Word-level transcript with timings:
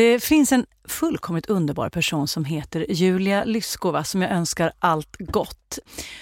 Det 0.00 0.20
finns 0.20 0.52
en 0.52 0.66
fullkomligt 0.88 1.46
underbar 1.46 1.88
person 1.88 2.28
som 2.28 2.44
heter 2.44 2.86
Julia 2.88 3.44
Lyskova 3.44 4.04
som 4.04 4.22
jag 4.22 4.30
önskar 4.30 4.72
allt 4.78 5.16
gott. 5.18 5.78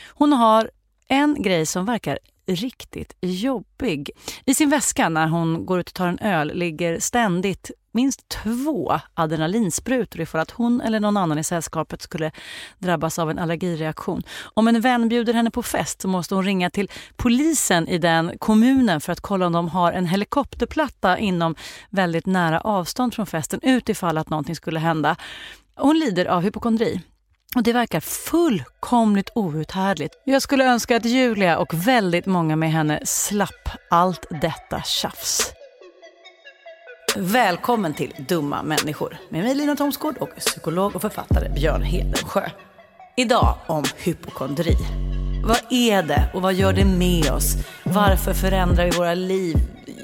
Hon 0.09 0.33
har 0.33 0.71
en 1.09 1.43
grej 1.43 1.67
som 1.67 1.87
verkar 1.87 2.19
riktigt 2.49 3.17
jobbig. 3.21 4.11
I 4.45 4.55
sin 4.55 4.71
väska 4.71 5.09
när 5.09 5.29
hon 5.29 5.67
går 5.67 5.81
ut 5.81 5.89
och 5.89 5.95
tar 5.95 6.09
en 6.09 6.19
öl 6.19 6.53
ligger 6.55 7.01
ständigt 7.01 7.71
minst 7.93 8.29
två 8.29 9.01
adrenalinsprutor 9.15 10.21
ifall 10.21 10.41
att 10.41 10.51
hon 10.51 10.81
eller 10.81 11.01
någon 11.01 11.17
annan 11.17 11.39
i 11.39 11.45
sällskapet 11.45 12.03
skulle 12.03 12.31
drabbas 12.79 13.19
av 13.19 13.31
en 13.31 13.39
allergireaktion. 13.39 14.23
Om 14.55 14.69
en 14.69 14.81
vän 14.81 15.09
bjuder 15.09 15.35
henne 15.35 15.51
på 15.51 15.63
fest 15.63 16.01
så 16.01 16.09
måste 16.09 16.35
hon 16.35 16.45
ringa 16.45 16.71
till 16.71 16.91
polisen 17.17 17.89
i 17.89 17.99
den 17.99 18.39
kommunen 18.39 19.01
för 19.01 19.13
att 19.13 19.21
kolla 19.21 19.47
om 19.47 19.53
de 19.53 19.69
har 19.69 19.93
en 19.93 20.07
helikopterplatta 20.07 21.19
inom 21.19 21.55
väldigt 21.91 22.27
nära 22.27 22.61
avstånd 22.61 23.15
från 23.15 23.27
festen 23.27 23.61
utifall 23.63 24.19
att 24.19 24.31
någonting 24.31 24.57
skulle 24.57 24.79
hända. 24.79 25.17
Hon 25.75 25.99
lider 25.99 26.27
av 26.27 26.43
hypokondri. 26.43 27.01
Och 27.59 27.65
det 27.65 27.73
verkar 27.73 28.01
fullkomligt 28.01 29.31
outhärdligt. 29.35 30.15
Jag 30.25 30.43
skulle 30.43 30.65
önska 30.65 30.97
att 30.97 31.05
Julia 31.05 31.59
och 31.59 31.75
väldigt 31.75 32.27
många 32.27 32.57
med 32.57 32.73
henne 32.73 33.01
slapp 33.05 33.69
allt 33.91 34.27
detta 34.41 34.83
tjafs. 34.83 35.53
Välkommen 37.17 37.95
till 37.95 38.15
Dumma 38.29 38.63
människor 38.63 39.19
med 39.29 39.45
mig 39.45 39.55
Lina 39.55 39.77
Thomsgård 39.77 40.17
och 40.19 40.29
psykolog 40.37 40.97
och 40.97 41.03
författare 41.03 41.49
Björn 41.49 41.83
Hedensjö. 41.83 42.51
Idag 43.17 43.59
om 43.67 43.85
hypokondri. 43.97 44.77
Vad 45.45 45.61
är 45.71 46.03
det 46.03 46.31
och 46.35 46.43
vad 46.43 46.55
gör 46.55 46.73
det 46.73 46.85
med 46.85 47.31
oss? 47.31 47.55
Varför 47.85 48.35
förändrar 48.35 48.85
vi 48.85 48.91
våra 48.91 49.15
liv 49.15 49.57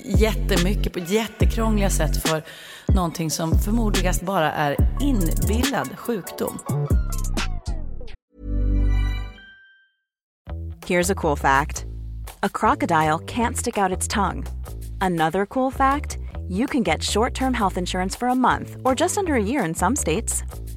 jättemycket 0.04 0.92
på 0.92 0.98
jättekrångliga 0.98 1.90
sätt 1.90 2.28
för 2.28 2.42
någonting 2.94 3.30
som 3.30 3.58
förmodligast 3.58 4.22
bara 4.22 4.52
är 4.52 4.76
inbillad 5.00 5.98
sjukdom? 5.98 6.58
Here's 10.86 11.12
a 11.12 11.14
cool 11.14 11.36
fact. 11.36 11.86
A 12.40 12.48
crocodile 12.48 13.18
can't 13.26 13.56
stick 13.56 13.78
out 13.78 13.98
its 13.98 14.08
tongue. 14.08 14.44
Another 15.00 15.46
cool 15.46 15.70
fact, 15.70 16.18
you 16.48 16.66
can 16.66 16.82
get 16.82 17.02
short-term 17.02 17.54
health 17.54 17.78
insurance 17.78 18.18
for 18.18 18.28
a 18.28 18.34
month 18.34 18.76
or 18.84 18.94
just 18.94 19.18
under 19.18 19.34
a 19.34 19.42
year 19.42 19.64
in 19.64 19.74
some 19.74 19.96
states. 19.96 20.44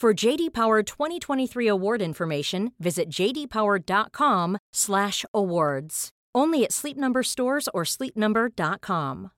For 0.00 0.26
JD 0.26 0.52
Power 0.52 0.82
2023 0.82 1.68
award 1.68 2.02
information, 2.02 2.70
visit 2.78 3.08
jdpower.com/awards. 3.08 6.08
Only 6.38 6.64
at 6.64 6.72
Sleep 6.72 6.96
Number 6.96 7.22
stores 7.22 7.68
or 7.72 7.84
sleepnumber.com. 7.84 9.28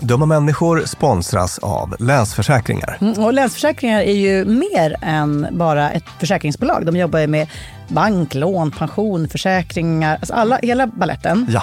Dumma 0.00 0.26
människor 0.26 0.82
sponsras 0.86 1.58
av 1.58 1.96
Länsförsäkringar. 2.00 2.98
Mm, 3.00 3.24
och 3.24 3.32
Länsförsäkringar 3.32 4.00
är 4.00 4.14
ju 4.14 4.44
mer 4.44 4.96
än 5.02 5.46
bara 5.50 5.90
ett 5.90 6.04
försäkringsbolag. 6.20 6.86
De 6.86 6.96
jobbar 6.96 7.18
ju 7.18 7.26
med 7.26 7.48
bank, 7.88 8.34
lån, 8.34 8.70
pension, 8.70 9.28
försäkringar, 9.28 10.14
alltså 10.14 10.34
alla, 10.34 10.58
hela 10.62 10.86
balletten. 10.86 11.46
Ja. 11.50 11.62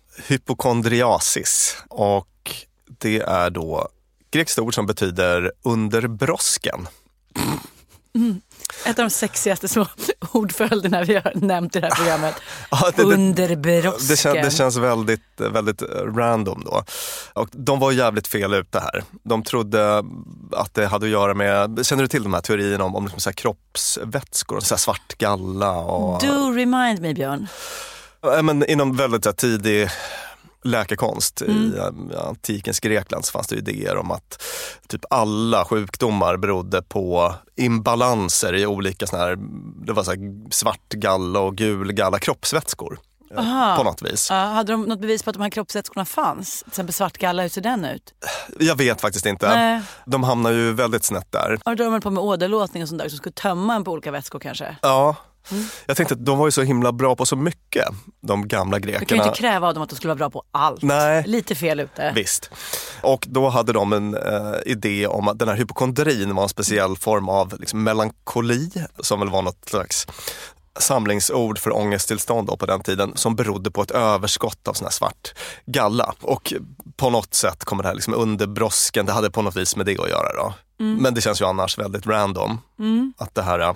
hypokondriasis. 0.27 1.77
Och 1.89 2.27
det 2.99 3.19
är 3.19 3.49
då 3.49 3.87
grekiskt 4.31 4.59
ord 4.59 4.75
som 4.75 4.85
betyder 4.85 5.51
under 5.63 6.07
brosken. 6.07 6.87
Ett 8.85 8.99
av 8.99 9.05
de 9.05 9.09
sexigaste 9.09 9.67
små 9.67 9.85
ordföljderna 10.31 11.03
vi 11.03 11.15
har 11.15 11.31
nämnt 11.35 11.75
i 11.75 11.79
det 11.79 11.87
här 11.87 11.95
programmet. 11.95 12.35
Ja, 12.71 12.91
det- 12.95 13.01
det- 13.03 13.13
Under 13.13 13.55
brosken. 13.55 14.07
Det, 14.07 14.17
kän, 14.17 14.35
det 14.35 14.51
känns 14.51 14.77
väldigt, 14.77 15.21
väldigt 15.37 15.81
random 16.15 16.63
då. 16.65 16.83
Och 17.33 17.47
de 17.51 17.79
var 17.79 17.91
jävligt 17.91 18.27
fel 18.27 18.53
ute 18.53 18.79
här. 18.79 19.03
De 19.23 19.43
trodde 19.43 20.03
att 20.51 20.73
det 20.73 20.87
hade 20.87 21.05
att 21.05 21.11
göra 21.11 21.33
med, 21.33 21.79
känner 21.85 22.03
du 22.03 22.07
till 22.07 22.23
de 22.23 22.33
här 22.33 22.41
teorierna 22.41 22.83
om, 22.83 22.95
om 22.95 23.03
liksom 23.03 23.19
så 23.21 23.29
här 23.29 23.33
kroppsvätskor, 23.35 24.59
så 24.59 24.73
här 24.75 24.79
svart 24.79 25.17
galla 25.17 25.71
och... 25.71 26.21
Do 26.21 26.51
remind 26.51 27.01
me 27.01 27.13
Björn. 27.13 27.47
Ja, 28.21 28.41
men 28.41 28.65
inom 28.65 28.95
väldigt 28.95 29.25
här, 29.25 29.33
tidig 29.33 29.89
läkekonst 30.63 31.41
i 31.41 31.73
eh, 31.77 32.27
antikens 32.27 32.79
Grekland 32.79 33.25
så 33.25 33.31
fanns 33.31 33.47
det 33.47 33.55
idéer 33.55 33.97
om 33.97 34.11
att 34.11 34.43
typ 34.87 35.01
alla 35.09 35.65
sjukdomar 35.65 36.37
berodde 36.37 36.81
på 36.81 37.35
imbalanser 37.55 38.55
i 38.55 38.65
olika 38.65 39.07
såna 39.07 39.21
här, 39.23 39.37
det 39.85 39.93
var 39.93 40.03
så 40.03 40.11
här 40.11 40.51
svart 40.51 40.89
galla 40.89 41.39
och 41.39 41.55
gul 41.55 41.91
galla 41.93 42.19
kroppsvätskor. 42.19 42.99
eh, 43.31 43.39
Aha. 43.39 43.77
På 43.77 43.83
något 43.83 44.01
vis. 44.01 44.27
Ja, 44.29 44.35
hade 44.35 44.71
de 44.73 44.81
något 44.81 45.01
bevis 45.01 45.23
på 45.23 45.29
att 45.29 45.33
de 45.35 45.41
här 45.43 45.49
kroppsvätskorna 45.49 46.05
fanns? 46.05 46.59
Till 46.59 46.67
exempel 46.67 46.93
svartgalla, 46.93 47.41
hur 47.41 47.49
ser 47.49 47.61
den 47.61 47.85
ut? 47.85 48.13
Jag 48.59 48.75
vet 48.75 49.01
faktiskt 49.01 49.25
inte. 49.25 49.55
Nej. 49.55 49.81
De 50.05 50.23
hamnar 50.23 50.51
ju 50.51 50.73
väldigt 50.73 51.03
snett 51.03 51.31
där. 51.31 51.59
Har 51.65 51.75
de 51.75 51.83
hållit 51.83 52.03
på 52.03 52.09
med 52.09 52.23
åderlåtning 52.23 52.83
och 52.83 52.89
sånt 52.89 53.01
där 53.01 53.09
som 53.09 53.17
skulle 53.17 53.33
tömma 53.33 53.75
en 53.75 53.83
på 53.83 53.91
olika 53.91 54.11
vätskor 54.11 54.39
kanske? 54.39 54.75
Ja. 54.81 55.15
Mm. 55.51 55.63
Jag 55.85 55.97
tänkte 55.97 56.13
att 56.13 56.25
de 56.25 56.37
var 56.37 56.47
ju 56.47 56.51
så 56.51 56.61
himla 56.61 56.91
bra 56.91 57.15
på 57.15 57.25
så 57.25 57.35
mycket, 57.35 57.85
de 58.21 58.47
gamla 58.47 58.79
Du 58.79 58.81
kan 58.87 58.91
ju 58.93 58.97
grekerna. 58.99 59.25
inte 59.25 59.37
kräva 59.39 59.67
av 59.67 59.73
dem 59.73 59.83
att 59.83 59.89
de 59.89 59.95
skulle 59.95 60.09
vara 60.13 60.17
bra 60.17 60.29
på 60.29 60.43
allt. 60.51 60.81
Nej. 60.81 61.23
Lite 61.27 61.55
fel 61.55 61.79
ute. 61.79 62.11
Visst. 62.15 62.49
Och 63.01 63.25
då 63.29 63.49
hade 63.49 63.73
de 63.73 63.93
en 63.93 64.15
eh, 64.15 64.55
idé 64.65 65.07
om 65.07 65.27
att 65.27 65.39
den 65.39 65.47
här 65.47 65.55
hypokondrin 65.55 66.35
var 66.35 66.43
en 66.43 66.49
speciell 66.49 66.97
form 66.97 67.29
av 67.29 67.59
liksom, 67.59 67.83
melankoli 67.83 68.71
som 68.99 69.19
väl 69.19 69.29
var 69.29 69.41
något 69.41 69.69
slags 69.69 70.07
samlingsord 70.79 71.59
för 71.59 71.75
ångesttillstånd 71.77 72.47
då 72.47 72.57
på 72.57 72.65
den 72.65 72.81
tiden 72.83 73.11
som 73.15 73.35
berodde 73.35 73.71
på 73.71 73.81
ett 73.81 73.91
överskott 73.91 74.67
av 74.67 74.73
sån 74.73 74.85
här 74.85 74.91
svart 74.91 75.33
galla. 75.65 76.13
Och 76.21 76.53
på 76.97 77.09
något 77.09 77.33
sätt 77.33 77.65
kommer 77.65 77.83
det 77.83 77.89
här 77.89 77.95
liksom 77.95 78.13
under 78.13 78.47
brosken, 78.47 79.05
det 79.05 79.11
hade 79.11 79.31
på 79.31 79.41
något 79.41 79.55
vis 79.55 79.75
med 79.75 79.85
det 79.85 79.99
att 79.99 80.09
göra 80.09 80.33
då. 80.35 80.53
Men 80.77 81.13
det 81.13 81.21
känns 81.21 81.41
ju 81.41 81.45
annars 81.45 81.77
väldigt 81.77 82.07
random 82.07 82.57
att 83.17 83.35
det 83.35 83.41
här 83.41 83.59
eh, 83.59 83.73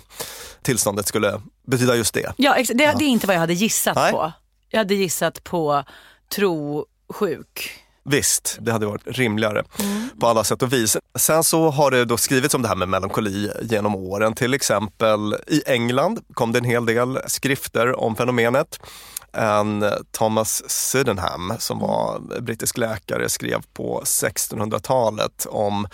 tillståndet 0.62 1.08
skulle 1.08 1.42
betyda 1.66 1.96
just 1.96 2.14
det. 2.14 2.34
Ja, 2.38 2.56
det, 2.68 2.74
det 2.74 2.84
är 2.84 3.02
inte 3.02 3.28
vad 3.28 3.36
jag 3.36 3.42
hade 3.42 3.54
gissat 3.54 3.96
Nej. 3.96 4.12
på. 4.12 4.32
Jag 4.70 4.80
hade 4.80 4.96
gissat 4.96 5.44
på 5.44 5.84
trosjuk. 6.36 7.82
Visst, 8.10 8.58
det 8.62 8.72
hade 8.72 8.86
varit 8.86 9.02
rimligare 9.06 9.64
på 10.20 10.28
alla 10.28 10.44
sätt 10.44 10.62
och 10.62 10.74
vis. 10.74 10.98
Sen 11.16 11.44
så 11.44 11.70
har 11.70 11.92
det 11.92 12.06
då 12.06 12.18
skrivits 12.18 12.54
om 12.56 12.62
det 12.62 12.68
här 12.68 12.76
med 12.76 12.90
melankoli 12.90 13.52
genom 13.62 13.96
åren. 13.96 14.34
Till 14.34 14.54
exempel 14.54 15.36
i 15.48 15.64
England 15.66 16.20
kom 16.34 16.52
det 16.52 16.60
en 16.60 16.66
hel 16.66 16.86
del 16.86 17.20
skrifter 17.28 18.00
om 18.00 18.16
fenomenet. 18.16 18.80
En 19.36 19.86
Thomas 20.12 20.70
Sydenham 20.70 21.54
som 21.60 21.80
var 21.80 22.20
brittisk 22.42 22.78
läkare 22.78 23.30
skrev 23.30 23.62
på 23.74 24.02
1600-talet 24.06 25.48
om 25.50 25.88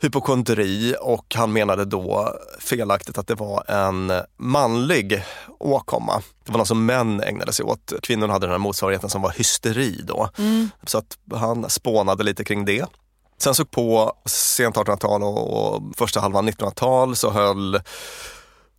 hypokondri 0.00 0.94
och 1.00 1.34
han 1.34 1.52
menade 1.52 1.84
då 1.84 2.34
felaktigt 2.58 3.18
att 3.18 3.26
det 3.26 3.34
var 3.34 3.70
en 3.70 4.12
manlig 4.36 5.24
åkomma. 5.58 6.22
Det 6.44 6.52
var 6.52 6.58
något 6.58 6.68
som 6.68 6.86
män 6.86 7.20
ägnade 7.20 7.52
sig 7.52 7.64
åt. 7.64 7.92
Kvinnorna 8.02 8.32
hade 8.32 8.46
den 8.46 8.52
här 8.52 8.58
motsvarigheten 8.58 9.10
som 9.10 9.22
var 9.22 9.30
hysteri 9.30 10.00
då. 10.04 10.30
Så 10.86 10.98
att 10.98 11.18
han 11.34 11.70
spånade 11.70 12.24
lite 12.24 12.44
kring 12.44 12.64
det. 12.64 12.86
Sen 13.38 13.54
så 13.54 13.64
på 13.64 14.12
sent 14.24 14.76
1800-tal 14.76 15.22
och, 15.22 15.74
och 15.74 15.82
första 15.96 16.20
halvan 16.20 16.48
1900-tal 16.48 17.16
så 17.16 17.30
höll 17.30 17.80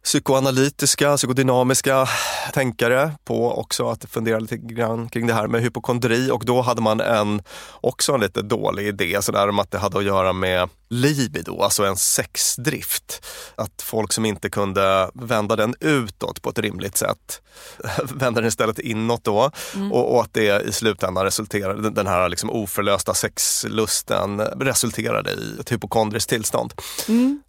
psykoanalytiska, 0.04 1.18
psykodynamiska 1.18 2.08
tänkare 2.54 3.12
på 3.24 3.52
också 3.60 3.90
att 3.90 4.06
fundera 4.06 4.40
lite 4.40 4.58
grann 4.58 5.10
kring 5.10 5.28
det 5.28 5.34
här 5.34 5.48
med 5.48 5.62
hypokondri. 5.62 6.32
Och 6.32 6.46
då 6.46 6.62
hade 6.62 6.82
man 6.82 7.02
en, 7.02 7.42
också 7.82 8.14
en 8.14 8.22
lite 8.22 8.42
dålig 8.42 8.88
idé 8.88 9.22
sådär 9.22 9.50
om 9.50 9.60
att 9.60 9.72
det 9.72 9.78
hade 9.78 9.98
att 9.98 10.04
göra 10.04 10.34
med 10.34 10.70
libido, 10.90 11.62
alltså 11.62 11.86
en 11.86 11.96
sexdrift. 11.98 13.26
Att 13.56 13.82
folk 13.82 14.14
som 14.14 14.26
inte 14.26 14.50
kunde 14.50 15.10
vända 15.14 15.56
den 15.56 15.76
utåt 15.80 16.42
på 16.42 16.50
ett 16.50 16.60
rimligt 16.60 16.98
sätt 16.98 17.42
vände 18.04 18.42
den 18.42 18.48
istället 18.48 18.80
inåt 18.80 19.24
då 19.24 19.52
och, 19.92 20.14
och 20.16 20.22
att 20.22 20.34
det 20.34 20.62
i 20.68 20.72
slutändan 20.72 21.24
resulterade, 21.24 21.90
den- 21.90 22.08
här 22.08 22.30
liksom 22.30 22.50
oförlösta 22.50 23.14
sexlusten 23.14 24.40
resulterade 24.42 25.32
i 25.32 25.60
ett 25.60 25.72
hypokondriskt 25.72 26.30
tillstånd. 26.30 26.74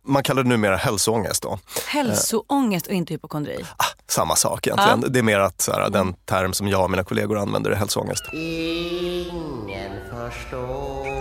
Man 0.06 0.22
kallar 0.22 0.42
det 0.42 0.48
numera 0.48 0.76
hälsoångest 0.76 1.42
då. 1.42 1.58
Hälsoångest 1.86 2.86
och 2.86 2.92
inte 2.92 3.12
hypokondri. 3.14 3.64
Ah, 3.76 3.84
samma 4.08 4.36
sak 4.36 4.66
egentligen. 4.66 5.12
Det 5.12 5.18
är 5.18 5.22
mer 5.22 5.38
att 5.38 5.60
så 5.60 5.72
här, 5.72 5.90
den 5.90 6.14
term 6.14 6.52
som 6.52 6.68
jag 6.68 6.82
och 6.84 6.90
mina 6.90 7.04
kollegor 7.04 7.38
använder 7.38 7.70
är 7.70 7.74
hälsoångest. 7.76 8.22
Ingen 8.32 9.92
förstår 10.10 11.19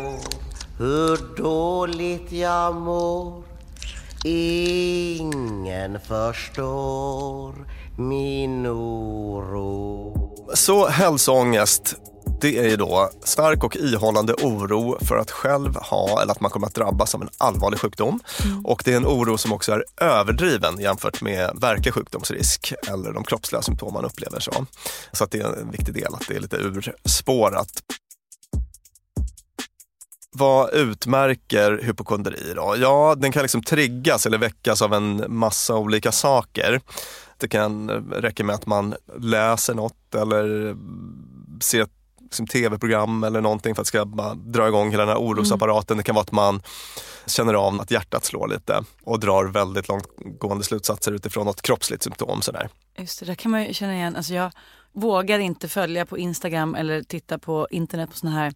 hur 0.79 1.35
dåligt 1.37 2.31
jag 2.31 2.75
mår 2.75 3.43
Ingen 4.23 5.99
förstår 5.99 7.55
min 7.97 8.67
oro 8.67 10.13
Så 10.53 10.87
hälsoångest, 10.87 11.95
det 12.41 12.57
är 12.57 12.69
ju 12.69 12.75
då 12.75 13.09
stark 13.23 13.63
och 13.63 13.75
ihållande 13.75 14.33
oro 14.33 14.97
för 15.05 15.17
att 15.17 15.31
själv 15.31 15.75
ha 15.75 16.21
eller 16.21 16.31
att 16.31 16.41
man 16.41 16.51
kommer 16.51 16.67
att 16.67 16.75
drabbas 16.75 17.15
av 17.15 17.21
en 17.21 17.29
allvarlig 17.37 17.79
sjukdom. 17.79 18.19
Och 18.63 18.81
det 18.85 18.93
är 18.93 18.97
en 18.97 19.05
oro 19.05 19.37
som 19.37 19.53
också 19.53 19.71
är 19.71 19.83
överdriven 20.01 20.79
jämfört 20.79 21.21
med 21.21 21.51
verklig 21.61 21.93
sjukdomsrisk 21.93 22.73
eller 22.87 23.13
de 23.13 23.23
kroppsliga 23.23 23.61
symptom 23.61 23.93
man 23.93 24.05
upplever. 24.05 24.39
Så, 24.39 24.51
så 25.11 25.23
att 25.23 25.31
det 25.31 25.39
är 25.39 25.59
en 25.59 25.71
viktig 25.71 25.93
del 25.93 26.13
att 26.13 26.27
det 26.27 26.35
är 26.35 26.39
lite 26.39 26.57
urspårat. 26.57 27.71
Vad 30.31 30.73
utmärker 30.73 31.79
hypokondri 31.83 32.53
då? 32.55 32.75
Ja, 32.77 33.15
den 33.17 33.31
kan 33.31 33.41
liksom 33.41 33.63
triggas 33.63 34.25
eller 34.25 34.37
väckas 34.37 34.81
av 34.81 34.93
en 34.93 35.25
massa 35.27 35.75
olika 35.75 36.11
saker. 36.11 36.81
Det 37.37 37.47
kan 37.47 37.89
räcka 38.11 38.43
med 38.43 38.55
att 38.55 38.65
man 38.65 38.95
läser 39.19 39.73
något 39.73 40.15
eller 40.15 40.75
ser 41.63 41.81
ett 41.81 41.91
liksom, 42.21 42.47
tv-program 42.47 43.23
eller 43.23 43.41
någonting 43.41 43.75
för 43.75 43.81
att 43.81 43.87
ska 43.87 44.05
bara 44.05 44.33
dra 44.33 44.67
igång 44.67 44.91
hela 44.91 45.05
den 45.05 45.15
här 45.15 45.21
orosapparaten. 45.21 45.97
Det 45.97 46.03
kan 46.03 46.15
vara 46.15 46.23
att 46.23 46.31
man 46.31 46.61
känner 47.25 47.53
av 47.53 47.81
att 47.81 47.91
hjärtat 47.91 48.25
slår 48.25 48.47
lite 48.47 48.83
och 49.03 49.19
drar 49.19 49.45
väldigt 49.45 49.87
långtgående 49.87 50.63
slutsatser 50.63 51.11
utifrån 51.11 51.45
något 51.45 51.61
kroppsligt 51.61 52.03
symptom. 52.03 52.41
Sådär. 52.41 52.69
Just 52.97 53.19
det, 53.19 53.25
där 53.25 53.35
kan 53.35 53.51
man 53.51 53.63
ju 53.63 53.73
känna 53.73 53.95
igen. 53.95 54.15
Alltså 54.15 54.33
jag 54.33 54.51
vågar 54.93 55.39
inte 55.39 55.67
följa 55.67 56.05
på 56.05 56.17
Instagram 56.17 56.75
eller 56.75 57.03
titta 57.03 57.39
på 57.39 57.67
internet 57.71 58.09
på 58.09 58.17
såna 58.17 58.31
här 58.31 58.53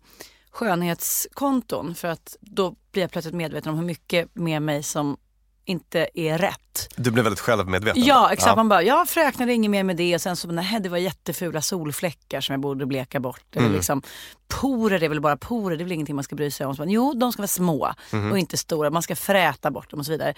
skönhetskonton 0.53 1.95
för 1.95 2.07
att 2.07 2.37
då 2.41 2.75
blir 2.91 3.03
jag 3.03 3.11
plötsligt 3.11 3.35
medveten 3.35 3.71
om 3.71 3.77
hur 3.77 3.85
mycket 3.85 4.35
med 4.35 4.61
mig 4.61 4.83
som 4.83 5.17
inte 5.65 6.09
är 6.13 6.37
rätt. 6.37 6.89
Du 6.95 7.11
blir 7.11 7.23
väldigt 7.23 7.39
självmedveten. 7.39 8.03
Ja 8.05 8.29
exakt, 8.31 8.55
man 8.55 8.69
bara, 8.69 8.83
jag 8.83 9.09
fräknade 9.09 9.53
inget 9.53 9.71
mer 9.71 9.83
med 9.83 9.97
det 9.97 10.15
och 10.15 10.21
sen 10.21 10.35
så, 10.35 10.47
nej 10.47 10.79
det 10.79 10.89
var 10.89 10.97
jättefula 10.97 11.61
solfläckar 11.61 12.41
som 12.41 12.53
jag 12.53 12.59
borde 12.59 12.85
bleka 12.85 13.19
bort. 13.19 13.55
Eller 13.55 13.69
liksom, 13.69 14.01
porer 14.47 14.99
det 14.99 15.05
är 15.05 15.09
väl 15.09 15.21
bara 15.21 15.37
porer, 15.37 15.77
det 15.77 15.81
är 15.81 15.85
väl 15.85 15.91
ingenting 15.91 16.15
man 16.15 16.23
ska 16.23 16.35
bry 16.35 16.51
sig 16.51 16.65
om. 16.65 16.75
Så 16.75 16.81
man, 16.81 16.89
jo, 16.89 17.13
de 17.13 17.31
ska 17.31 17.41
vara 17.41 17.47
små 17.47 17.93
och 18.31 18.39
inte 18.39 18.57
stora, 18.57 18.89
man 18.89 19.01
ska 19.01 19.15
fräta 19.15 19.71
bort 19.71 19.89
dem 19.89 19.99
och 19.99 20.05
så 20.05 20.11
vidare. 20.11 20.33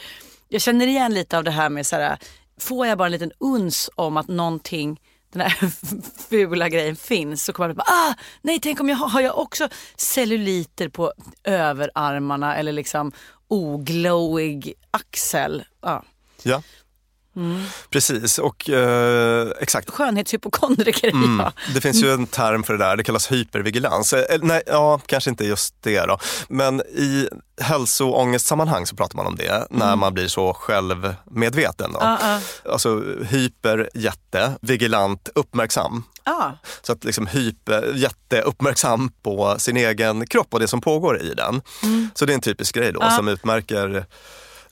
Jag 0.47 0.61
känner 0.61 0.87
igen 0.87 1.13
lite 1.13 1.37
av 1.37 1.43
det 1.43 1.51
här 1.51 1.69
med 1.69 1.85
så 1.85 1.95
här, 1.95 2.17
får 2.59 2.87
jag 2.87 2.97
bara 2.97 3.05
en 3.05 3.11
liten 3.11 3.31
uns 3.39 3.89
om 3.95 4.17
att 4.17 4.27
någonting 4.27 5.01
den 5.39 5.49
här 5.49 5.71
fula 6.29 6.69
grejen 6.69 6.95
finns 6.95 7.45
så 7.45 7.53
kommer 7.53 7.67
man 7.67 7.75
bara, 7.75 7.87
ah, 7.87 8.13
nej 8.41 8.59
tänk 8.59 8.79
om 8.79 8.89
jag 8.89 8.95
har, 8.95 9.09
har 9.09 9.21
jag 9.21 9.37
också 9.37 9.69
celluliter 9.97 10.89
på 10.89 11.13
överarmarna 11.43 12.55
eller 12.55 12.71
liksom 12.71 13.11
oglowig 13.47 14.73
axel. 14.91 15.63
Ja. 15.81 16.03
Ja. 17.35 17.41
Precis, 17.89 18.37
och 18.39 18.69
eh, 18.69 19.47
exakt. 19.59 19.89
Skönhetshypokondriker 19.89 21.09
Mm. 21.09 21.39
jag. 21.39 21.51
Det 21.75 21.81
finns 21.81 22.03
ju 22.03 22.11
en 22.11 22.27
term 22.27 22.63
för 22.63 22.73
det 22.73 22.79
där, 22.85 22.97
det 22.97 23.03
kallas 23.03 23.31
hypervigilans. 23.31 24.13
Eh, 24.13 24.37
nej, 24.41 24.61
ja, 24.67 24.99
kanske 25.05 25.29
inte 25.29 25.45
just 25.45 25.75
det 25.81 26.01
då. 26.05 26.17
Men 26.49 26.81
i 26.81 27.29
hälsoångestsammanhang 27.61 28.85
så 28.87 28.95
pratar 28.95 29.15
man 29.15 29.25
om 29.27 29.35
det 29.35 29.67
när 29.69 29.95
man 29.95 30.13
blir 30.13 30.27
så 30.27 30.53
självmedveten. 30.53 31.91
Då. 31.93 31.99
Ja, 32.01 32.17
ja. 32.21 32.71
Alltså 32.71 33.03
hyper, 33.29 33.89
jätte, 33.93 34.51
vigilant, 34.61 35.29
uppmärksam. 35.35 36.03
Ja. 36.23 36.57
Så 36.81 36.91
att 36.91 37.03
liksom 37.03 37.27
hyper, 37.27 37.91
jätteuppmärksam 37.95 39.11
på 39.23 39.55
sin 39.59 39.77
egen 39.77 40.27
kropp 40.27 40.53
och 40.53 40.59
det 40.59 40.67
som 40.67 40.81
pågår 40.81 41.21
i 41.21 41.33
den. 41.33 41.61
Så 42.15 42.25
det 42.25 42.33
är 42.33 42.35
en 42.35 42.41
typisk 42.41 42.75
grej 42.75 42.91
då 42.93 43.09
som 43.15 43.27
utmärker 43.27 44.05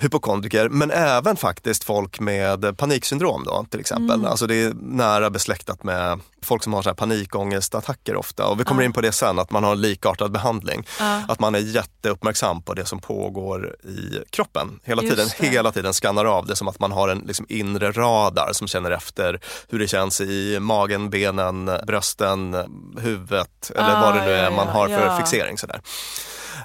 hypokondriker, 0.04 0.70
men 0.70 0.92
även 0.92 1.36
faktiskt 1.36 1.84
folk 1.84 2.20
med 2.20 2.78
paniksyndrom 2.78 3.44
då 3.44 3.66
till 3.70 3.80
exempel. 3.80 4.26
Alltså 4.26 4.48
det 4.48 4.56
är 4.56 4.74
nära 4.74 5.30
besläktat 5.30 5.84
med 5.84 6.20
folk 6.42 6.64
som 6.64 6.74
har 6.74 6.82
så 6.82 6.90
här 6.90 6.96
panikångestattacker 6.96 8.16
ofta. 8.16 8.46
Och 8.48 8.60
vi 8.60 8.64
kommer 8.64 8.84
in 8.84 8.94
på 8.94 9.02
det 9.02 9.12
sen, 9.12 9.40
att 9.40 9.52
man 9.52 9.64
har 9.64 9.72
en 9.72 9.82
likartad 9.82 10.32
behandling. 10.32 10.88
Att 11.28 11.40
man 11.40 11.56
är 11.56 11.60
jätteuppmärksam 11.60 12.62
på 12.62 12.74
det 12.74 12.86
som 12.86 13.00
pågår 13.00 13.76
i 13.84 14.20
kroppen. 14.30 14.80
Hela 14.84 15.02
Just 15.02 15.16
tiden, 15.16 15.30
det. 15.40 15.48
hela 15.48 15.72
tiden 15.72 15.94
skannar 15.94 16.26
av 16.26 16.46
det 16.46 16.56
som 16.56 16.68
att 16.68 16.80
man 16.80 16.92
har 16.92 17.10
en 17.10 17.20
liksom 17.20 17.46
inre 17.50 17.92
radar 17.92 18.50
som 18.52 18.68
känner 18.68 18.92
efter 18.92 19.40
hur 19.70 19.80
det 19.80 19.88
känns 19.88 20.22
i 20.22 20.60
magen, 20.60 21.10
benen, 21.10 21.72
brösten, 21.88 22.56
huvudet 22.98 23.72
eller 23.76 23.96
Ah, 23.96 24.02
vad 24.02 24.16
det 24.16 24.26
nu 24.26 24.32
ja, 24.32 24.38
är 24.38 24.52
man 24.52 24.68
ja, 24.68 24.74
har 24.74 24.88
för 24.88 25.06
ja. 25.06 25.18
fixering. 25.18 25.58
Sådär. 25.58 25.82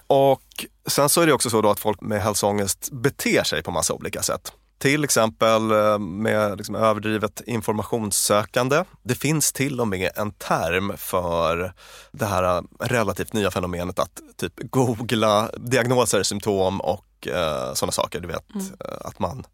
Och 0.06 0.66
sen 0.86 1.08
så 1.08 1.20
är 1.20 1.26
det 1.26 1.32
också 1.32 1.50
så 1.50 1.62
då 1.62 1.70
att 1.70 1.80
folk 1.80 2.00
med 2.00 2.22
hälsoångest 2.22 2.88
beter 2.92 3.42
sig 3.42 3.62
på 3.62 3.70
massa 3.70 3.94
olika 3.94 4.22
sätt. 4.22 4.52
Till 4.78 5.04
exempel 5.04 5.70
eh, 5.70 5.98
med 5.98 6.56
liksom 6.56 6.74
överdrivet 6.74 7.40
informationssökande. 7.46 8.84
Det 9.02 9.14
finns 9.14 9.52
till 9.52 9.80
och 9.80 9.88
med 9.88 10.10
en 10.16 10.30
term 10.30 10.92
för 10.96 11.72
det 12.12 12.26
här 12.26 12.56
eh, 12.56 12.62
relativt 12.80 13.32
nya 13.32 13.50
fenomenet 13.50 13.98
att 13.98 14.20
typ 14.36 14.52
googla 14.70 15.50
diagnoser, 15.56 16.22
symptom 16.22 16.80
och 16.80 17.04
eh, 17.26 17.74
sådana 17.74 17.92
saker. 17.92 18.20
Du 18.20 18.28
vet 18.28 18.44
eh, 18.54 18.96
att 19.00 19.18
man 19.18 19.46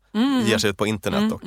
ger 0.47 0.59
sig 0.59 0.71
ut 0.71 0.77
på 0.77 0.87
internet 0.87 1.33
och 1.33 1.41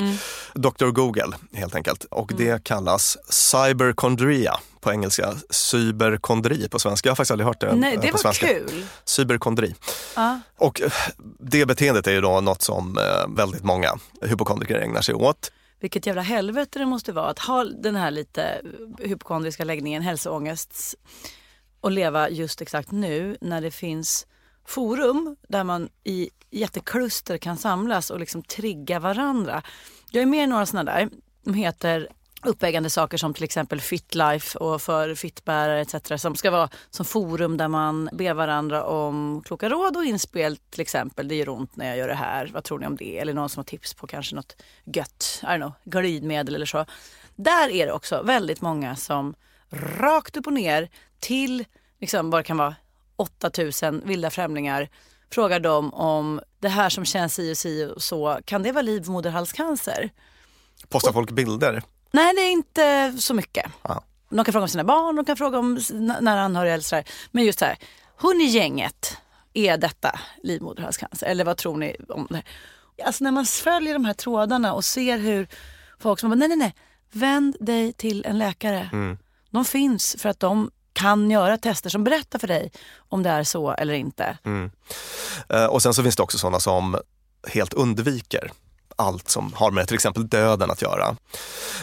Dr 0.54 0.86
Google 0.88 1.38
helt 1.54 1.76
enkelt. 1.76 2.04
Och 2.04 2.32
det 2.38 2.64
kallas 2.64 3.18
cyberkondria 3.30 4.54
på 4.82 4.92
engelska, 4.92 5.34
cyberkondri 5.50 6.70
på 6.70 6.80
svenska. 6.80 7.08
Jag 7.08 7.12
har 7.12 7.16
faktiskt 7.16 7.32
aldrig 7.32 7.48
hört 7.48 7.62
det 7.62 7.76
Nej, 7.76 7.96
eh, 7.96 8.02
det 8.02 8.08
på 8.08 8.14
var 8.14 8.20
svenska. 8.22 8.48
kul. 8.48 8.86
Cyberkondri. 9.06 9.76
Ja. 10.16 10.40
Och 10.58 10.82
eh, 10.82 10.92
det 11.40 11.66
beteendet 11.66 12.08
är 12.08 12.12
ju 12.12 12.22
då 12.22 12.42
något 12.42 12.62
som 12.62 13.00
väldigt 13.30 13.64
många 13.64 13.98
hypokondriker 14.22 14.76
ägnar 14.76 15.02
sig 15.02 15.16
åt. 15.16 15.52
Vilket 15.80 16.06
jävla 16.06 16.22
helvete 16.22 16.80
det 16.80 16.86
måste 16.86 17.12
vara 17.12 17.28
att 17.30 17.40
ha 17.40 17.64
den 17.64 17.96
här 17.96 18.12
lite 18.12 18.62
hypokondriska 19.00 19.64
läggningen, 19.64 20.02
hälsoångest 20.02 20.96
och 21.82 21.92
leva 21.92 22.30
just 22.30 22.62
exakt 22.62 22.92
nu 22.92 23.38
när 23.42 23.62
det 23.62 23.72
finns 23.72 24.28
forum 24.68 25.36
där 25.50 25.64
man 25.64 25.90
i 26.04 26.30
jättekluster 26.52 27.38
kan 27.38 27.58
samlas 27.58 28.10
och 28.10 28.20
liksom 28.20 28.44
trigga 28.44 29.00
varandra. 29.00 29.64
Jag 30.12 30.22
är 30.22 30.26
med 30.26 30.44
i 30.44 30.48
några 30.48 30.66
sådana 30.66 30.92
där. 30.92 31.10
De 31.44 31.54
heter 31.54 32.10
uppäggande 32.44 32.90
saker 32.90 33.18
som 33.18 33.34
till 33.34 33.44
exempel 33.44 33.82
Fitlife 33.82 34.58
och 34.58 34.82
för 34.82 35.16
fittbärare 35.16 35.82
etc. 35.82 36.22
Som 36.22 36.36
ska 36.36 36.52
vara 36.52 36.70
som 36.90 37.06
forum 37.06 37.58
där 37.58 37.68
man 37.68 38.10
ber 38.14 38.34
varandra 38.34 38.84
om 38.84 39.42
kloka 39.46 39.70
råd 39.70 39.98
och 39.98 40.06
inspel 40.06 40.58
till 40.58 40.82
exempel. 40.82 41.28
Det 41.28 41.36
gör 41.36 41.50
ont 41.50 41.76
när 41.76 41.88
jag 41.88 41.98
gör 41.98 42.08
det 42.08 42.14
här. 42.14 42.50
Vad 42.54 42.64
tror 42.64 42.80
ni 42.80 42.88
om 42.88 42.96
det? 42.96 43.20
Eller 43.20 43.34
någon 43.34 43.50
som 43.50 43.60
har 43.60 43.66
tips 43.66 43.94
på 43.94 44.08
kanske 44.08 44.36
något 44.36 44.56
gött, 44.86 45.40
I 45.44 45.46
don't 45.46 45.58
know, 45.58 45.72
glidmedel 45.84 46.56
eller 46.56 46.66
så. 46.66 46.86
Där 47.36 47.70
är 47.70 47.86
det 47.86 47.92
också 47.92 48.24
väldigt 48.24 48.62
många 48.62 48.96
som 48.96 49.36
rakt 49.70 50.38
upp 50.38 50.48
och 50.48 50.54
ner 50.54 50.90
till 51.20 51.66
liksom 52.00 52.30
vad 52.30 52.40
det 52.40 52.44
kan 52.44 52.58
vara 52.58 52.76
8000 53.18 54.02
vilda 54.06 54.30
främlingar 54.30 54.90
frågar 55.32 55.60
dem 55.60 55.94
om 55.94 56.42
det 56.60 56.70
här 56.70 56.90
som 56.90 57.06
känns 57.06 57.34
si 57.34 57.54
och 57.54 57.58
si 57.58 57.92
och 57.96 58.04
så, 58.04 58.40
kan 58.46 58.64
det 58.64 58.72
vara 58.72 58.82
livmoderhalscancer? 58.82 60.10
Postar 60.90 61.14
folk 61.14 61.32
bilder? 61.32 61.84
Nej, 62.12 62.36
det 62.36 62.42
är 62.42 62.52
inte 62.52 63.14
så 63.20 63.34
mycket. 63.34 63.72
Ja. 63.82 64.04
De 64.30 64.46
kan 64.46 64.52
fråga 64.52 64.64
om 64.64 64.70
sina 64.70 64.84
barn, 64.84 65.16
de 65.16 65.26
kan 65.26 65.38
fråga 65.38 65.60
om 65.60 65.80
nära 66.20 66.42
anhöriga 66.42 66.74
eller 66.74 66.84
sådär. 66.84 67.06
Men 67.32 67.44
just 67.44 67.60
så 67.60 67.66
här, 67.66 67.78
hon 68.18 68.42
i 68.42 68.46
gänget, 68.46 69.18
är 69.54 69.78
detta 69.78 70.20
livmoderhalscancer? 70.44 71.28
Eller 71.28 71.46
vad 71.46 71.58
tror 71.58 71.78
ni 71.78 71.96
om 72.10 72.28
det? 72.30 72.44
Alltså 73.06 73.24
när 73.24 73.32
man 73.32 73.46
följer 73.46 73.94
de 73.94 74.06
här 74.06 74.14
trådarna 74.14 74.74
och 74.74 74.86
ser 74.86 75.18
hur 75.18 75.48
folk 76.00 76.20
som 76.20 76.30
bara, 76.30 76.36
nej 76.36 76.48
nej 76.48 76.58
nej, 76.58 76.76
vänd 77.12 77.58
dig 77.60 77.94
till 77.94 78.26
en 78.26 78.38
läkare. 78.38 78.90
De 79.50 79.66
finns 79.66 80.16
för 80.20 80.30
att 80.30 80.40
de 80.40 80.72
kan 80.98 81.32
göra 81.32 81.58
tester 81.58 81.90
som 81.90 82.04
berättar 82.04 82.40
för 82.40 82.48
dig 82.48 82.72
om 83.10 83.24
det 83.24 83.30
är 83.30 83.44
så 83.44 83.72
eller 83.72 83.94
inte. 83.94 84.38
Eh, 85.50 85.66
Och 85.66 85.82
sen 85.82 85.94
så 85.94 86.04
finns 86.04 86.16
det 86.16 86.24
också 86.24 86.38
sådana 86.38 86.60
som 86.60 86.98
helt 87.48 87.74
undviker 87.74 88.52
allt 88.96 89.30
som 89.30 89.54
har 89.54 89.72
med 89.72 89.88
till 89.88 89.96
exempel 89.96 90.28
döden 90.28 90.72
att 90.72 90.82
göra. 90.82 91.16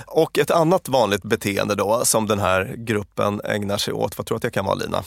Och 0.06 0.38
ett 0.38 0.50
annat 0.50 0.88
vanligt 0.88 1.23
beteende 1.23 1.75
då 1.75 2.04
som 2.04 2.26
den 2.26 2.38
här 2.40 2.75
gruppen 2.78 3.40
ägnar 3.44 3.78
sig 3.78 3.94
åt, 3.94 4.18
vad 4.18 4.26
tror 4.26 4.35
du 4.35 4.38
att 4.38 4.42
det 4.42 4.50
kan 4.50 4.64
vara 4.64 4.75
Lina? 4.75 5.04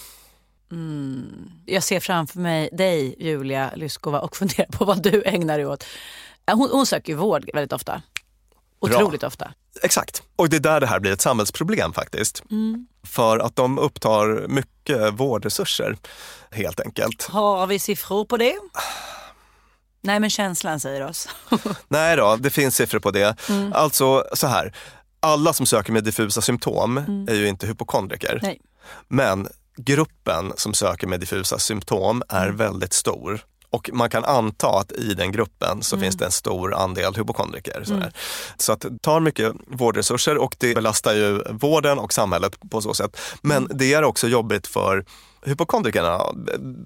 Jag 1.66 1.84
ser 1.84 2.00
framför 2.00 2.40
mig 2.40 2.70
dig, 2.72 3.16
Julia 3.20 3.72
Lyskova, 3.76 4.20
och 4.20 4.36
funderar 4.36 4.68
på 4.72 4.86
vad 4.86 5.04
du 5.04 5.24
ägnar 5.26 5.58
dig 5.58 5.66
åt. 5.68 5.84
Hon, 6.52 6.70
hon 6.72 6.86
söker 6.86 7.14
ju 7.14 7.18
vård 7.18 7.50
väldigt 7.54 7.74
ofta. 7.74 8.02
Otroligt 8.80 9.24
ofta. 9.24 9.52
Exakt. 9.84 10.24
Och 10.36 10.50
det 10.50 10.56
är 10.56 10.60
där 10.60 10.80
det 10.80 10.88
här 10.88 11.00
blir 11.00 11.12
ett 11.12 11.22
samhällsproblem 11.22 11.94
faktiskt. 11.94 12.44
För 13.04 13.40
att 13.40 13.56
de 13.56 13.80
upptar 13.80 14.48
mycket 14.48 15.14
vårdresurser 15.14 15.98
helt 16.52 16.80
enkelt. 16.80 17.24
Har 17.24 17.68
vi 17.68 17.80
siffror 17.80 18.26
på 18.26 18.38
det? 18.38 18.56
Nej, 20.02 20.20
men 20.20 20.30
känslan 20.30 20.80
säger 20.80 21.06
oss. 21.08 21.30
Nej 21.88 22.16
då, 22.16 22.36
det 22.40 22.50
finns 22.50 22.76
siffror 22.76 23.00
på 23.00 23.12
det. 23.12 23.36
Alltså 23.74 24.26
så 24.34 24.48
här, 24.48 24.76
alla 25.20 25.54
som 25.54 25.66
söker 25.66 25.92
med 25.92 26.04
diffusa 26.04 26.42
symptom 26.42 26.98
är 27.30 27.36
ju 27.36 27.48
inte 27.48 27.68
hypokondriker. 27.68 28.40
Nej. 28.42 28.62
Men 29.08 29.48
gruppen 29.78 30.54
som 30.56 30.74
söker 30.74 31.08
med 31.08 31.20
diffusa 31.20 31.60
symptom 31.60 32.24
är 32.30 32.50
väldigt 32.50 32.94
stor. 32.94 33.42
Och 33.70 33.90
man 33.94 34.10
kan 34.10 34.26
anta 34.26 34.68
att 34.68 34.92
i 34.92 35.14
den 35.14 35.32
gruppen 35.32 35.84
så 35.84 35.98
finns 35.98 36.16
det 36.18 36.26
en 36.26 36.32
stor 36.32 36.74
andel 36.76 37.16
hypokondriker. 37.16 37.84
sådär. 37.84 38.12
Så 38.58 38.72
att 38.72 38.82
det 38.82 39.02
tar 39.02 39.20
mycket 39.20 39.54
vårdresurser 39.68 40.38
och 40.38 40.56
det 40.60 40.76
belastar 40.76 41.14
ju 41.14 41.44
vården 41.52 42.00
och 42.00 42.14
samhället 42.14 42.70
på 42.70 42.82
så 42.82 42.94
sätt. 42.94 43.20
Men 43.42 43.68
det 43.74 43.94
är 43.94 44.04
också 44.04 44.28
jobbigt 44.28 44.68
för 44.68 45.06
hypokondrikerna. 45.46 46.22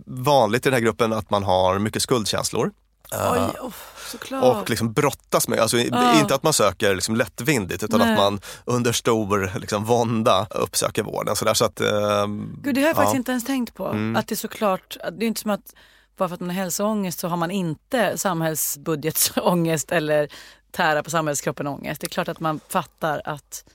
Vanligt 0.06 0.66
i 0.66 0.70
den 0.70 0.74
här 0.74 0.82
gruppen 0.82 1.14
att 1.14 1.30
man 1.30 1.44
har 1.44 1.80
mycket 1.80 2.02
skuldkänslor. 2.02 2.72
Oj, 3.12 3.40
oh. 3.62 4.44
Och 4.44 4.70
liksom 4.70 4.94
brottas 4.94 5.48
med, 5.48 5.60
alltså 5.60 5.78
Ja. 5.78 6.20
inte 6.20 6.36
att 6.36 6.44
man 6.44 6.54
söker 6.54 6.96
liksom 6.96 7.16
lättvindigt 7.16 7.84
utan 7.84 8.00
Nej. 8.00 8.12
att 8.12 8.18
man 8.18 8.40
under 8.66 8.92
stor 8.92 9.52
liksom 9.60 9.86
vånda 9.86 10.48
uppsöker 10.50 11.04
vården. 11.04 11.36
Så, 11.36 11.46
där, 11.46 11.54
så 11.54 11.66
att, 11.66 11.82
ehm, 11.82 12.60
Gud, 12.64 12.76
det 12.76 12.82
har 12.82 12.88
jag 12.88 12.96
faktiskt 12.96 13.16
inte 13.16 13.32
ens 13.32 13.46
tänkt 13.46 13.74
på. 13.74 13.88
Att 14.18 14.28
det 14.28 14.34
är 14.34 14.36
såklart, 14.36 14.98
det 15.12 15.26
är 15.26 15.28
inte 15.28 15.42
som 15.42 15.52
att 15.52 15.74
bara 16.18 16.30
för 16.30 16.34
att 16.34 16.40
man 16.40 16.50
har 16.50 16.56
hälsoångest 16.56 17.20
så 17.20 17.28
har 17.28 17.38
man 17.38 17.52
inte 17.52 18.18
samhällsbudgetsångest 18.18 19.92
eller 19.92 20.28
tära 20.72 21.04
på 21.04 21.10
samhällskroppen 21.10 21.68
ångest. 21.68 22.02
Det 22.02 22.08
är 22.08 22.10
klart 22.10 22.28
att 22.28 22.40
man 22.40 22.60
fattar 22.70 23.22
att 23.26 23.66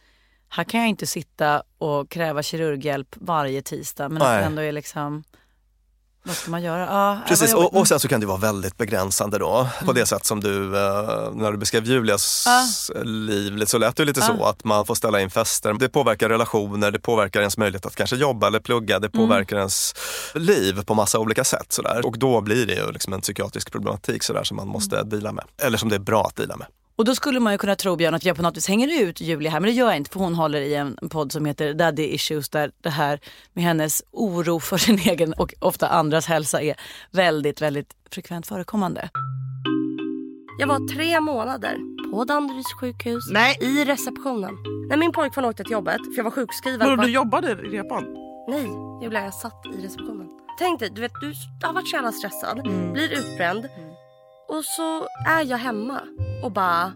här 0.49 0.64
kan 0.64 0.81
jag 0.81 0.88
inte 0.88 1.07
sitta 1.07 1.62
och 1.78 2.11
kräva 2.11 2.43
kirurghjälp 2.43 3.16
varje 3.21 3.62
tisdag 3.62 4.09
men 4.09 4.23
att 4.23 4.40
det 4.40 4.45
ändå 4.45 4.62
är 4.62 4.73
liksom, 4.73 5.25
vad 6.26 6.37
ska 6.37 6.50
man 6.50 6.62
göra? 6.62 6.80
Ja, 6.87 7.18
Precis, 7.28 7.54
och, 7.54 7.76
och 7.76 7.88
sen 7.88 8.00
så 8.00 8.09
kan 8.09 8.21
det 8.21 8.26
vara 8.26 8.38
väldigt 8.38 8.76
begränsande 8.76 9.38
då. 9.38 9.68
På 9.85 9.92
det 9.92 10.06
sätt 10.06 10.26
som 10.26 10.40
du, 10.40 10.76
eh, 10.76 11.33
när 11.35 11.52
du 11.52 11.59
beskrev 11.59 11.85
Julias 11.85 12.45
Ja. 12.47 13.02
liv, 13.02 13.64
så 13.66 13.78
lät 13.78 13.97
det 13.97 14.04
lite 14.04 14.23
så 14.23 14.45
att 14.45 14.64
man 14.64 14.87
får 14.87 14.95
ställa 14.95 15.21
in 15.21 15.30
fester. 15.30 15.73
Det 15.73 15.88
påverkar 15.88 16.28
relationer, 16.28 16.90
det 16.90 16.99
påverkar 17.00 17.40
ens 17.40 17.59
möjlighet 17.59 17.87
att 17.87 17.97
kanske 17.97 18.16
jobba 18.16 18.47
eller 18.47 18.61
plugga. 18.61 18.99
Det 18.99 19.11
påverkar 19.11 19.56
ens 19.56 19.95
liv 20.35 20.83
på 20.85 20.95
massa 20.95 21.18
olika 21.18 21.45
sätt. 21.45 21.73
Så 21.73 21.83
där. 21.83 22.06
Och 22.06 22.18
då 22.18 22.40
blir 22.40 22.66
det 22.66 22.75
ju 22.75 22.92
liksom 22.92 23.12
en 23.12 23.21
psykiatrisk 23.21 23.73
problematik 23.73 24.23
så 24.23 24.33
där, 24.33 24.45
som 24.45 24.56
man 24.56 24.68
måste 24.68 25.02
deala 25.02 25.33
med. 25.33 25.45
Eller 25.62 25.78
som 25.78 25.88
det 25.88 25.95
är 25.95 26.00
bra 26.00 26.25
att 26.26 26.37
deala 26.37 26.56
med. 26.56 26.66
Och 26.97 27.05
då 27.05 27.15
skulle 27.15 27.41
man 27.41 27.53
ju 27.53 27.59
kunna 27.59 27.76
tro 27.76 27.97
Björn 27.97 28.15
att 28.15 28.25
jag 28.25 28.37
på 28.37 28.43
något 28.43 28.57
vis 28.57 28.69
hänger 28.69 29.03
ut 29.03 29.21
Julia 29.21 29.50
här 29.50 29.61
men 29.61 29.71
det 29.71 29.75
gör 29.75 29.87
jag 29.87 29.97
inte 29.97 30.11
för 30.11 30.21
hon 30.21 30.35
håller 30.35 30.61
i 30.61 30.75
en 30.75 30.97
podd 31.11 31.33
som 31.33 31.45
heter 31.45 31.75
Daddy 31.75 32.03
Issues 32.03 32.49
där 32.49 32.71
det 32.83 32.91
här 32.91 33.21
med 33.53 33.65
hennes 33.65 34.03
oro 34.11 34.61
för 34.61 34.76
sin 34.76 34.99
egen 34.99 35.33
och 35.33 35.55
ofta 35.61 35.88
andras 35.88 36.26
hälsa 36.26 36.62
är 36.62 36.76
väldigt, 37.11 37.62
väldigt 37.62 37.95
frekvent 38.11 38.47
förekommande. 38.47 39.09
Jag 40.59 40.67
var 40.67 40.95
tre 40.95 41.21
månader 41.21 41.76
på 42.11 42.25
Danderyds 42.25 42.73
sjukhus. 42.81 43.25
Nej. 43.31 43.59
I 43.61 43.85
receptionen. 43.85 44.55
När 44.88 44.97
min 44.97 45.12
pojkvän 45.12 45.45
åkte 45.45 45.62
till 45.62 45.73
jobbet, 45.73 45.97
för 45.97 46.17
jag 46.17 46.25
var 46.25 46.31
sjukskriven. 46.31 46.88
Men 46.88 46.99
du 46.99 47.12
jobbade 47.12 47.50
i 47.50 47.55
repan? 47.55 48.05
Nej, 48.49 48.69
blev 49.09 49.25
jag 49.25 49.35
satt 49.35 49.62
i 49.75 49.87
receptionen. 49.87 50.29
Tänk 50.59 50.81
dig, 50.81 50.91
du 50.91 51.00
vet 51.00 51.12
du 51.21 51.35
har 51.67 51.73
varit 51.73 51.88
så 51.88 51.97
jävla 51.97 52.12
stressad, 52.12 52.62
blir 52.93 53.12
utbränd 53.12 53.69
och 54.49 54.65
så 54.65 55.09
är 55.26 55.45
jag 55.45 55.59
hemma 55.59 56.00
och 56.43 56.53
bara 56.53 56.93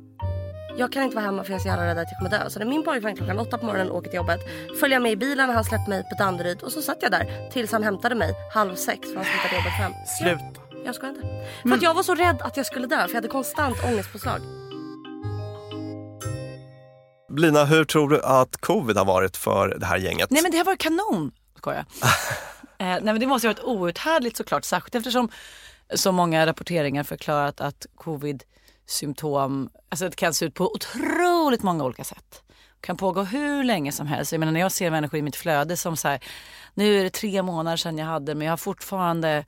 jag 0.77 0.93
kan 0.93 1.03
inte 1.03 1.17
vara 1.17 1.27
hemma 1.27 1.45
för 1.45 1.51
jag 1.51 1.59
är 1.59 1.63
så 1.63 1.69
jävla 1.69 1.87
rädd 1.87 1.99
att 1.99 2.09
jag 2.11 2.19
kommer 2.19 2.31
dö. 2.31 2.51
Så 2.51 2.59
när 2.59 2.67
min 2.67 2.85
pojkvän 2.85 3.17
klockan 3.17 3.39
åtta 3.39 3.59
på 3.59 3.67
morgonen 3.67 3.91
åker 3.91 4.11
till 4.11 4.17
jobbet 4.17 4.41
följer 4.81 4.97
jag 4.97 5.03
med 5.03 5.13
i 5.13 5.17
bilen 5.17 5.47
när 5.47 5.55
han 5.55 5.65
släppte 5.65 5.91
mig 5.91 6.03
på 6.03 6.15
Danderyd 6.19 6.63
och 6.63 6.73
så 6.73 6.83
satt 6.83 6.99
jag 7.01 7.11
där 7.11 7.51
tills 7.53 7.73
han 7.73 7.83
hämtade 7.83 8.15
mig 8.15 8.35
halv 8.55 8.75
sex 8.75 9.09
för 9.09 9.17
han 9.17 9.25
slutade 9.25 9.57
jobbet 9.57 9.73
fem. 9.79 9.93
Sluta. 10.19 10.61
Jag 10.85 10.95
skojar 10.95 11.15
inte. 11.15 11.27
För 11.63 11.75
att 11.75 11.83
jag 11.83 11.95
var 11.95 12.03
så 12.03 12.15
rädd 12.15 12.43
att 12.43 12.57
jag 12.57 12.67
skulle 12.67 12.87
dö 12.87 12.97
för 12.97 13.09
jag 13.09 13.15
hade 13.15 13.29
konstant 13.29 13.77
ångestpåslag. 13.85 14.41
Lina, 17.37 17.65
hur 17.65 17.85
tror 17.85 18.09
du 18.09 18.23
att 18.23 18.57
covid 18.57 18.97
har 18.97 19.05
varit 19.05 19.37
för 19.37 19.77
det 19.81 19.87
här 19.87 19.97
gänget? 19.97 20.31
Nej 20.31 20.43
men 20.43 20.51
det 20.51 20.59
har 20.59 20.65
varit 20.65 20.81
kanon. 20.81 21.33
Skojar. 21.57 21.79
eh, 22.79 22.87
nej 22.87 23.01
men 23.03 23.21
det 23.21 23.27
måste 23.27 23.49
ha 23.49 23.55
varit 23.55 23.65
outhärdligt 23.65 24.37
såklart. 24.37 24.65
Särskilt 24.65 24.95
eftersom 24.95 25.31
så 25.95 26.13
många 26.13 26.47
rapporteringar 26.47 27.03
förklarat 27.03 27.61
att 27.61 27.87
covid 27.95 28.45
symptom, 28.87 29.71
alltså 29.89 30.09
det 30.09 30.17
kan 30.17 30.35
se 30.35 30.45
ut 30.45 30.55
på 30.55 30.73
otroligt 30.75 31.63
många 31.63 31.85
olika 31.85 32.05
sätt. 32.05 32.43
Kan 32.81 32.97
pågå 32.97 33.23
hur 33.23 33.65
länge 33.65 33.93
som 33.93 34.07
helst. 34.07 34.33
Jag 34.33 34.39
menar 34.39 34.53
när 34.53 34.61
jag 34.61 34.73
ser 34.73 34.91
människor 34.91 35.19
i 35.19 35.23
mitt 35.23 35.37
flöde 35.37 35.77
som 35.77 35.97
så 35.97 36.09
här, 36.09 36.25
nu 36.75 37.01
är 37.01 37.05
det 37.05 37.11
tre 37.11 37.43
månader 37.43 37.77
sedan 37.77 37.99
jag 37.99 38.07
hade 38.07 38.35
men 38.35 38.45
jag 38.45 38.53
har 38.53 38.57
fortfarande 38.57 39.45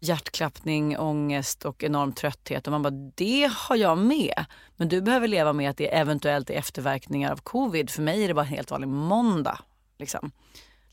hjärtklappning, 0.00 0.98
ångest 0.98 1.64
och 1.64 1.84
enorm 1.84 2.12
trötthet. 2.12 2.66
Och 2.66 2.70
man 2.70 2.82
bara, 2.82 3.10
det 3.14 3.50
har 3.54 3.76
jag 3.76 3.98
med. 3.98 4.44
Men 4.76 4.88
du 4.88 5.02
behöver 5.02 5.28
leva 5.28 5.52
med 5.52 5.70
att 5.70 5.76
det 5.76 5.94
eventuellt 5.94 6.50
är 6.50 6.54
efterverkningar 6.54 7.32
av 7.32 7.36
covid. 7.36 7.90
För 7.90 8.02
mig 8.02 8.24
är 8.24 8.28
det 8.28 8.34
bara 8.34 8.46
en 8.46 8.52
helt 8.52 8.70
vanlig 8.70 8.88
måndag. 8.88 9.58
Liksom. 9.98 10.30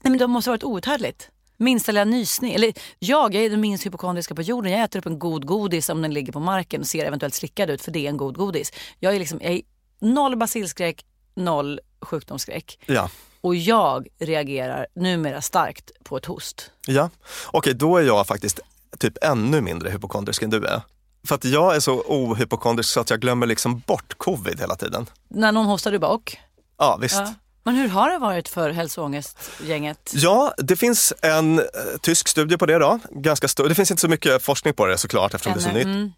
Nej 0.01 0.11
men 0.11 0.17
det 0.17 0.27
måste 0.27 0.49
ha 0.49 0.53
varit 0.53 0.63
outhärdligt. 0.63 1.29
Minsta 1.57 1.91
lilla 1.91 2.05
nysning. 2.05 2.53
Eller 2.53 2.73
jag, 2.99 3.35
jag 3.35 3.43
är 3.43 3.49
den 3.49 3.61
minst 3.61 3.85
hypokondriska 3.85 4.35
på 4.35 4.41
jorden. 4.41 4.71
Jag 4.71 4.83
äter 4.83 4.99
upp 4.99 5.05
en 5.05 5.19
god 5.19 5.45
godis 5.45 5.89
om 5.89 6.01
den 6.01 6.13
ligger 6.13 6.33
på 6.33 6.39
marken 6.39 6.81
och 6.81 6.87
ser 6.87 7.05
eventuellt 7.05 7.33
slickad 7.33 7.69
ut 7.69 7.81
för 7.81 7.91
det 7.91 8.05
är 8.05 8.09
en 8.09 8.17
god 8.17 8.37
godis. 8.37 8.71
Jag 8.99 9.15
är 9.15 9.19
liksom, 9.19 9.39
jag 9.41 9.51
är 9.51 9.61
noll 9.99 10.35
basilskräck, 10.35 11.05
noll 11.35 11.79
sjukdomsskräck. 12.01 12.79
Ja. 12.85 13.09
Och 13.41 13.55
jag 13.55 14.07
reagerar 14.19 14.87
numera 14.95 15.41
starkt 15.41 15.91
på 16.03 16.17
ett 16.17 16.25
host. 16.25 16.71
Ja, 16.87 17.09
okej 17.51 17.73
då 17.73 17.97
är 17.97 18.01
jag 18.01 18.27
faktiskt 18.27 18.59
typ 18.99 19.23
ännu 19.23 19.61
mindre 19.61 19.89
hypokondrisk 19.89 20.41
än 20.41 20.49
du 20.49 20.65
är. 20.65 20.81
För 21.27 21.35
att 21.35 21.45
jag 21.45 21.75
är 21.75 21.79
så 21.79 22.01
ohypokondrisk 22.01 22.89
så 22.89 22.99
att 22.99 23.09
jag 23.09 23.19
glömmer 23.21 23.47
liksom 23.47 23.79
bort 23.79 24.17
covid 24.17 24.59
hela 24.59 24.75
tiden. 24.75 25.05
När 25.27 25.51
någon 25.51 25.65
hostar 25.65 25.91
du 25.91 25.99
bara 25.99 26.11
och? 26.11 26.37
Ja, 26.77 26.97
visst. 27.01 27.15
Ja. 27.15 27.33
Men 27.63 27.75
hur 27.75 27.87
har 27.87 28.09
det 28.09 28.17
varit 28.17 28.49
för 28.49 28.69
hälsoångestgänget? 28.69 30.11
Ja, 30.13 30.53
det 30.57 30.75
finns 30.75 31.13
en 31.21 31.59
eh, 31.59 31.65
tysk 32.01 32.27
studie 32.27 32.57
på 32.57 32.65
det 32.65 32.77
då. 32.77 32.99
Ganska 33.11 33.47
stor. 33.47 33.69
Det 33.69 33.75
finns 33.75 33.91
inte 33.91 34.01
så 34.01 34.07
mycket 34.07 34.43
forskning 34.43 34.73
på 34.73 34.85
det 34.85 34.97
såklart 34.97 35.33
eftersom 35.33 35.53
det 35.53 35.59
är 35.59 35.63
så 35.63 35.69
Ännu. 35.69 35.79
nytt. 35.79 35.85
Mm. 35.85 36.11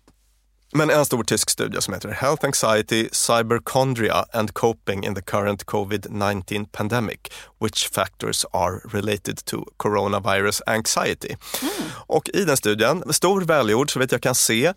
Men 0.74 0.90
en 0.90 1.06
stor 1.06 1.24
tysk 1.24 1.50
studie 1.50 1.82
som 1.82 1.94
heter 1.94 2.10
Health 2.10 2.46
Anxiety, 2.46 3.10
Cyberchondria 3.12 4.26
and 4.34 4.54
Coping 4.54 5.06
in 5.06 5.16
the 5.16 5.22
Current 5.22 5.66
COVID-19 5.66 6.66
Pandemic. 6.72 7.20
Which 7.60 7.90
factors 7.92 8.46
are 8.54 8.80
related 8.92 9.46
to 9.46 9.66
coronavirus 9.78 10.62
anxiety? 10.66 11.36
Och 12.08 12.30
i 12.34 12.46
den 12.46 12.58
studien, 12.58 13.14
stor 13.14 13.42
välgjord 13.42 13.94
så 13.94 14.00
vet 14.00 14.12
jag 14.12 14.22
kan 14.22 14.36
se, 14.36 14.74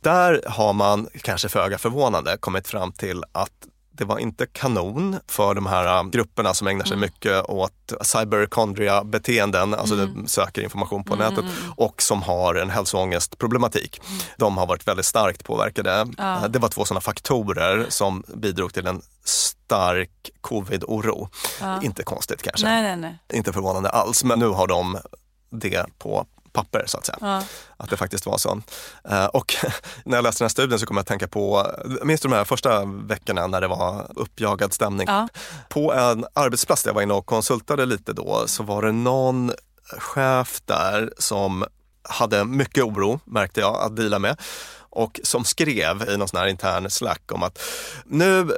där 0.00 0.42
har 0.46 0.72
man 0.72 1.08
kanske 1.22 1.48
föga 1.48 1.78
förvånande 1.78 2.36
kommit 2.40 2.68
fram 2.68 2.92
till 2.92 3.24
att 3.32 3.52
det 3.96 4.04
var 4.04 4.18
inte 4.18 4.46
kanon 4.46 5.16
för 5.28 5.54
de 5.54 5.66
här 5.66 5.98
äh, 5.98 6.08
grupperna 6.08 6.54
som 6.54 6.66
ägnar 6.66 6.84
sig 6.84 6.96
mycket 6.96 7.44
åt 7.44 7.92
cyberchondria-beteenden, 8.02 9.74
alltså 9.74 9.96
de 9.96 10.26
söker 10.26 10.62
information 10.62 11.04
på 11.04 11.16
nätet 11.16 11.44
och 11.76 12.02
som 12.02 12.22
har 12.22 12.54
en 12.54 12.70
hälsoångestproblematik. 12.70 14.00
De 14.36 14.58
har 14.58 14.66
varit 14.66 14.88
väldigt 14.88 15.06
starkt 15.06 15.44
påverkade. 15.44 16.06
Ja. 16.18 16.48
Det 16.48 16.58
var 16.58 16.68
två 16.68 16.84
sådana 16.84 17.00
faktorer 17.00 17.86
som 17.88 18.24
bidrog 18.34 18.74
till 18.74 18.86
en 18.86 19.02
stark 19.24 20.30
covid-oro. 20.40 21.28
Inte 21.82 22.02
konstigt 22.02 22.42
kanske, 22.42 22.66
Nej, 22.66 22.82
nej, 22.82 22.96
nej. 22.96 23.18
inte 23.38 23.52
förvånande 23.52 23.88
alls, 23.88 24.24
men 24.24 24.38
nu 24.38 24.48
har 24.48 24.66
de 24.66 24.98
det 25.50 25.86
på 25.98 26.26
papper 26.54 26.84
så 26.86 26.98
att 26.98 27.06
säga. 27.06 27.18
Ja. 27.20 27.42
Att 27.76 27.90
det 27.90 27.96
faktiskt 27.96 28.26
var 28.26 28.38
så. 28.38 28.60
Eh, 29.08 29.24
Och 29.26 29.54
när 30.04 30.16
jag 30.16 30.22
läste 30.22 30.42
den 30.42 30.46
här 30.46 30.50
studien 30.50 30.78
så 30.78 30.86
kom 30.86 30.96
jag 30.96 31.00
att 31.02 31.06
tänka 31.06 31.28
på, 31.28 31.66
minns 32.02 32.20
du 32.20 32.28
de 32.28 32.34
här 32.34 32.44
första 32.44 32.84
veckorna 32.84 33.46
när 33.46 33.60
det 33.60 33.68
var 33.68 34.06
uppjagad 34.16 34.72
stämning? 34.72 35.06
Ja. 35.08 35.28
På 35.68 35.92
en 35.92 36.24
arbetsplats 36.32 36.82
där 36.82 36.88
jag 36.90 36.94
var 36.94 37.02
inne 37.02 37.14
och 37.14 37.26
konsultade 37.26 37.86
lite 37.86 38.12
då 38.12 38.44
så 38.46 38.62
var 38.62 38.82
det 38.82 38.92
någon 38.92 39.52
chef 39.98 40.60
där 40.64 41.12
som 41.18 41.64
hade 42.08 42.44
mycket 42.44 42.84
oro, 42.84 43.20
märkte 43.24 43.60
jag, 43.60 43.76
att 43.80 43.96
dela 43.96 44.18
med. 44.18 44.40
Och 44.90 45.20
som 45.22 45.44
skrev 45.44 46.08
i 46.08 46.16
någon 46.16 46.28
sån 46.28 46.40
här 46.40 46.46
intern 46.46 46.90
slack 46.90 47.32
om 47.32 47.42
att 47.42 47.58
nu 48.06 48.50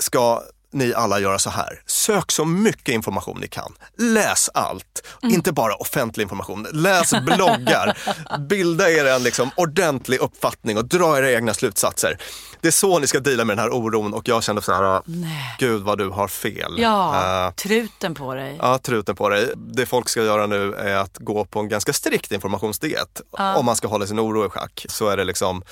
ska 0.00 0.42
ni 0.74 0.94
alla 0.94 1.20
göra 1.20 1.38
så 1.38 1.50
här. 1.50 1.80
Sök 1.86 2.32
så 2.32 2.44
mycket 2.44 2.88
information 2.88 3.38
ni 3.40 3.48
kan. 3.48 3.72
Läs 3.98 4.50
allt, 4.54 5.06
inte 5.22 5.52
bara 5.52 5.74
offentlig 5.74 6.22
information. 6.22 6.66
Läs 6.72 7.10
bloggar, 7.10 7.98
bilda 8.48 8.90
er 8.90 9.04
en 9.04 9.22
liksom 9.22 9.50
ordentlig 9.56 10.18
uppfattning 10.18 10.78
och 10.78 10.84
dra 10.84 11.18
era 11.18 11.30
egna 11.30 11.54
slutsatser. 11.54 12.18
Det 12.60 12.68
är 12.68 12.72
så 12.72 12.98
ni 12.98 13.06
ska 13.06 13.20
dela 13.20 13.44
med 13.44 13.56
den 13.56 13.62
här 13.64 13.74
oron 13.74 14.14
och 14.14 14.28
jag 14.28 14.42
kände 14.44 14.62
så 14.62 14.72
här, 14.72 15.02
gud 15.58 15.82
vad 15.82 15.98
du 15.98 16.08
har 16.08 16.28
fel. 16.28 16.74
Ja, 16.78 17.14
Eh, 17.46 17.50
truten 17.54 18.14
på 18.14 18.34
dig. 18.34 18.56
Ja, 18.58 18.78
truten 18.78 19.16
på 19.16 19.28
dig. 19.28 19.52
Det 19.56 19.86
folk 19.86 20.08
ska 20.08 20.22
göra 20.22 20.46
nu 20.46 20.74
är 20.74 20.96
att 20.96 21.18
gå 21.18 21.44
på 21.44 21.60
en 21.60 21.68
ganska 21.68 21.92
strikt 21.92 22.32
informationsdiet. 22.32 23.20
Om 23.56 23.66
man 23.66 23.76
ska 23.76 23.88
hålla 23.88 24.06
sin 24.06 24.20
oro 24.20 24.46
i 24.46 24.48
schack 24.48 24.86
så 24.88 25.08
är 25.08 25.16
det 25.16 25.24
liksom 25.24 25.62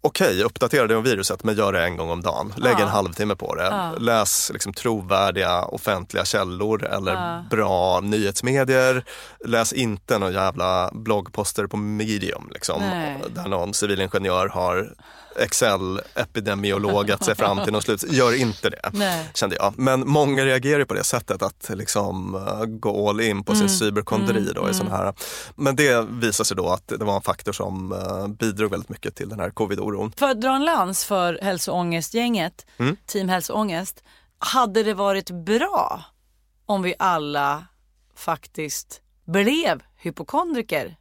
Okej, 0.00 0.42
uppdatera 0.42 0.86
dig 0.86 0.96
om 0.96 1.02
viruset 1.02 1.44
men 1.44 1.56
gör 1.56 1.72
det 1.72 1.84
en 1.84 1.96
gång 1.96 2.10
om 2.10 2.22
dagen. 2.22 2.54
Lägg 2.56 2.80
en 2.80 2.88
halvtimme 2.88 3.36
på 3.36 3.54
det. 3.54 3.92
Läs 3.98 4.50
liksom 4.52 4.72
trovärdiga 4.72 5.64
offentliga 5.64 6.24
källor 6.24 6.84
eller 6.84 7.44
bra 7.50 8.00
nyhetsmedier. 8.00 9.04
Läs 9.44 9.72
inte 9.72 10.18
någon 10.18 10.32
jävla 10.32 10.90
bloggposter 10.92 11.66
på 11.66 11.76
medium 11.76 12.48
liksom, 12.52 12.80
Nej. 12.80 13.22
där 13.28 13.48
någon 13.48 13.74
civilingenjör 13.74 14.48
har 14.48 14.94
Excel-epidemiologat 15.38 17.24
sig 17.24 17.34
fram 17.34 17.64
till 17.64 17.72
någon 17.72 17.82
slut. 17.82 18.04
Gör 18.12 18.34
inte 18.34 18.70
det, 18.70 18.90
Nej. 18.92 19.30
kände 19.34 19.56
jag. 19.56 19.74
Men 19.76 20.08
många 20.08 20.44
reagerar 20.44 20.84
på 20.84 20.94
det 20.94 21.04
sättet 21.04 21.42
att 21.42 21.70
liksom 21.74 22.40
gå 22.68 23.08
all 23.08 23.20
in 23.20 23.44
på 23.44 23.54
sin 23.54 23.68
cyberkondri 23.68 24.52
då 24.54 24.70
i 24.70 24.74
sån 24.74 24.90
här. 24.90 25.14
Men 25.54 25.76
det 25.76 26.06
visar 26.10 26.44
sig 26.44 26.56
då 26.56 26.68
att 26.68 26.88
det 26.88 27.04
var 27.04 27.16
en 27.16 27.22
faktor 27.22 27.52
som 27.52 27.92
uh, 27.92 28.28
bidrog 28.28 28.70
väldigt 28.70 28.88
mycket 28.88 29.14
till 29.14 29.28
den 29.28 29.40
här 29.40 29.50
covid-oron. 29.86 30.12
För 30.16 30.30
att 30.30 30.40
dra 30.40 30.54
en 30.56 30.64
lans 30.64 31.04
för 31.04 31.38
hälsoångestgänget, 31.42 32.66
Mm. 32.78 32.96
Team 33.06 33.28
Hälsoångest. 33.28 34.02
Hade 34.38 34.82
det 34.82 34.94
varit 34.94 35.30
bra 35.30 36.04
om 36.66 36.82
vi 36.82 36.94
alla 36.98 37.66
faktiskt 38.14 39.00
blev 39.24 39.82
hypokondriker 39.96 40.96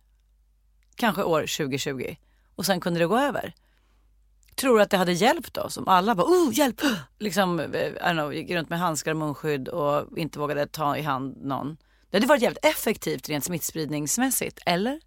kanske 0.96 1.24
år 1.24 1.42
2020 1.42 2.16
och 2.56 2.66
sen 2.66 2.80
kunde 2.80 3.00
det 3.00 3.08
gå 3.08 3.18
över? 3.18 3.54
Tror 4.56 4.78
du 4.78 4.82
att 4.84 4.90
det 4.90 4.98
hade 4.98 5.14
hjälpt 5.14 5.58
oss 5.58 5.78
om 5.78 5.88
alla 5.88 6.16
bara 6.16 6.28
oh 6.28 6.54
hjälp, 6.54 6.82
liksom 7.20 7.60
eh, 7.60 8.12
I 8.12 8.12
know, 8.12 8.34
gick 8.34 8.52
runt 8.52 8.70
med 8.70 8.80
handskar 8.80 9.12
och 9.12 9.18
munskydd 9.18 9.68
och 9.68 10.18
inte 10.18 10.40
vågade 10.40 10.68
ta 10.68 10.98
i 10.98 11.02
hand 11.02 11.46
någon? 11.46 11.78
Det 12.10 12.18
hade 12.18 12.28
varit 12.28 12.42
jävligt 12.42 12.66
effektivt 12.66 13.30
rent 13.30 13.44
smittspridningsmässigt, 13.44 14.60
eller? 14.66 15.00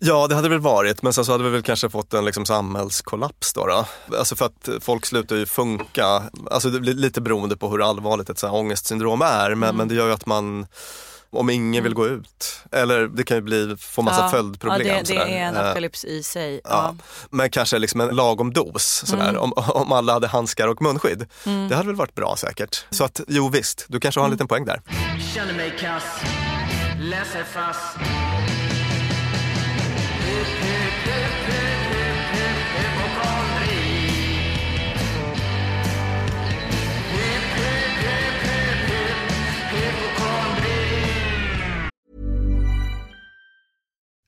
Ja, 0.00 0.26
det 0.26 0.34
hade 0.34 0.48
väl 0.48 0.60
varit, 0.60 1.02
men 1.02 1.12
sen 1.12 1.24
så 1.24 1.32
hade 1.32 1.44
vi 1.44 1.50
väl 1.50 1.62
kanske 1.62 1.90
fått 1.90 2.14
en 2.14 2.24
liksom 2.24 2.46
samhällskollaps 2.46 3.52
då. 3.52 3.66
då. 3.66 3.84
Alltså 4.16 4.36
för 4.36 4.46
att 4.46 4.68
folk 4.80 5.06
slutar 5.06 5.36
ju 5.36 5.46
funka, 5.46 6.22
alltså 6.50 6.70
det 6.70 6.80
blir 6.80 6.94
lite 6.94 7.20
beroende 7.20 7.56
på 7.56 7.68
hur 7.68 7.88
allvarligt 7.88 8.30
ett 8.30 8.38
så 8.38 8.46
här 8.46 8.54
ångestsyndrom 8.54 9.22
är, 9.22 9.54
men, 9.54 9.76
men 9.76 9.88
det 9.88 9.94
gör 9.94 10.06
ju 10.06 10.12
att 10.12 10.26
man 10.26 10.66
om 11.30 11.50
ingen 11.50 11.84
vill 11.84 11.94
gå 11.94 12.06
ut, 12.06 12.62
eller 12.72 13.06
det 13.06 13.24
kan 13.24 13.36
ju 13.36 13.40
bli, 13.40 13.76
få 13.80 14.02
massa 14.02 14.28
följdproblem. 14.28 14.86
Ja, 14.86 15.02
det, 15.06 15.14
det 15.14 15.20
är 15.20 15.46
en 15.46 15.56
Eh, 15.56 15.64
apokalyps 15.64 16.04
i 16.04 16.22
sig. 16.22 16.60
Ja. 16.64 16.70
Ja. 16.70 16.94
Men 17.30 17.50
kanske 17.50 17.78
liksom 17.78 18.00
en 18.00 18.16
lagom 18.16 18.52
dos 18.52 19.02
sådär, 19.06 19.36
om, 19.36 19.52
om 19.56 19.92
alla 19.92 20.12
hade 20.12 20.26
handskar 20.26 20.68
och 20.68 20.82
munskydd. 20.82 21.26
Det 21.68 21.74
hade 21.74 21.86
väl 21.86 21.96
varit 21.96 22.14
bra 22.14 22.36
säkert. 22.36 22.84
Så 22.90 23.04
att 23.04 23.20
jo 23.28 23.48
visst, 23.48 23.84
du 23.88 24.00
kanske 24.00 24.20
har 24.20 24.24
en 24.24 24.30
liten 24.30 24.48
poäng 24.48 24.64
där. 24.64 24.82
Känner 25.34 25.54
mig 25.54 25.74
kass, 25.80 26.04
läser 27.00 27.44
fast 27.44 27.96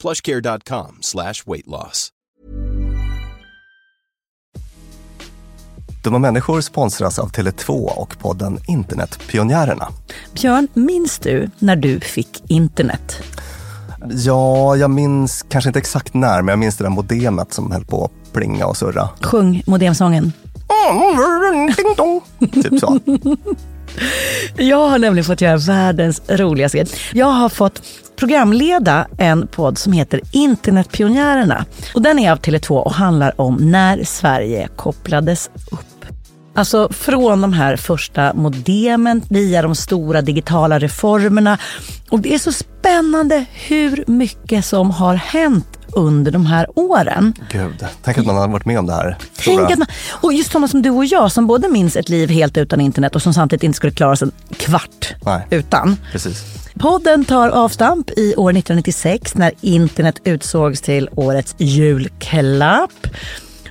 plushcare.com 0.00 0.96
slash 1.00 1.34
weight 1.46 1.66
loss. 1.66 2.12
Dumma 6.04 6.18
människor 6.18 6.60
sponsras 6.60 7.18
av 7.18 7.30
Tele2 7.30 7.70
och 7.72 8.18
podden 8.18 8.58
Internetpionjärerna. 8.66 9.88
Björn, 10.34 10.68
minns 10.74 11.18
du 11.18 11.50
när 11.58 11.76
du 11.76 12.00
fick 12.00 12.42
internet? 12.48 13.22
Ja, 14.10 14.76
jag 14.76 14.90
minns 14.90 15.44
kanske 15.48 15.68
inte 15.68 15.78
exakt 15.78 16.14
när, 16.14 16.42
men 16.42 16.52
jag 16.52 16.58
minns 16.58 16.76
det 16.76 16.84
där 16.84 16.90
modemet 16.90 17.52
som 17.52 17.72
höll 17.72 17.84
på 17.84 18.04
att 18.04 18.32
plinga 18.32 18.66
och 18.66 18.76
surra. 18.76 19.08
Sjung 19.22 19.62
modemsången. 19.66 20.32
Ding 21.76 21.94
dong. 21.96 22.20
Typ 22.52 22.80
så. 22.80 22.98
Jag 24.56 24.88
har 24.88 24.98
nämligen 24.98 25.24
fått 25.24 25.40
göra 25.40 25.56
världens 25.56 26.22
roligaste 26.28 26.78
grej. 26.78 26.88
Jag 27.12 27.26
har 27.26 27.48
fått 27.48 27.82
programleda 28.16 29.06
en 29.18 29.46
podd 29.46 29.78
som 29.78 29.92
heter 29.92 30.20
Internetpionjärerna. 30.32 31.64
Och 31.94 32.02
den 32.02 32.18
är 32.18 32.32
av 32.32 32.38
Tele2 32.38 32.70
och 32.70 32.92
handlar 32.92 33.40
om 33.40 33.56
när 33.56 34.04
Sverige 34.04 34.68
kopplades 34.76 35.50
upp. 35.70 35.84
Alltså 36.54 36.88
från 36.92 37.40
de 37.40 37.52
här 37.52 37.76
första 37.76 38.34
modemen 38.34 39.22
via 39.30 39.62
de 39.62 39.74
stora 39.74 40.22
digitala 40.22 40.78
reformerna. 40.78 41.58
Och 42.10 42.20
det 42.20 42.34
är 42.34 42.38
så 42.38 42.52
spännande 42.52 43.44
hur 43.52 44.04
mycket 44.06 44.64
som 44.64 44.90
har 44.90 45.14
hänt 45.14 45.77
under 45.92 46.30
de 46.30 46.46
här 46.46 46.66
åren. 46.74 47.34
Gud, 47.52 47.84
tänk 48.02 48.18
att 48.18 48.26
man 48.26 48.36
har 48.36 48.48
varit 48.48 48.64
med 48.64 48.78
om 48.78 48.86
det 48.86 48.94
här. 48.94 49.16
Tänk 49.36 49.70
att 49.70 49.78
man, 49.78 49.86
och 50.10 50.32
just 50.32 50.52
sådana 50.52 50.68
som 50.68 50.82
du 50.82 50.90
och 50.90 51.04
jag 51.04 51.32
som 51.32 51.46
både 51.46 51.68
minns 51.68 51.96
ett 51.96 52.08
liv 52.08 52.30
helt 52.30 52.56
utan 52.56 52.80
internet 52.80 53.16
och 53.16 53.22
som 53.22 53.34
samtidigt 53.34 53.62
inte 53.62 53.76
skulle 53.76 53.92
klara 53.92 54.16
sig 54.16 54.28
en 54.28 54.54
kvart 54.54 55.14
Nej. 55.24 55.46
utan. 55.50 55.96
Precis. 56.12 56.44
Podden 56.78 57.24
tar 57.24 57.48
avstamp 57.48 58.10
i 58.10 58.34
år 58.36 58.50
1996 58.50 59.34
när 59.34 59.52
internet 59.60 60.20
utsågs 60.24 60.80
till 60.80 61.08
årets 61.14 61.54
julklapp. 61.58 63.06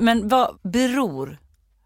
Men 0.00 0.28
vad 0.28 0.58
beror 0.62 1.38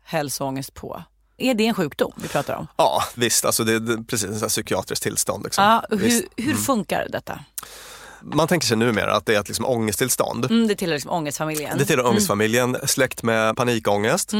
hälsoångest 0.05 0.75
på? 0.75 1.03
Är 1.37 1.55
det 1.55 1.67
en 1.67 1.75
sjukdom 1.75 2.13
vi 2.17 2.29
pratar 2.29 2.55
om? 2.55 2.67
Ja, 2.77 3.03
visst. 3.15 3.45
Alltså 3.45 3.65
det 3.65 3.73
är 3.73 4.05
precis 4.05 4.43
ett 4.43 4.49
psykiatriskt 4.49 5.03
tillstånd. 5.03 5.45
Liksom. 5.45 5.65
Ja, 5.65 5.85
hur, 5.91 6.23
hur 6.37 6.55
funkar 6.55 7.09
detta? 7.13 7.39
Man 8.23 8.49
tänker 8.49 8.67
sig 8.67 8.77
numera 8.77 9.17
att 9.17 9.27
det 9.27 9.35
är 9.35 9.41
ett 9.41 9.49
liksom 9.49 9.67
ångesttillstånd. 9.67 10.45
Mm, 10.45 10.69
det 10.69 10.75
tillhör 10.75 10.95
liksom 10.95 11.11
ångestfamiljen. 11.11 11.79
Det 11.79 11.85
tillhör 11.85 12.07
ångestfamiljen, 12.07 12.77
släkt 12.85 13.23
med 13.23 13.57
panikångest. 13.57 14.33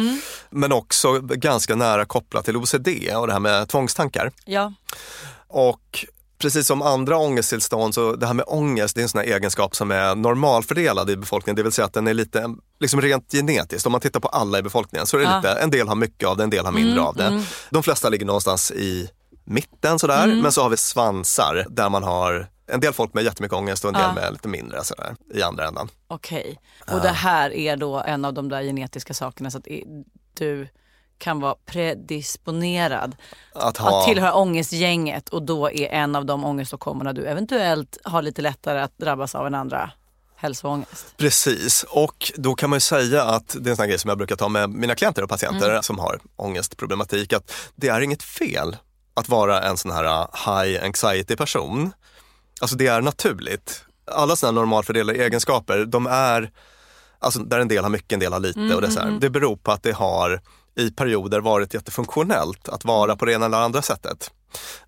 Men 0.51 0.73
också 0.73 1.21
ganska 1.21 1.75
nära 1.75 2.05
kopplat 2.05 2.45
till 2.45 2.57
OCD 2.57 2.89
och 3.17 3.27
det 3.27 3.33
här 3.33 3.41
med 3.41 3.69
tvångstankar. 3.69 4.33
Ja. 4.45 4.73
Och 5.49 6.07
precis 6.39 6.67
som 6.67 6.83
andra 6.83 7.17
ångesttillstånd 7.17 7.95
så 7.95 8.17
det 8.17 8.27
här 8.27 8.35
med 8.35 8.45
ångest 8.49 8.95
det 8.95 9.01
är 9.01 9.03
en 9.03 9.09
sån 9.09 9.21
egenskap 9.21 9.77
som 9.77 9.91
är 9.91 10.15
normalfördelad 10.15 11.11
i 11.11 11.17
befolkningen. 11.17 11.57
Det 11.57 11.63
vill 11.63 11.73
säga 11.73 11.87
att 11.87 11.93
den 11.93 12.07
är 12.07 12.15
lite 12.15 12.55
liksom 12.81 13.01
rent 13.01 13.33
genetiskt. 13.33 13.87
Om 13.87 13.93
man 13.93 14.01
tittar 14.01 14.21
på 14.21 14.29
alla 14.29 14.59
i 14.59 14.63
befolkningen 14.63 15.07
så 15.07 15.17
är 15.17 15.21
det 15.21 15.27
Ja. 15.27 15.37
lite, 15.37 15.53
en 15.53 15.71
del 15.71 15.89
har 15.89 15.95
mycket 15.95 16.29
av 16.29 16.37
det, 16.37 16.43
en 16.45 16.51
del 16.51 16.65
har 16.65 16.73
mindre 16.73 17.03
av 17.03 17.15
det. 17.17 17.45
De 17.71 17.83
flesta 17.83 18.09
ligger 18.09 18.27
någonstans 18.27 18.71
i 18.71 19.11
mitten 19.45 19.99
sådär. 19.99 20.27
Men 20.43 20.53
så 20.53 20.63
har 20.63 20.71
vi 20.71 20.77
svansar 20.77 21.67
där 21.71 21.89
man 21.89 22.03
har 22.03 22.47
en 22.67 22.81
del 22.81 22.93
folk 22.93 23.15
med 23.15 23.25
jättemycket 23.25 23.59
ångest 23.59 23.85
och 23.85 23.89
en 23.89 23.95
del 23.95 24.03
Ja. 24.03 24.15
med 24.15 24.33
lite 24.33 24.49
mindre 24.49 24.85
sådär, 24.85 25.17
i 25.35 25.43
andra 25.43 25.69
ändan. 25.69 25.89
Okej. 26.09 26.61
Och 26.93 27.01
det 27.01 27.09
här 27.09 27.51
är 27.53 27.77
då 27.77 28.01
en 28.07 28.25
av 28.25 28.35
de 28.35 28.49
där 28.49 28.63
genetiska 28.63 29.15
sakerna 29.15 29.51
så 29.51 29.59
att 29.59 29.67
du 30.39 30.69
kan 31.19 31.41
vara 31.41 31.55
predisponerad 31.67 33.17
Att 33.53 33.77
ha, 33.77 34.01
att 34.01 34.07
tillhöra 34.07 34.35
ångestgänget 34.35 35.29
och 35.29 35.43
då 35.43 35.71
är 35.71 35.89
en 35.89 36.17
av 36.17 36.27
de 36.27 36.45
ångeståkommorna 36.45 37.13
du 37.13 37.27
eventuellt 37.27 37.99
har 38.05 38.23
lite 38.23 38.43
lättare 38.43 38.81
att 38.81 38.99
drabbas 38.99 39.35
av 39.35 39.47
än 39.47 39.55
andra 39.55 39.91
hälsoångest. 40.37 41.15
Precis, 41.17 41.85
och 41.89 42.33
då 42.37 42.55
kan 42.55 42.71
man 42.71 42.77
ju 42.77 42.81
säga 42.81 43.23
att 43.23 43.57
det 43.61 43.69
är 43.69 43.71
en 43.71 43.77
sån 43.77 43.83
här 43.83 43.89
grej 43.89 43.99
som 43.99 44.09
jag 44.09 44.19
brukar 44.19 44.37
ta 44.37 44.49
med 44.49 44.71
mina 44.71 44.95
klienter 44.95 45.23
och 45.23 45.29
patienter 45.29 45.71
Mm. 45.71 45.83
som 45.83 45.99
har 45.99 46.19
ångestproblematik, 46.37 47.33
att 47.33 47.53
det 47.77 47.89
är 47.89 48.01
inget 48.01 48.23
fel 48.23 48.77
att 49.15 49.29
vara 49.29 49.63
en 49.63 49.77
sån 49.77 49.91
här 49.91 50.05
uh, 50.05 50.27
high 50.47 50.85
anxiety 50.85 51.37
person. 51.37 51.93
Alltså 52.61 52.77
det 52.77 52.87
är 52.87 53.01
naturligt. 53.01 53.85
Alla 54.13 54.37
sådana 54.37 54.61
normalfördelade 54.61 55.19
egenskaper, 55.25 55.85
de 55.85 56.07
är, 56.07 56.51
alltså 57.19 57.39
där 57.39 57.61
en 57.61 57.69
del 57.69 57.83
har 57.85 57.91
mycket, 57.91 58.13
en 58.13 58.21
del 58.21 58.33
har 58.33 58.41
lite 58.41 58.75
och 58.75 58.81
det, 58.81 58.87
är 58.87 58.91
så 58.91 59.01
Mm, 59.01 59.13
här, 59.13 59.21
det 59.21 59.31
beror 59.31 59.57
på 59.57 59.73
att 59.73 59.83
det 59.83 59.93
har 59.93 60.41
i 60.77 60.91
perioder 60.91 61.41
varit 61.41 61.75
jättefunktionellt 61.75 62.69
att 62.69 62.85
vara 62.85 63.17
på 63.17 63.25
det 63.25 63.33
ena 63.33 63.47
eller 63.47 63.59
andra 63.59 63.83
sättet. 63.83 64.31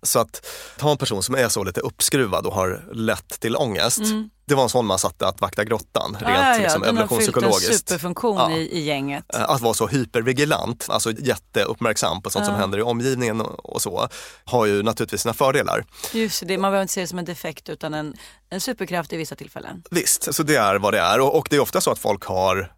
Så 0.01 0.19
att 0.19 0.45
ha 0.81 0.91
en 0.91 0.97
person 0.97 1.23
som 1.23 1.35
är 1.35 1.49
så 1.49 1.63
lite 1.63 1.81
uppskruvad 1.81 2.45
och 2.45 2.53
har 2.53 2.83
lätt 2.93 3.39
till 3.39 3.55
ångest. 3.55 4.01
Det 4.45 4.55
var 4.55 4.63
en 4.63 4.69
sån 4.69 4.85
man 4.85 4.99
satte 4.99 5.27
att 5.27 5.41
vakta 5.41 5.63
grottan, 5.63 6.17
rent 6.21 6.61
liksom, 6.61 6.61
den 6.61 6.61
har 6.61 6.67
fyllt 6.71 6.83
en 6.83 6.87
evolutionspsykologiskt. 6.97 7.89
superfunktion 7.89 8.37
Ja. 8.37 8.51
i, 8.51 8.71
i 8.77 8.83
gänget. 8.83 9.35
Eh, 9.35 9.49
Att 9.49 9.61
vara 9.61 9.73
så 9.73 9.87
hypervigilant, 9.87 10.85
alltså 10.89 11.11
jätteuppmärksam 11.11 12.21
på 12.21 12.29
sånt 12.29 12.45
som 12.45 12.53
Ja. 12.55 12.59
händer 12.61 12.77
i 12.77 12.81
omgivningen 12.81 13.41
och 13.41 13.73
och 13.75 13.81
så, 13.81 14.07
har 14.45 14.65
ju 14.65 14.83
naturligtvis 14.83 15.21
sina 15.21 15.33
fördelar. 15.33 15.85
Just 16.13 16.43
det, 16.47 16.57
man 16.57 16.71
behöver 16.71 16.81
inte 16.81 16.93
se 16.93 17.01
det 17.01 17.07
som 17.07 17.19
en 17.19 17.25
defekt 17.25 17.69
utan 17.69 17.93
en, 17.93 18.13
en 18.49 18.61
superkraft 18.61 19.13
i 19.13 19.17
vissa 19.17 19.35
tillfällen. 19.35 19.83
Visst, 19.91 20.33
så 20.35 20.43
det 20.43 20.55
är 20.55 20.75
vad 20.75 20.93
det 20.93 20.99
är 20.99 21.19
och, 21.19 21.35
och 21.37 21.47
det 21.49 21.55
är 21.55 21.59
ofta 21.59 21.81
så 21.81 21.91
att 21.91 21.99
folk 21.99 22.23
har 22.25 22.73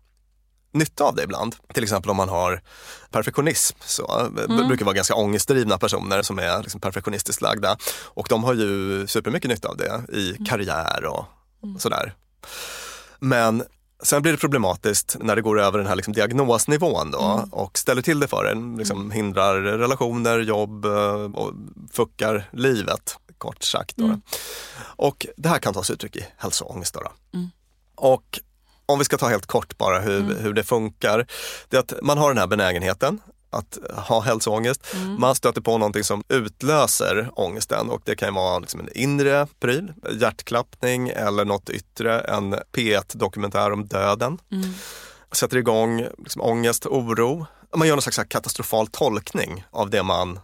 nytta 0.71 1.03
av 1.03 1.15
det 1.15 1.23
ibland. 1.23 1.55
Till 1.73 1.83
exempel 1.83 2.11
om 2.11 2.17
man 2.17 2.29
har 2.29 2.61
perfektionism 3.11 3.77
så 3.85 4.19
eh, 4.19 4.47
b- 4.47 4.63
brukar 4.67 4.85
vara 4.85 4.95
ganska 4.95 5.15
ångestdrivna 5.15 5.77
personer 5.77 6.21
som 6.21 6.39
är 6.39 6.61
liksom 6.61 6.81
perfektionistiskt 6.81 7.41
lagda 7.41 7.77
och 8.03 8.27
de 8.29 8.43
har 8.43 8.53
ju 8.53 9.07
supermycket 9.07 9.49
nytta 9.49 9.67
av 9.67 9.77
det 9.77 10.01
i 10.17 10.37
karriär 10.47 11.05
och 11.05 11.25
sådär. 11.79 12.13
Men 13.19 13.63
sen 14.03 14.21
blir 14.21 14.31
det 14.31 14.37
problematiskt 14.37 15.15
när 15.19 15.35
det 15.35 15.41
går 15.41 15.59
över 15.61 15.77
den 15.77 15.87
här 15.87 15.95
liksom 15.95 16.13
diagnosnivån 16.13 17.11
då 17.11 17.47
och 17.51 17.77
ställer 17.77 18.01
till 18.01 18.19
det 18.19 18.27
för 18.27 18.45
en, 18.45 18.75
liksom 18.75 19.11
hindrar 19.11 19.61
relationer, 19.61 20.39
jobb 20.39 20.85
eh, 20.85 21.23
och 21.23 21.53
fuckar 21.91 22.49
livet 22.53 23.17
kort 23.37 23.63
sagt. 23.63 23.95
Då. 23.97 24.19
Och 24.81 25.25
det 25.37 25.49
här 25.49 25.59
kan 25.59 25.73
ta 25.73 25.83
sig 25.83 25.93
uttryck 25.93 26.15
i 26.15 26.25
hälsoångest. 26.37 26.93
Då, 26.93 26.99
då. 26.99 27.11
Och 27.95 28.39
om 28.89 28.99
vi 28.99 29.05
ska 29.05 29.17
ta 29.17 29.27
helt 29.27 29.45
kort 29.45 29.77
bara 29.77 29.99
hur, 29.99 30.35
hur 30.39 30.53
det 30.53 30.63
funkar. 30.63 31.27
Det 31.69 31.77
är 31.77 31.81
att 31.81 31.93
man 32.01 32.17
har 32.17 32.29
den 32.29 32.37
här 32.37 32.47
benägenheten 32.47 33.21
att 33.49 33.77
ha 34.07 34.21
hälsoångest. 34.21 34.95
Man 35.17 35.35
stöter 35.35 35.61
på 35.61 35.77
någonting 35.77 36.03
som 36.03 36.23
utlöser 36.29 37.29
ångesten 37.35 37.89
och 37.89 38.01
det 38.05 38.15
kan 38.15 38.33
vara 38.33 38.59
liksom 38.59 38.79
en 38.79 38.89
inre 38.97 39.47
pryl, 39.59 39.93
hjärtklappning 40.19 41.09
eller 41.09 41.45
något 41.45 41.69
yttre, 41.69 42.19
en 42.19 42.55
P1-dokumentär 42.55 43.71
om 43.71 43.85
döden. 43.85 44.37
Sätter 45.31 45.57
igång 45.57 46.07
liksom 46.17 46.41
ångest, 46.41 46.85
oro. 46.85 47.45
Man 47.75 47.87
gör 47.87 47.95
någon 47.95 48.01
slags 48.01 48.29
katastrofal 48.29 48.87
tolkning 48.87 49.65
av 49.71 49.89
det 49.89 50.03
man 50.03 50.39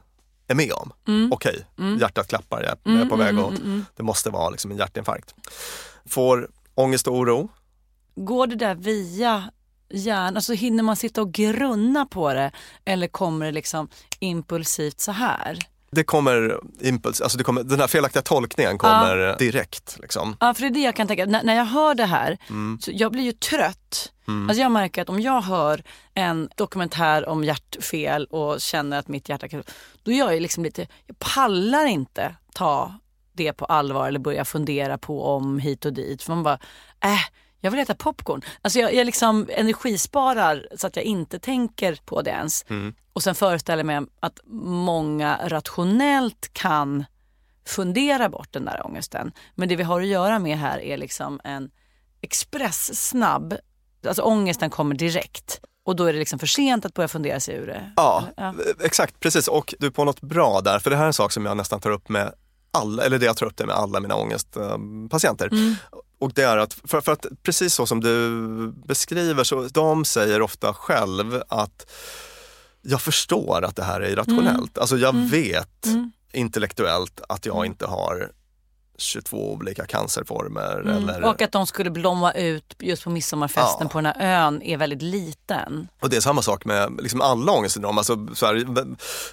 är 0.47 0.55
med 0.55 0.71
om. 0.71 0.91
Okej, 1.31 1.65
hjärtat 1.99 2.27
klappar, 2.27 2.77
jag 2.83 3.01
är 3.01 3.05
på 3.09 3.15
väg 3.15 3.39
åt. 3.39 3.53
Det 3.95 4.03
måste 4.03 4.29
vara 4.29 4.49
liksom 4.49 4.71
en 4.71 4.77
hjärtinfarkt. 4.77 5.35
Får 6.09 6.49
ångest 6.75 7.07
och 7.07 7.15
oro, 7.15 7.49
Går 8.15 8.47
det 8.47 8.55
där 8.55 8.75
via 8.75 9.43
hjärnan, 9.89 10.35
alltså 10.35 10.53
hinner 10.53 10.83
man 10.83 10.95
sitta 10.95 11.21
och 11.21 11.31
grunna 11.31 12.05
på 12.05 12.33
det 12.33 12.51
eller 12.85 13.07
kommer 13.07 13.45
det 13.45 13.51
liksom 13.51 13.89
impulsivt 14.19 14.99
så 14.99 15.11
här? 15.11 15.59
det 15.91 16.03
kommer 16.03 16.59
impuls, 16.81 17.21
alltså 17.21 17.37
det 17.37 17.43
kommer, 17.43 17.63
den 17.63 17.79
här 17.79 17.87
felaktiga 17.87 18.21
tolkningen 18.21 18.77
kommer 18.77 19.37
direkt. 19.39 19.97
Liksom. 20.01 20.37
Ja, 20.39 20.53
för 20.53 20.61
det 20.61 20.67
är 20.67 20.71
det 20.71 20.79
jag 20.81 20.95
kan 20.95 21.07
tänka. 21.07 21.23
N- 21.23 21.39
när 21.43 21.55
jag 21.55 21.65
hör 21.65 21.95
det 21.95 22.05
här, 22.05 22.37
Mm. 22.49 22.77
så 22.81 22.91
jag 22.93 23.11
blir 23.11 23.23
ju 23.23 23.31
trött. 23.31 24.11
Alltså 24.49 24.61
jag 24.61 24.71
märker 24.71 25.01
att 25.01 25.09
om 25.09 25.19
jag 25.19 25.41
hör 25.41 25.83
en 26.13 26.49
dokumentär 26.55 27.29
om 27.29 27.43
hjärtfel 27.43 28.25
och 28.25 28.61
känner 28.61 28.99
att 28.99 29.07
mitt 29.07 29.29
hjärta 29.29 29.47
kan... 29.47 29.63
Då 30.03 30.11
är 30.11 30.17
jag 30.17 30.41
liksom 30.41 30.63
lite, 30.63 30.87
jag 31.07 31.19
pallar 31.19 31.85
inte 31.85 32.35
ta 32.53 32.93
det 33.33 33.53
på 33.53 33.65
allvar 33.65 34.07
eller 34.07 34.19
börja 34.19 34.45
fundera 34.45 34.97
på 34.97 35.23
om 35.25 35.59
hit 35.59 35.85
och 35.85 35.93
dit. 35.93 36.23
För 36.23 36.33
man 36.33 36.43
bara, 36.43 36.59
äh, 37.03 37.19
jag 37.65 37.71
vill 37.71 37.79
äta 37.79 37.95
popcorn. 37.95 38.41
Alltså 38.61 38.79
jag, 38.79 38.93
jag 38.93 39.05
liksom 39.05 39.47
energisparar 39.49 40.67
så 40.77 40.87
att 40.87 40.95
jag 40.95 41.05
inte 41.05 41.39
tänker 41.39 41.99
på 42.05 42.21
det 42.21 42.29
ens. 42.31 42.65
Och 43.13 43.23
sen 43.23 43.35
föreställer 43.35 43.79
jag 43.79 43.85
mig 43.85 44.09
att 44.19 44.39
många 44.85 45.39
rationellt 45.47 46.49
kan 46.53 47.05
fundera 47.67 48.29
bort 48.29 48.53
den 48.53 48.65
där 48.65 48.85
ångesten. 48.85 49.31
Men 49.55 49.69
det 49.69 49.75
vi 49.75 49.83
har 49.83 50.01
att 50.01 50.07
göra 50.07 50.39
med 50.39 50.57
här 50.57 50.79
är 50.79 50.97
liksom 50.97 51.39
en 51.43 51.69
expresssnabb, 52.21 53.55
alltså 54.07 54.21
ångesten 54.21 54.69
kommer 54.69 54.95
direkt. 54.95 55.61
Och 55.83 55.95
då 55.95 56.03
är 56.05 56.13
det 56.13 56.19
liksom 56.19 56.39
för 56.39 56.47
sent 56.47 56.85
att 56.85 56.93
börja 56.93 57.07
fundera 57.07 57.39
sig 57.39 57.55
ur 57.55 57.67
det. 57.67 57.91
Ja, 57.95 58.23
Ja. 58.37 58.53
exakt, 58.83 59.19
precis. 59.19 59.47
Och 59.47 59.75
du 59.79 59.87
är 59.87 59.91
på 59.91 60.03
något 60.03 60.21
bra 60.21 60.61
där, 60.61 60.79
för 60.79 60.89
det 60.89 60.95
här 60.95 61.03
är 61.03 61.07
en 61.07 61.13
sak 61.13 61.31
som 61.31 61.45
jag 61.45 61.57
nästan 61.57 61.79
tar 61.79 61.89
upp 61.91 62.09
med 62.09 62.33
alla, 62.75 63.03
eller 63.03 63.19
det 63.19 63.25
jag 63.25 63.37
tar 63.37 63.45
upp 63.45 63.57
det 63.57 63.65
med 63.65 63.75
alla 63.75 63.99
mina 63.99 64.15
ångestpatienter. 64.15 65.49
Och 66.19 66.31
det 66.33 66.43
är 66.43 66.57
att, 66.57 66.73
för, 66.73 67.01
för 67.01 67.11
att 67.11 67.25
precis 67.43 67.73
så 67.73 67.85
som 67.85 68.01
du 68.01 68.29
beskriver, 68.87 69.43
så 69.43 69.67
de 69.71 70.05
säger 70.05 70.41
ofta 70.41 70.73
själv 70.73 71.41
att 71.47 71.91
jag 72.81 73.01
förstår 73.01 73.65
att 73.65 73.75
det 73.75 73.83
här 73.83 74.01
är 74.01 74.09
irrationellt. 74.09 74.77
Alltså 74.77 74.97
jag 74.97 75.15
vet 75.15 75.85
intellektuellt 76.33 77.21
att 77.29 77.45
jag 77.45 77.65
inte 77.65 77.85
har 77.85 78.31
22 78.97 79.53
olika 79.53 79.85
cancerformer. 79.85 80.81
Mm. 80.81 81.09
Eller... 81.09 81.23
Och 81.29 81.41
att 81.41 81.51
de 81.51 81.67
skulle 81.67 81.89
blomma 81.89 82.31
ut 82.31 82.75
just 82.79 83.03
på 83.03 83.09
midsommarfesten 83.09 83.77
Ja. 83.79 83.87
på 83.89 83.97
den 84.01 84.05
här 84.05 84.45
ön 84.47 84.61
är 84.61 84.77
väldigt 84.77 85.01
liten. 85.01 85.87
Och 86.01 86.09
det 86.09 86.17
är 86.17 86.21
samma 86.21 86.41
sak 86.41 86.65
med 86.65 86.99
liksom 87.01 87.21
alla 87.21 87.51
ångestsyndrom, 87.51 87.97
alltså 87.97 88.27
så 88.33 88.45
här, 88.45 88.65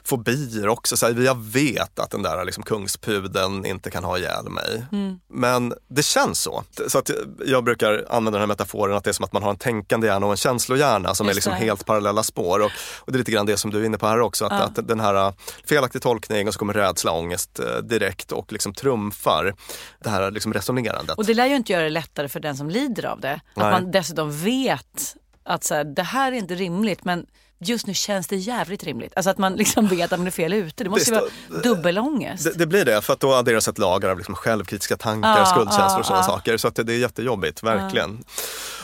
fobier 0.04 0.68
också. 0.68 0.96
Så 0.96 1.06
här, 1.06 1.20
jag 1.22 1.38
vet 1.42 1.98
att 1.98 2.10
den 2.10 2.22
där 2.22 2.44
liksom, 2.44 2.64
kungspudeln 2.64 3.66
inte 3.66 3.90
kan 3.90 4.04
ha 4.04 4.18
ihjäl 4.18 4.48
mig. 4.48 4.84
Mm. 4.92 5.18
Men 5.28 5.74
det 5.88 6.02
känns 6.02 6.42
så. 6.42 6.64
Så 6.88 6.98
att 6.98 7.10
jag 7.46 7.64
brukar 7.64 8.06
använda 8.10 8.30
den 8.30 8.40
här 8.40 8.46
metaforen 8.46 8.96
att 8.96 9.04
det 9.04 9.10
är 9.10 9.12
som 9.12 9.24
att 9.24 9.32
man 9.32 9.42
har 9.42 9.50
en 9.50 9.56
tänkande 9.58 10.06
hjärna 10.06 10.26
och 10.26 10.32
en 10.32 10.36
känslohjärna 10.36 11.14
som 11.14 11.26
är 11.26 11.30
Just 11.30 11.36
liksom 11.36 11.50
det. 11.52 11.58
helt 11.58 11.86
parallella 11.86 12.22
spår. 12.22 12.60
Och, 12.60 12.70
och 12.98 13.12
det 13.12 13.16
är 13.16 13.18
lite 13.18 13.32
grann 13.32 13.46
det 13.46 13.56
som 13.56 13.70
du 13.70 13.80
är 13.80 13.84
inne 13.84 13.98
på 13.98 14.06
här 14.06 14.20
också, 14.20 14.44
att, 14.44 14.52
Ja. 14.52 14.58
att 14.58 14.88
den 14.88 15.00
här 15.00 15.26
uh, 15.26 15.32
felaktig 15.64 16.02
tolkning 16.02 16.48
och 16.48 16.54
så 16.54 16.58
kommer 16.58 16.72
rädsla, 16.74 17.12
ångest 17.12 17.58
eh, 17.58 17.76
direkt 17.82 18.32
och 18.32 18.52
liksom 18.52 18.74
trumfar 18.74 19.51
det 19.98 20.10
här 20.10 20.30
liksom 20.30 20.52
resonerandet. 20.52 21.18
Och 21.18 21.26
det 21.26 21.34
lär 21.34 21.46
ju 21.46 21.56
inte 21.56 21.72
göra 21.72 21.84
det 21.84 21.90
lättare 21.90 22.28
för 22.28 22.40
den 22.40 22.56
som 22.56 22.70
lider 22.70 23.04
av 23.06 23.20
det. 23.20 23.32
Att 23.32 23.40
Nej. 23.54 23.70
man 23.70 23.90
dessutom 23.90 24.32
vet 24.32 25.16
att 25.44 25.64
så 25.64 25.74
här, 25.74 25.84
det 25.84 26.02
här 26.02 26.32
är 26.32 26.36
inte 26.36 26.54
rimligt 26.54 27.04
men 27.04 27.26
just 27.68 27.86
nu 27.86 27.94
känns 27.94 28.26
det 28.26 28.36
jävligt 28.36 28.84
rimligt. 28.84 29.12
Alltså 29.16 29.30
att 29.30 29.38
man 29.38 29.54
liksom 29.54 29.88
vet 29.88 30.12
att 30.12 30.18
man 30.20 30.26
är 30.26 30.30
fel 30.30 30.52
ute. 30.52 30.84
Det 30.84 30.90
måste 30.90 31.10
ju 31.10 31.20
Visst, 31.20 31.50
vara 31.50 31.62
dubbelångest. 31.62 32.44
Det, 32.44 32.52
det 32.52 32.66
blir 32.66 32.84
det, 32.84 33.00
för 33.02 33.12
att 33.12 33.20
då 33.20 33.34
adderas 33.34 33.68
ett 33.68 33.78
lager 33.78 34.08
av 34.08 34.16
liksom 34.16 34.34
självkritiska 34.34 34.96
tankar, 34.96 35.38
Ja, 35.38 35.44
skuldkänslor 35.46 35.98
och 36.00 36.06
sådana 36.06 36.22
ja. 36.22 36.26
saker. 36.26 36.56
Så 36.56 36.68
att 36.68 36.74
det, 36.74 36.82
det 36.82 36.92
är 36.92 36.98
jättejobbigt, 36.98 37.62
verkligen. 37.62 38.24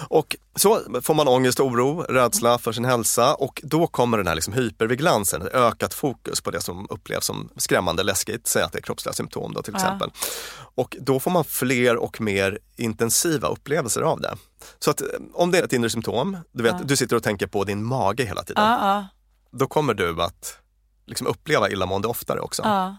Och 0.09 0.37
så 0.57 0.81
får 1.03 1.15
man 1.15 1.29
ångest, 1.29 1.61
oro, 1.61 2.01
rädsla 2.03 2.59
för 2.59 2.73
sin 2.73 2.85
hälsa 2.85 3.35
och 3.35 3.61
då 3.65 3.87
kommer 3.87 4.19
den 4.19 4.27
här 4.27 4.35
liksom 4.35 4.55
hypervigilansen, 4.55 5.43
ett 5.43 5.55
ökat 5.55 5.95
fokus 5.95 6.41
på 6.41 6.51
det 6.51 6.61
som 6.61 6.87
upplevs 6.91 7.25
som 7.27 7.49
skrämmande 7.57 8.03
läskigt, 8.03 8.47
säg 8.47 8.63
att 8.63 8.73
det 8.73 8.79
är 8.79 8.83
kroppsliga 8.83 9.13
symptom 9.13 9.53
då 9.55 9.63
till 9.63 9.75
Ja. 9.77 9.81
exempel. 9.81 10.11
Och 10.75 10.97
då 11.01 11.21
får 11.21 11.31
man 11.31 11.45
fler 11.45 11.97
och 11.97 12.21
mer 12.21 12.59
intensiva 12.77 13.49
upplevelser 13.49 14.01
av 14.03 14.21
det. 14.21 14.37
Så 14.79 14.91
att 14.91 15.01
eh, 15.01 15.07
om 15.35 15.51
det 15.51 15.59
är 15.59 15.63
ett 15.63 15.73
inre 15.73 15.91
symptom, 15.91 16.37
du 16.53 16.63
vet, 16.63 16.75
Ja. 16.79 16.85
du 16.85 16.97
sitter 16.97 17.17
och 17.17 17.23
tänker 17.23 17.47
på 17.47 17.65
din 17.65 17.85
mage 17.85 18.25
hela 18.25 18.43
tiden, 18.43 18.65
Ja, 18.65 19.07
då 19.51 19.67
kommer 19.67 19.95
du 19.95 20.23
att 20.23 20.59
liksom 21.07 21.27
uppleva 21.27 21.69
illamående 21.69 22.09
oftare 22.09 22.41
också. 22.41 22.63
ja. 22.65 22.97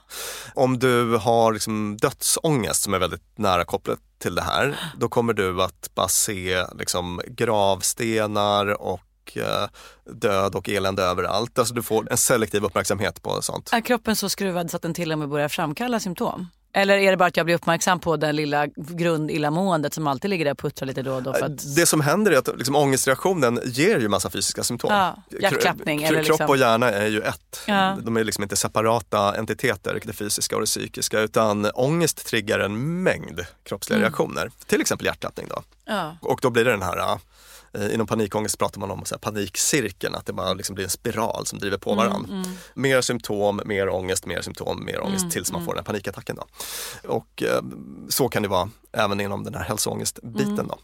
Om 0.53 0.79
du 0.79 1.17
har 1.17 1.53
liksom 1.53 1.97
dödsångest 1.97 2.81
som 2.83 2.93
är 2.93 2.99
väldigt 2.99 3.37
nära 3.37 3.65
kopplat 3.65 3.99
till 4.19 4.35
det 4.35 4.41
här, 4.41 4.79
då 4.97 5.09
kommer 5.09 5.33
du 5.33 5.61
att 5.63 5.89
bara 5.95 6.07
se 6.07 6.65
liksom 6.77 7.21
gravstenar 7.27 8.81
och 8.81 9.37
eh, 9.37 9.67
död 10.13 10.55
och 10.55 10.69
elände 10.69 11.03
överallt. 11.03 11.59
Alltså 11.59 11.73
du 11.73 11.83
får 11.83 12.11
en 12.11 12.17
selektiv 12.17 12.63
uppmärksamhet 12.65 13.21
på 13.23 13.41
sånt. 13.41 13.69
Är 13.73 13.81
kroppen 13.81 14.15
så 14.15 14.29
skruvad 14.29 14.71
så 14.71 14.75
att 14.75 14.81
den 14.81 14.93
till 14.93 15.11
och 15.11 15.19
med 15.19 15.29
börjar 15.29 15.49
framkalla 15.49 15.99
symptom? 15.99 16.47
Eller 16.73 16.97
är 16.97 17.11
det 17.11 17.17
bara 17.17 17.25
att 17.25 17.37
jag 17.37 17.45
blir 17.45 17.55
uppmärksam 17.55 17.99
på 17.99 18.17
det 18.17 18.31
lilla 18.31 18.67
grundillamåendet 18.75 19.93
som 19.93 20.07
alltid 20.07 20.29
ligger 20.29 20.45
där 20.45 20.51
och 20.51 20.57
puttrar 20.57 20.87
lite 20.87 21.01
då 21.01 21.13
och 21.13 21.23
då? 21.23 21.33
För 21.33 21.45
att... 21.45 21.75
Det 21.75 21.85
som 21.85 22.01
händer 22.01 22.31
är 22.31 22.37
att 22.37 22.47
liksom, 22.57 22.75
ångestreaktionen 22.75 23.59
ger 23.65 23.99
ju 23.99 24.07
massa 24.07 24.29
fysiska 24.29 24.63
symptom. 24.63 24.91
Ja, 24.93 25.15
hjärtklappning 25.41 25.99
Kro- 25.99 26.07
Kropp 26.07 26.17
liksom- 26.27 26.45
och 26.49 26.57
hjärna 26.57 26.89
är 26.91 27.07
ju 27.07 27.21
ett. 27.21 27.59
Ja. 27.67 27.97
De 28.03 28.17
är 28.17 28.23
liksom 28.23 28.43
inte 28.43 28.55
separata 28.55 29.35
entiteter, 29.37 29.99
det 30.05 30.13
fysiska 30.13 30.55
och 30.55 30.61
det 30.61 30.65
psykiska, 30.65 31.19
utan 31.19 31.65
ångest 31.73 32.25
triggar 32.27 32.59
en 32.59 33.03
mängd 33.03 33.41
kroppsliga 33.63 33.97
Mm. 33.97 34.03
reaktioner. 34.03 34.51
Till 34.67 34.81
exempel 34.81 35.05
hjärtklappning 35.05 35.45
då. 35.49 35.63
Ja. 35.85 36.17
Och 36.21 36.39
då 36.41 36.49
blir 36.49 36.65
det 36.65 36.71
den 36.71 36.81
här, 36.81 36.97
eh, 36.97 37.17
inom 37.91 38.07
panikångest 38.07 38.57
pratar 38.59 38.79
man 38.79 38.91
om 38.91 39.05
så 39.05 39.15
här 39.15 39.19
panikcirkeln, 39.19 40.15
att 40.15 40.25
det 40.25 40.33
bara 40.33 40.53
liksom 40.53 40.75
blir 40.75 40.85
en 40.85 40.89
spiral 40.91 41.45
som 41.45 41.59
driver 41.59 41.77
på 41.77 41.93
varandra. 41.95 42.33
Mm, 42.33 42.49
Mer 42.73 43.01
symptom, 43.01 43.61
mer 43.65 43.89
ångest, 43.89 44.25
mer 44.25 44.41
symptom, 44.41 44.85
mer 44.85 44.99
ångest 45.01 45.21
Mm, 45.23 45.31
tills 45.31 45.51
man 45.51 45.61
mm. 45.61 45.65
får 45.65 45.73
den 45.73 45.79
här 45.79 45.85
panikattacken. 45.85 46.35
Då. 46.35 46.45
Och 47.09 47.43
eh, 47.43 47.61
så 48.09 48.29
kan 48.29 48.43
det 48.43 48.49
vara 48.49 48.69
även 48.91 49.19
inom 49.21 49.43
den 49.43 49.53
här 49.55 49.63
hälsoångestbiten. 49.63 50.51
Mm. 50.51 50.67
Då. 50.67 50.77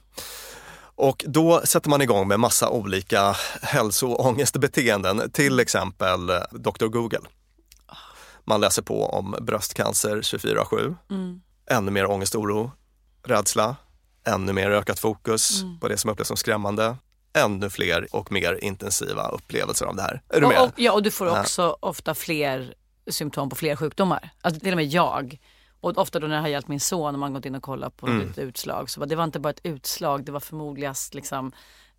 Och 0.98 1.26
då 1.28 1.62
sätter 1.66 1.90
man 1.90 2.02
igång 2.02 2.28
med 2.28 2.40
massa 2.40 2.70
olika 2.70 3.36
hälsoångestbeteenden, 3.62 5.32
till 5.32 5.60
exempel 5.60 6.30
eh, 6.30 6.36
Dr. 6.52 6.86
Google. 6.86 7.20
Man 8.44 8.62
läser 8.62 8.82
på 8.82 9.06
om 9.06 9.36
bröstcancer 9.42 10.18
24-7, 10.18 10.96
Mm. 11.12 11.42
ännu 11.72 11.92
mer 11.92 12.06
ångest, 12.06 12.36
oro, 12.36 12.72
rädsla, 13.24 13.76
ännu 14.26 14.54
mer 14.54 14.70
ökat 14.72 15.00
fokus 15.00 15.62
Mm. 15.62 15.80
på 15.80 15.88
det 15.88 15.98
som 15.98 16.10
upplevs 16.12 16.28
som 16.28 16.38
skrämmande, 16.38 16.98
ännu 17.38 17.70
fler 17.70 18.08
och 18.12 18.32
mer 18.32 18.60
intensiva 18.64 19.28
upplevelser 19.28 19.86
av 19.86 19.96
det 19.96 20.02
här. 20.02 20.22
Är 20.30 20.42
du 20.42 20.48
med? 20.48 20.58
Och, 20.60 20.66
och, 20.66 20.72
ja, 20.76 20.92
och 20.92 21.04
du 21.04 21.12
får 21.12 21.28
Ja. 21.28 21.42
också 21.42 21.78
ofta 21.80 22.14
fler 22.16 22.74
symptom 23.10 23.50
på 23.50 23.56
fler 23.56 23.76
sjukdomar. 23.76 24.30
Alltså 24.42 24.60
till 24.62 24.72
och 24.74 24.78
med 24.78 24.86
jag. 24.86 25.40
Och 25.82 25.98
ofta 25.98 26.20
då 26.20 26.28
när 26.28 26.36
jag 26.36 26.42
har 26.42 26.50
hjälpt 26.50 26.68
min 26.68 26.80
son 26.80 27.14
och 27.14 27.20
man 27.20 27.34
gått 27.34 27.46
in 27.46 27.56
och 27.56 27.64
kollat 27.64 27.98
på 27.98 28.08
Mm. 28.08 28.30
ett 28.30 28.38
utslag 28.38 28.90
så 28.90 29.00
var 29.00 29.08
det 29.08 29.16
var 29.16 29.24
inte 29.24 29.40
bara 29.40 29.50
ett 29.50 29.60
utslag, 29.66 30.26
det 30.26 30.32
var 30.32 30.40
förmodligen 30.40 30.94
liksom 31.14 31.52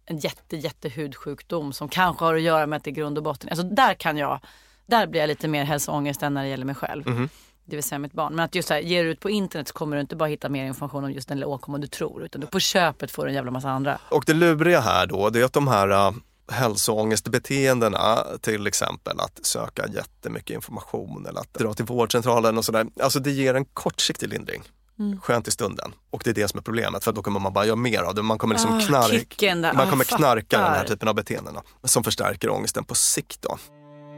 en 0.06 0.18
jätte, 0.18 0.56
jätte 0.56 0.88
hudsjukdom 0.88 1.72
som 1.72 1.88
kanske 1.88 2.24
har 2.24 2.34
att 2.34 2.42
göra 2.42 2.66
med 2.66 2.76
att 2.76 2.84
det 2.84 2.90
är 2.90 2.94
grund 2.94 3.18
och 3.18 3.24
botten. 3.24 3.48
Alltså 3.50 3.62
där 3.66 3.94
kan 3.94 4.16
jag, 4.16 4.40
där 4.86 5.06
blir 5.06 5.20
jag 5.20 5.28
lite 5.28 5.48
mer 5.48 5.64
hälsoångest 5.64 6.22
än 6.22 6.34
när 6.34 6.42
det 6.42 6.48
gäller 6.48 6.64
mig 6.64 6.74
själv. 6.74 7.08
Mhm. 7.08 7.28
Det 7.68 7.76
vill 7.76 7.82
säga 7.82 7.98
mitt 7.98 8.12
barn. 8.12 8.34
Men 8.34 8.44
att 8.44 8.54
just 8.54 8.68
så 8.68 8.74
här, 8.74 8.80
ger 8.80 9.04
du 9.04 9.10
ut 9.10 9.20
på 9.20 9.30
internet 9.30 9.68
så 9.68 9.74
kommer 9.74 9.96
du 9.96 10.00
inte 10.00 10.16
bara 10.16 10.28
hitta 10.28 10.48
mer 10.48 10.64
information 10.64 11.04
om 11.04 11.12
just 11.12 11.28
den 11.28 11.38
lilla 11.38 11.46
åkomman 11.46 11.80
du 11.80 11.86
tror. 11.86 12.24
Utan 12.24 12.40
du 12.40 12.46
på 12.46 12.60
köpet 12.60 13.10
får 13.10 13.28
en 13.28 13.34
jävla 13.34 13.50
massa 13.50 13.70
andra. 13.70 13.98
Och 14.10 14.24
det 14.26 14.34
luriga 14.34 14.80
här 14.80 15.06
då, 15.06 15.30
det 15.30 15.40
är 15.40 15.44
att 15.44 15.52
de 15.52 15.68
här 15.68 15.90
uh, 15.90 16.16
hälsoångestbeteendena, 16.52 18.24
till 18.40 18.66
exempel 18.66 19.20
att 19.20 19.46
söka 19.46 19.86
jättemycket 19.94 20.54
information 20.54 21.26
eller 21.26 21.40
att 21.40 21.54
dra 21.54 21.74
till 21.74 21.84
vårdcentralen 21.84 22.58
och 22.58 22.64
sådär, 22.64 22.86
alltså 23.02 23.20
det 23.20 23.30
ger 23.30 23.54
en 23.54 23.64
kortsiktig 23.64 24.28
lindring. 24.28 24.62
Mm. 24.98 25.20
Skönt 25.20 25.48
i 25.48 25.50
stunden. 25.50 25.92
Och 26.10 26.22
det 26.24 26.30
är 26.30 26.34
det 26.34 26.48
som 26.48 26.58
är 26.58 26.62
problemet 26.62 27.04
för 27.04 27.12
då 27.12 27.22
kommer 27.22 27.40
man 27.40 27.52
bara 27.52 27.66
göra 27.66 27.76
mer 27.76 28.02
av 28.02 28.14
det. 28.14 28.22
Man 28.22 28.38
kommer 28.38 28.54
liksom 28.54 28.78
Ah, 28.78 28.80
knark, 28.80 29.42
man 29.74 29.80
Ah, 29.80 29.90
kommer 29.90 30.04
knarka 30.04 30.58
den 30.58 30.72
här 30.72 30.84
typen 30.84 31.08
av 31.08 31.14
beteenden 31.14 31.56
som 31.84 32.04
förstärker 32.04 32.50
ångesten 32.50 32.84
på 32.84 32.94
sikt. 32.94 33.42
Då. 33.42 33.58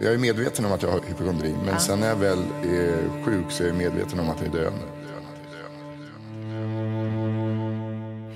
Jag 0.01 0.15
är 0.15 0.19
medveten 0.19 0.65
om 0.65 0.73
att 0.73 0.83
jag 0.83 0.91
har 0.91 1.01
hypokondri, 1.01 1.55
men 1.65 1.81
sen 1.81 2.01
när 2.01 2.09
jag 2.09 2.17
väl 2.17 2.39
är 2.63 3.25
sjuk 3.25 3.51
så 3.51 3.63
är 3.63 3.67
jag 3.67 3.77
medveten 3.77 4.21
om 4.21 4.31
att 4.31 4.39
det 4.39 4.47
är 4.47 4.51
döende. 4.51 4.85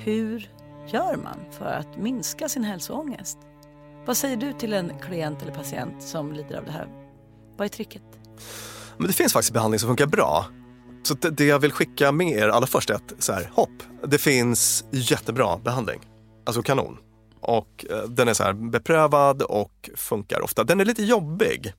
Hur 0.05 0.51
gör 0.87 1.17
man 1.17 1.39
för 1.51 1.65
att 1.65 1.97
minska 1.97 2.49
sin 2.49 2.65
hälsoångest? 2.65 3.39
Vad 4.07 4.17
säger 4.17 4.37
du 4.37 4.53
till 4.53 4.73
en 4.73 4.93
klient 4.99 5.43
eller 5.43 5.53
patient 5.53 6.03
som 6.03 6.33
lider 6.33 6.57
av 6.57 6.65
det 6.65 6.73
här? 6.73 6.89
Vad 7.57 7.65
är 7.65 7.69
tricket? 7.69 8.03
Men 8.97 9.07
det 9.07 9.13
finns 9.13 9.33
faktiskt 9.33 9.53
behandling 9.53 9.79
som 9.79 9.89
funkar 9.89 10.07
bra. 10.07 10.47
Så 11.03 11.15
det, 11.15 11.31
det 11.31 11.45
jag 11.45 11.59
vill 11.59 11.73
skicka 11.73 12.13
med 12.13 12.37
er 12.37 12.49
allra 12.49 12.67
först 12.67 12.91
är 12.91 12.95
att 12.95 13.15
så 13.19 13.33
här, 13.33 13.51
hopp, 13.55 13.83
det 14.07 14.19
finns 14.19 14.85
jättebra 14.91 15.59
behandling. 15.59 16.01
Alltså 16.47 16.63
kanon. 16.63 16.99
Och 17.43 17.87
eh, 17.91 18.03
den 18.03 18.29
är 18.29 18.35
så 18.35 18.43
här 18.43 18.53
beprövad 18.53 19.43
och 19.43 19.91
funkar 19.97 20.41
ofta. 20.41 20.65
Den 20.65 20.81
är 20.81 20.85
lite 20.85 21.03
jobbig. 21.05 21.73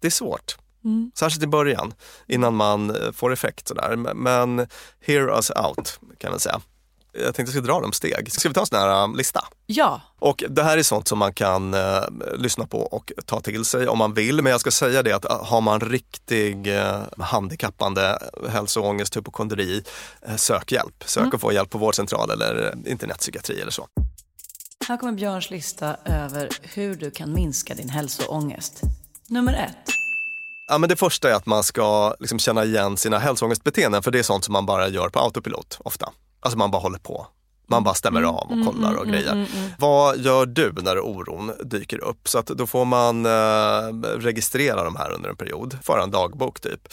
Det 0.00 0.06
är 0.06 0.10
svårt. 0.10 0.56
Mm. 0.84 1.10
Särskilt 1.14 1.42
i 1.44 1.46
början 1.46 1.94
innan 2.26 2.54
man 2.54 2.90
eh, 2.96 3.12
får 3.12 3.32
effekt 3.32 3.68
sådär. 3.68 3.96
Men- 3.96 4.66
hear 5.00 5.28
us 5.36 5.50
out 5.50 6.00
kan 6.18 6.30
man 6.30 6.40
säga. 6.40 6.60
Jag 7.12 7.22
tänkte 7.24 7.40
jag 7.42 7.48
skulle 7.48 7.66
dra 7.66 7.80
dem 7.80 7.92
steg. 7.92 8.32
Ska 8.32 8.48
vi 8.48 8.54
ta 8.54 8.60
en 8.60 8.66
sån 8.66 8.78
här 8.78 9.02
eh, 9.04 9.14
lista? 9.16 9.44
Ja, 9.66 10.00
Och 10.18 10.44
det 10.48 10.62
här 10.62 10.78
är 10.78 10.82
sånt 10.82 11.08
som 11.08 11.18
man 11.18 11.34
kan 11.34 11.74
eh, 11.74 12.02
lyssna 12.36 12.66
på 12.66 12.78
och 12.80 13.12
ta 13.26 13.40
till 13.40 13.64
sig 13.64 13.88
om 13.88 13.98
man 13.98 14.14
vill. 14.14 14.42
Men 14.42 14.50
jag 14.52 14.60
ska 14.60 14.70
säga 14.70 15.02
det 15.02 15.12
att 15.12 15.24
eh, 15.24 15.44
har 15.44 15.60
man 15.60 15.80
riktig 15.80 16.76
eh, 16.78 17.00
handikappande 17.18 18.18
hälsoångest, 18.48 19.16
hypokondri, 19.16 19.82
eh, 20.22 20.36
sök 20.36 20.72
hjälp. 20.72 21.04
Sök 21.06 21.20
Mm. 21.22 21.34
och 21.34 21.40
få 21.40 21.52
hjälp 21.52 21.70
på 21.70 21.78
vårdcentral 21.78 22.30
eller 22.30 22.74
internetpsykiatri 22.86 23.60
eller 23.60 23.72
så. 23.72 23.88
Här 24.88 24.96
kommer 24.96 25.12
Björns 25.12 25.50
lista 25.50 25.96
över 26.04 26.48
hur 26.62 26.94
du 26.94 27.10
kan 27.10 27.32
minska 27.32 27.74
din 27.74 27.88
hälsoångest. 27.88 28.80
Nummer 29.26 29.52
ett. 29.52 29.94
Ja, 30.68 30.78
men 30.78 30.88
det 30.88 30.96
första 30.96 31.30
är 31.30 31.34
att 31.34 31.46
man 31.46 31.64
ska 31.64 32.14
liksom 32.20 32.38
känna 32.38 32.64
igen 32.64 32.96
sina 32.96 33.18
hälsoångestbeteenden 33.18 34.02
för 34.02 34.10
det 34.10 34.18
är 34.18 34.22
sånt 34.22 34.44
som 34.44 34.52
man 34.52 34.66
bara 34.66 34.88
gör 34.88 35.08
på 35.08 35.18
autopilot 35.18 35.78
ofta. 35.84 36.12
Alltså 36.40 36.58
man 36.58 36.70
bara 36.70 36.82
håller 36.82 36.98
på. 36.98 37.26
Man 37.66 37.84
bara 37.84 37.94
stämmer 37.94 38.22
av 38.22 38.50
och 38.50 38.66
kollar 38.66 38.94
och 38.94 39.06
grejer. 39.06 39.48
Vad 39.78 40.18
gör 40.18 40.46
du 40.46 40.72
när 40.82 41.00
oron 41.00 41.52
dyker 41.64 42.04
upp? 42.04 42.28
Så 42.28 42.38
att 42.38 42.46
då 42.46 42.66
får 42.66 42.84
man 42.84 43.26
eh, 43.26 44.10
registrera 44.18 44.84
de 44.84 44.96
här 44.96 45.12
under 45.12 45.30
en 45.30 45.36
period, 45.36 45.78
föra 45.82 46.02
en 46.02 46.10
dagbok 46.10 46.60
typ. 46.60 46.88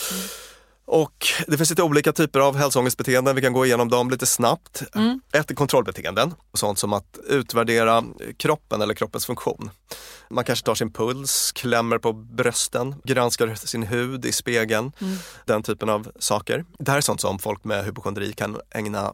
Och 0.88 1.28
det 1.48 1.58
finns 1.58 1.70
lite 1.70 1.84
olika 1.84 2.12
typer 2.12 2.40
av 2.40 2.56
hälsoångestbeteenden, 2.56 3.36
vi 3.36 3.42
kan 3.42 3.54
gå 3.54 3.66
igenom 3.66 3.90
dem 3.90 4.10
lite 4.10 4.26
snabbt. 4.26 4.84
Ett 5.34 5.52
är 5.52 5.56
kontrollbeteenden, 5.56 6.34
sånt 6.54 6.80
som 6.80 6.94
att 6.94 7.20
utvärdera 7.30 8.04
kroppen 8.38 8.82
eller 8.82 8.94
kroppens 8.94 9.26
funktion. 9.26 9.70
Man 10.30 10.44
kanske 10.44 10.66
tar 10.66 10.76
sin 10.76 10.94
puls, 10.94 11.52
klämmer 11.56 11.98
på 11.98 12.14
brösten, 12.14 12.96
granskar 13.04 13.56
sin 13.56 13.84
hud 13.84 14.26
i 14.26 14.32
spegeln. 14.32 14.92
Den 15.46 15.64
typen 15.64 15.90
av 15.90 16.12
saker. 16.20 16.66
Det 16.80 16.92
här 16.92 16.98
är 16.98 17.02
sånt 17.02 17.22
som 17.22 17.40
folk 17.40 17.64
med 17.64 17.86
hypokondri 17.86 18.34
kan 18.34 18.60
ägna 18.72 19.14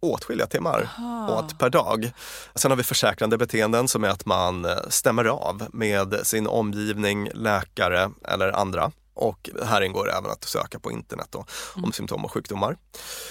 åtskilliga 0.00 0.46
timmar 0.46 0.88
åt 1.28 1.58
per 1.58 1.70
dag. 1.70 2.10
Sen 2.54 2.70
har 2.70 2.76
vi 2.76 2.82
försäkrande 2.82 3.38
beteenden 3.38 3.88
som 3.88 4.04
är 4.04 4.08
att 4.08 4.26
man 4.26 4.64
eh, 4.64 4.76
stämmer 4.88 5.24
av 5.24 5.66
med 5.72 6.20
sin 6.22 6.46
omgivning, 6.46 7.30
läkare 7.34 8.10
eller 8.28 8.52
andra 8.52 8.92
Och 9.20 9.50
här 9.64 9.80
ingår 9.80 10.10
även 10.10 10.30
att 10.30 10.44
söka 10.44 10.78
på 10.78 10.92
internet 10.92 11.28
då, 11.30 11.44
om 11.74 11.92
symptom 11.92 12.24
och 12.24 12.32
sjukdomar. 12.32 12.76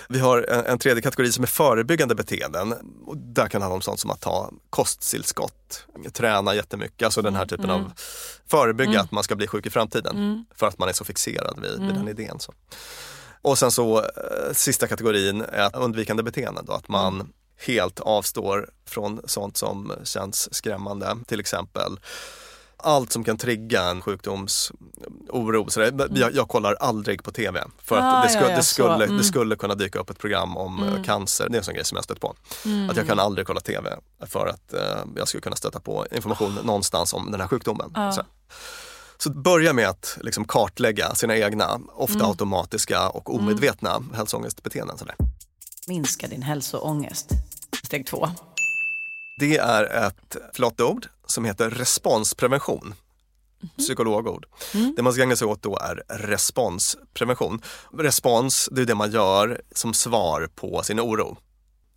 Vi 0.10 0.20
har 0.20 0.46
en, 0.50 0.66
en 0.66 0.80
tredje 0.80 1.02
kategori 1.02 1.32
som 1.32 1.44
är 1.44 1.48
förebyggande 1.48 2.16
beteenden. 2.16 2.74
Och 3.06 3.18
där 3.18 3.48
kan 3.48 3.62
det 3.62 3.66
handla 3.66 3.76
om 3.76 3.82
sånt 3.82 4.00
som 4.00 4.12
att 4.12 4.22
ta 4.22 4.52
kosttillskott, 4.70 5.86
träna 6.14 6.56
jättemycket, 6.56 7.06
alltså 7.06 7.22
den 7.22 7.36
här 7.36 7.46
typen 7.46 7.70
av 7.70 7.92
förebygga 8.48 9.02
att 9.02 9.12
man 9.12 9.24
ska 9.24 9.36
bli 9.36 9.48
sjuk 9.48 9.66
i 9.66 9.70
framtiden. 9.70 10.46
För 10.56 10.68
att 10.68 10.78
man 10.80 10.90
är 10.90 10.94
så 10.94 11.06
fixerad 11.06 11.60
vid, 11.62 11.80
vid 11.80 11.96
den 11.96 12.08
idén. 12.08 12.40
Så. 12.40 12.54
Och 13.42 13.58
sen 13.58 13.72
så 13.72 14.00
eh, 14.00 14.54
sista 14.54 14.88
kategorin 14.88 15.42
är 15.42 15.76
undvikande 15.76 16.24
beteenden. 16.24 16.66
Då, 16.66 16.74
att 16.74 16.88
man 16.88 17.34
helt 17.68 18.00
avstår 18.00 18.70
från 18.86 19.22
sånt 19.26 19.58
som 19.58 19.94
känns 20.04 20.54
skrämmande. 20.54 21.18
Till 21.28 21.40
exempel 21.40 22.00
allt 22.84 23.12
som 23.12 23.24
kan 23.24 23.38
trigga 23.38 23.84
en 23.84 24.02
sjukdomsoro. 24.02 25.70
Så 25.70 25.80
det, 25.80 26.08
jag, 26.20 26.36
jag 26.36 26.48
kollar 26.48 26.74
aldrig 26.74 27.24
på 27.24 27.32
TV 27.32 27.64
för 27.84 27.98
att 27.98 28.04
Ah, 28.04 28.24
det, 28.24 28.30
sku, 28.30 28.40
ja, 28.42 28.50
ja, 28.50 28.56
det, 28.56 28.64
skulle, 28.64 29.06
Mm. 29.06 29.18
det 29.18 29.24
skulle 29.24 29.56
kunna 29.56 29.76
dyka 29.76 30.00
upp 30.00 30.10
ett 30.10 30.18
program 30.20 30.58
om 30.58 30.84
eh, 30.84 31.04
cancer. 31.04 31.50
Det 31.50 31.56
är 31.56 31.58
en 31.58 31.64
sån 31.64 31.74
grej 31.74 31.86
som 31.86 31.96
jag 31.96 32.04
stött 32.04 32.20
på. 32.20 32.36
Att 32.90 32.98
jag 32.98 33.08
kan 33.08 33.20
aldrig 33.20 33.48
kolla 33.48 33.60
TV 33.60 33.90
för 34.28 34.48
att 34.48 34.74
eh, 34.74 34.80
jag 35.16 35.28
skulle 35.28 35.42
kunna 35.42 35.56
stöta 35.56 35.80
på 35.80 36.06
information 36.12 36.56
någonstans 36.64 37.14
om 37.14 37.32
den 37.32 37.42
här 37.42 37.48
sjukdomen. 37.48 37.94
Så. 38.16 38.22
Så 39.18 39.30
börja 39.30 39.74
med 39.74 39.90
att 39.90 40.18
liksom 40.22 40.46
kartlägga 40.46 41.16
sina 41.16 41.38
egna, 41.38 41.80
ofta 41.94 42.26
automatiska 42.26 43.10
och 43.10 43.36
omedvetna 43.36 44.04
hälsoångestbeteenden. 44.14 44.98
Sådär. 44.98 45.16
Minska 45.88 46.28
din 46.28 46.42
hälsoångest. 46.42 47.30
Steg 47.84 48.08
två. 48.08 48.30
Det 49.40 49.58
är 49.58 49.84
ett 50.08 50.36
flott 50.54 50.82
ord 50.82 51.08
som 51.32 51.46
heter 51.46 51.70
responsprevention. 51.70 52.94
Psykologord. 53.78 54.46
Det 54.96 55.02
man 55.02 55.14
ska 55.14 55.24
ägna 55.24 55.36
sig 55.36 55.48
åt 55.48 55.64
då 55.64 55.78
är 55.78 56.04
responsprevention. 56.08 57.62
Respons, 57.94 58.70
det 58.72 58.82
är 58.82 58.86
det 58.86 58.96
man 58.96 59.12
gör 59.12 59.62
som 59.76 59.94
svar 59.94 60.50
på 60.56 60.84
sin 60.84 61.00
oro. 61.00 61.38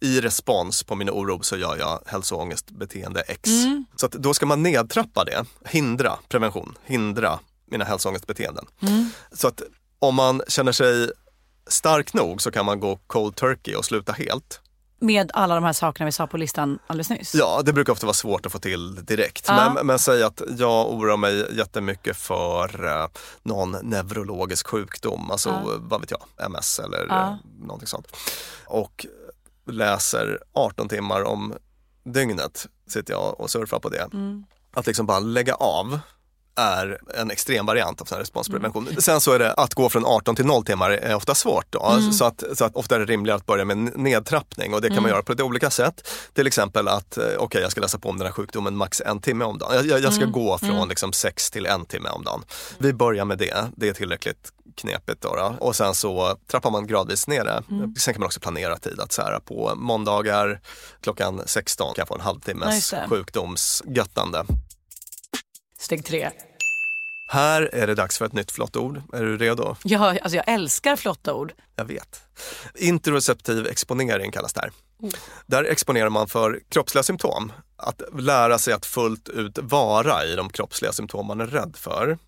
I 0.01 0.21
respons 0.21 0.83
på 0.83 0.95
min 0.95 1.11
oro 1.11 1.43
så 1.43 1.57
gör 1.57 1.77
jag 1.77 2.01
hälsoångestbeteende 2.07 3.21
X. 3.21 3.51
Så 3.97 4.07
att 4.07 4.13
då 4.13 4.35
ska 4.35 4.47
man 4.47 4.63
nedtrappa 4.63 5.25
det, 5.25 5.45
hindra 5.65 6.19
prevention, 6.29 6.79
hindra 6.85 7.39
mina 7.67 7.85
hälsoångestbeteenden. 7.85 8.67
Så 9.33 9.49
att 9.49 9.63
om 9.99 10.15
man 10.15 10.43
känner 10.49 10.73
sig 10.73 11.11
stark 11.67 12.15
nog 12.15 12.43
så 12.43 12.51
kan 12.51 12.67
man 12.67 12.81
gå 12.81 12.97
cold 13.07 13.37
turkey 13.37 13.75
och 13.75 13.85
sluta 13.85 14.13
helt. 14.13 14.61
Med 15.03 15.31
alla 15.35 15.55
de 15.55 15.65
här 15.65 15.73
sakerna 15.73 16.05
vi 16.07 16.13
sa 16.13 16.27
på 16.27 16.37
listan 16.37 16.79
alldeles 16.87 17.11
nyss. 17.11 17.35
Ja, 17.35 17.63
det 17.65 17.73
brukar 17.73 17.93
ofta 17.93 18.07
vara 18.07 18.15
svårt 18.15 18.47
att 18.47 18.53
få 18.53 18.59
till 18.59 18.95
direkt. 19.05 19.45
Ja. 19.49 19.73
Men, 19.75 19.87
men 19.87 19.99
säg 19.99 20.23
att 20.23 20.43
jag 20.59 20.91
oroar 20.93 21.17
mig 21.17 21.57
jättemycket 21.57 22.17
för 22.17 22.85
eh, 22.87 23.07
någon 23.43 23.77
neurologisk 23.83 24.67
sjukdom, 24.67 25.31
alltså 25.31 25.49
Ja. 25.49 25.63
vad 25.79 26.01
vet 26.01 26.11
jag, 26.11 26.47
MS 26.47 26.79
eller 26.79 27.07
Ja. 27.09 27.27
eh, 27.29 27.35
någonting 27.61 27.87
sånt. 27.87 28.07
Och 28.67 29.07
läser 29.67 30.39
18 30.53 30.89
timmar 30.89 31.23
om 31.23 31.55
dygnet, 32.05 32.67
sitter 32.89 33.13
jag 33.13 33.41
och 33.41 33.51
surfar 33.51 33.79
på 33.79 33.89
det. 33.89 34.09
Mm. 34.13 34.45
Att 34.75 34.87
liksom 34.87 35.07
bara 35.07 35.19
lägga 35.19 35.55
av 35.55 35.99
är 36.57 36.99
en 37.15 37.31
extrem 37.31 37.67
variant 37.67 38.01
av 38.01 38.05
sån 38.05 38.17
här 38.17 38.21
responsprevention. 38.21 38.89
Mm. 38.89 39.03
Sen 39.03 39.21
så 39.21 39.33
är 39.33 39.39
det 39.39 39.53
att 39.53 39.75
gå 39.75 39.89
från 39.89 40.07
18 40.07 40.37
till 40.37 40.47
0 40.47 40.65
timmar 40.65 40.91
är 40.91 41.15
ofta 41.15 41.35
svårt. 41.35 41.67
Då. 41.71 41.87
Mm. 41.87 42.13
Så, 42.13 42.25
att, 42.25 42.43
så 42.55 42.65
att 42.65 42.77
ofta 42.77 42.95
är 42.95 42.99
det 42.99 43.05
rimligare 43.05 43.37
att 43.37 43.47
börja 43.47 43.65
med 43.65 43.77
nedtrappning 43.99 44.75
och 44.75 44.81
det 44.81 44.89
kan 44.89 45.03
man 45.03 45.11
göra 45.11 45.23
på 45.23 45.33
lite 45.33 45.43
olika 45.43 45.71
sätt. 45.71 46.09
Till 46.35 46.47
exempel 46.47 46.89
att 46.89 47.17
eh, 47.17 47.25
okej, 47.39 47.63
jag 47.63 47.71
ska 47.71 47.81
läsa 47.81 47.99
på 47.99 48.09
om 48.09 48.19
den 48.19 48.27
här 48.27 48.33
sjukdomen 48.33 48.77
max 48.77 49.01
en 49.01 49.21
timme 49.21 49.45
om 49.45 49.59
dagen. 49.59 49.89
Jag, 49.89 50.01
jag, 50.01 50.13
ska 50.13 50.23
Mm. 50.23 50.33
gå 50.33 50.59
från 50.59 50.89
liksom 50.89 51.13
sex 51.13 51.51
till 51.51 51.67
en 51.67 51.85
timme 51.87 52.09
om 52.09 52.25
dagen. 52.25 52.45
Vi 52.79 52.93
börjar 52.93 53.25
med 53.25 53.39
det, 53.39 53.67
det 53.77 53.89
är 53.89 53.93
tillräckligt 53.93 54.53
knepigt. 54.77 55.23
Då, 55.23 55.37
då. 55.37 55.55
Och 55.61 55.77
sen 55.77 55.95
så 55.95 56.37
trappar 56.51 56.71
man 56.71 56.87
gradvis 56.87 57.27
ner 57.27 57.45
det. 57.45 57.63
Mm. 57.71 57.95
Sen 57.95 58.15
kan 58.15 58.21
man 58.21 58.27
också 58.27 58.41
planera 58.41 58.79
tid 58.79 59.01
att 59.01 59.13
så 59.13 59.23
här, 59.23 59.39
på 59.39 59.73
måndagar 59.77 60.61
klockan 61.01 61.43
16 61.47 61.87
kan 61.95 62.03
jag 62.03 62.09
få 62.09 62.15
en 62.15 62.21
halvtimmes 62.21 62.95
sjukdomsgöttande. 63.09 64.45
Steg 65.83 66.05
tre. 66.05 66.31
Här 67.29 67.71
är 67.73 67.87
det 67.87 67.95
dags 67.95 68.19
för 68.19 68.25
ett 68.25 68.33
nytt 68.33 68.51
flott 68.51 68.77
ord. 68.77 69.03
Är 69.13 69.23
du 69.23 69.37
redo? 69.37 69.77
Ja, 69.85 70.19
alltså 70.23 70.37
jag 70.37 70.49
älskar 70.49 70.97
flotta 70.97 71.35
ord. 71.35 71.53
Jag 71.77 71.85
vet. 71.85 72.21
Interoceptiv 72.75 73.67
exponering 73.67 74.33
kallas 74.33 74.53
det 74.53 74.61
här. 74.61 74.71
Där 75.47 75.65
exponerar 75.65 76.09
man 76.09 76.29
för 76.29 76.61
kroppsliga 76.69 77.03
symptom. 77.03 77.53
Att 77.77 78.03
lära 78.13 78.59
sig 78.59 78.75
att 78.75 78.87
fullt 78.87 79.29
ut 79.29 79.59
vara 79.59 80.25
i 80.25 80.37
de 80.37 80.51
kroppsliga 80.51 80.93
symptom 80.93 81.27
man 81.27 81.41
är 81.41 81.47
rädd 81.47 81.77
för. 81.77 82.19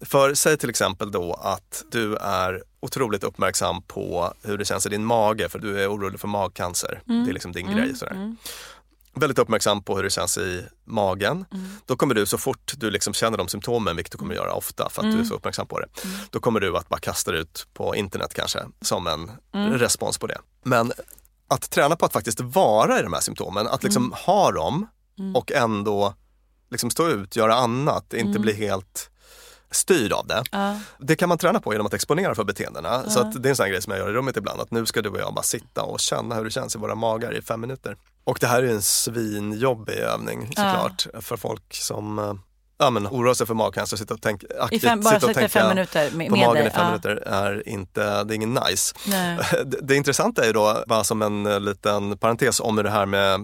För 0.00 0.34
säg 0.34 0.56
till 0.56 0.70
exempel 0.70 1.10
då 1.10 1.34
att 1.34 1.84
du 1.90 2.16
är 2.16 2.62
otroligt 2.80 3.24
uppmärksam 3.24 3.82
på 3.82 4.32
hur 4.42 4.58
det 4.58 4.64
känns 4.64 4.86
i 4.86 4.88
din 4.88 5.04
mage 5.04 5.48
för 5.48 5.58
du 5.58 5.82
är 5.82 5.92
orolig 5.92 6.20
för 6.20 6.28
magcancer. 6.28 7.02
Det 7.04 7.30
är 7.30 7.32
liksom 7.32 7.52
din 7.52 7.66
grej. 7.66 7.96
Sådär. 7.96 8.36
Väldigt 9.16 9.38
uppmärksam 9.38 9.82
på 9.82 9.96
hur 9.96 10.02
det 10.02 10.10
känns 10.10 10.38
i 10.38 10.64
magen. 10.84 11.44
Då 11.86 11.96
kommer 11.96 12.14
du 12.14 12.26
så 12.26 12.38
fort 12.38 12.72
du 12.76 12.90
liksom 12.90 13.14
känner 13.14 13.38
de 13.38 13.48
symptomen, 13.48 13.96
vilket 13.96 14.12
du 14.12 14.18
kommer 14.18 14.34
göra 14.34 14.52
ofta 14.52 14.88
för 14.90 15.02
att 15.02 15.12
du 15.12 15.20
är 15.20 15.24
så 15.24 15.34
uppmärksam 15.34 15.66
på 15.66 15.80
det. 15.80 15.86
Då 16.30 16.40
kommer 16.40 16.60
du 16.60 16.76
att 16.76 16.88
bara 16.88 17.00
kasta 17.00 17.32
det 17.32 17.38
ut 17.38 17.66
på 17.74 17.96
internet 17.96 18.34
kanske 18.34 18.58
som 18.80 19.06
en 19.06 19.30
respons 19.78 20.18
på 20.18 20.26
det. 20.26 20.38
Men 20.62 20.92
att 21.48 21.70
träna 21.70 21.96
på 21.96 22.06
att 22.06 22.12
faktiskt 22.12 22.40
vara 22.40 22.98
i 22.98 23.02
de 23.02 23.12
här 23.12 23.20
symptomen, 23.20 23.66
att 23.66 23.82
liksom 23.82 24.14
ha 24.26 24.52
dem 24.52 24.86
och 25.34 25.52
ändå 25.52 26.14
liksom 26.70 26.90
stå 26.90 27.08
ut, 27.08 27.36
göra 27.36 27.54
annat, 27.54 28.14
inte 28.14 28.38
bli 28.38 28.52
helt 28.52 29.10
styrd 29.76 30.12
av 30.12 30.26
det. 30.26 30.42
Ja. 30.52 30.80
Det 30.98 31.16
kan 31.16 31.28
man 31.28 31.38
träna 31.38 31.60
på 31.60 31.72
genom 31.72 31.86
att 31.86 31.94
exponera 31.94 32.34
för 32.34 32.44
beteendena. 32.44 33.10
Så 33.10 33.20
att 33.20 33.42
det 33.42 33.48
är 33.48 33.50
en 33.50 33.56
sån 33.56 33.68
grej 33.68 33.82
som 33.82 33.90
jag 33.90 34.00
gör 34.00 34.10
i 34.10 34.12
rummet 34.12 34.36
ibland, 34.36 34.60
att 34.60 34.70
nu 34.70 34.86
ska 34.86 35.02
du 35.02 35.08
och 35.08 35.18
jag 35.18 35.34
bara 35.34 35.42
sitta 35.42 35.82
och 35.82 36.00
känna 36.00 36.34
hur 36.34 36.44
det 36.44 36.50
känns 36.50 36.74
i 36.74 36.78
våra 36.78 36.94
magar 36.94 37.34
i 37.38 37.42
fem 37.42 37.60
minuter. 37.60 37.96
Och 38.24 38.38
det 38.40 38.46
här 38.46 38.62
är 38.62 38.68
en 38.68 38.82
svinjobbig 38.82 39.94
övning 39.94 40.46
såklart 40.46 41.06
för 41.20 41.36
folk 41.36 41.74
som 41.74 42.18
eh, 42.18 42.34
ja, 42.78 42.90
men, 42.90 43.06
oroar 43.06 43.34
sig 43.34 43.46
för 43.46 43.54
magcancer, 43.54 43.96
sitta 43.96 44.14
och 44.14 44.20
tänka 44.22 44.46
I 44.46 44.50
aktivt, 44.60 44.82
fem, 44.82 45.00
bara 45.00 45.14
sitta 45.14 45.26
och 45.26 45.30
i 45.30 45.34
tänka 45.34 45.48
fem 45.48 45.68
minuter 45.68 46.10
med, 46.10 46.28
på 46.28 46.36
med 46.36 46.46
magen 46.46 46.54
dig. 46.64 46.66
i 46.66 46.70
fem 46.70 46.80
ja. 46.82 46.86
minuter 46.86 47.16
är 47.26 47.68
inte, 47.68 48.24
det 48.24 48.34
är 48.34 48.36
ingen 48.36 48.58
nice. 48.68 48.94
Det, 49.64 49.78
det 49.82 49.96
intressanta 49.96 50.44
är 50.44 50.52
då, 50.52 50.84
bara 50.86 51.04
som 51.04 51.22
en 51.22 51.46
eh, 51.46 51.60
liten 51.60 52.18
parentes 52.18 52.60
om 52.60 52.76
hur 52.76 52.84
det 52.84 52.90
här 52.90 53.06
med 53.06 53.34
eh, 53.34 53.40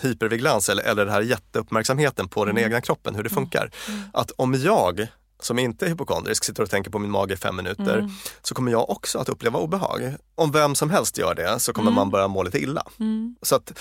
hypervigilans 0.00 0.68
eller, 0.68 0.82
eller 0.82 1.06
det 1.06 1.12
här 1.12 1.20
jätteuppmärksamheten 1.20 2.28
på 2.28 2.42
Mm. 2.42 2.54
den 2.54 2.64
egna 2.64 2.80
kroppen, 2.80 3.14
hur 3.14 3.22
det 3.22 3.30
funkar. 3.30 3.70
Att 4.12 4.30
om 4.36 4.54
jag 4.54 5.06
som 5.44 5.58
inte 5.58 5.84
är 5.86 5.88
hypokondrisk 5.88 6.44
sitter 6.44 6.62
och 6.62 6.70
tänker 6.70 6.90
på 6.90 6.98
min 6.98 7.10
mage 7.10 7.34
i 7.34 7.36
fem 7.36 7.56
minuter 7.56 7.98
Mm. 7.98 8.10
så 8.42 8.54
kommer 8.54 8.72
jag 8.72 8.90
också 8.90 9.18
att 9.18 9.28
uppleva 9.28 9.58
obehag. 9.58 10.14
Om 10.34 10.52
vem 10.52 10.74
som 10.74 10.90
helst 10.90 11.18
gör 11.18 11.34
det 11.34 11.60
så 11.60 11.72
kommer 11.72 11.88
Mm. 11.90 11.94
man 11.96 12.10
börja 12.10 12.28
må 12.28 12.42
lite 12.42 12.58
illa. 12.58 12.82
Så 13.42 13.56
att 13.56 13.78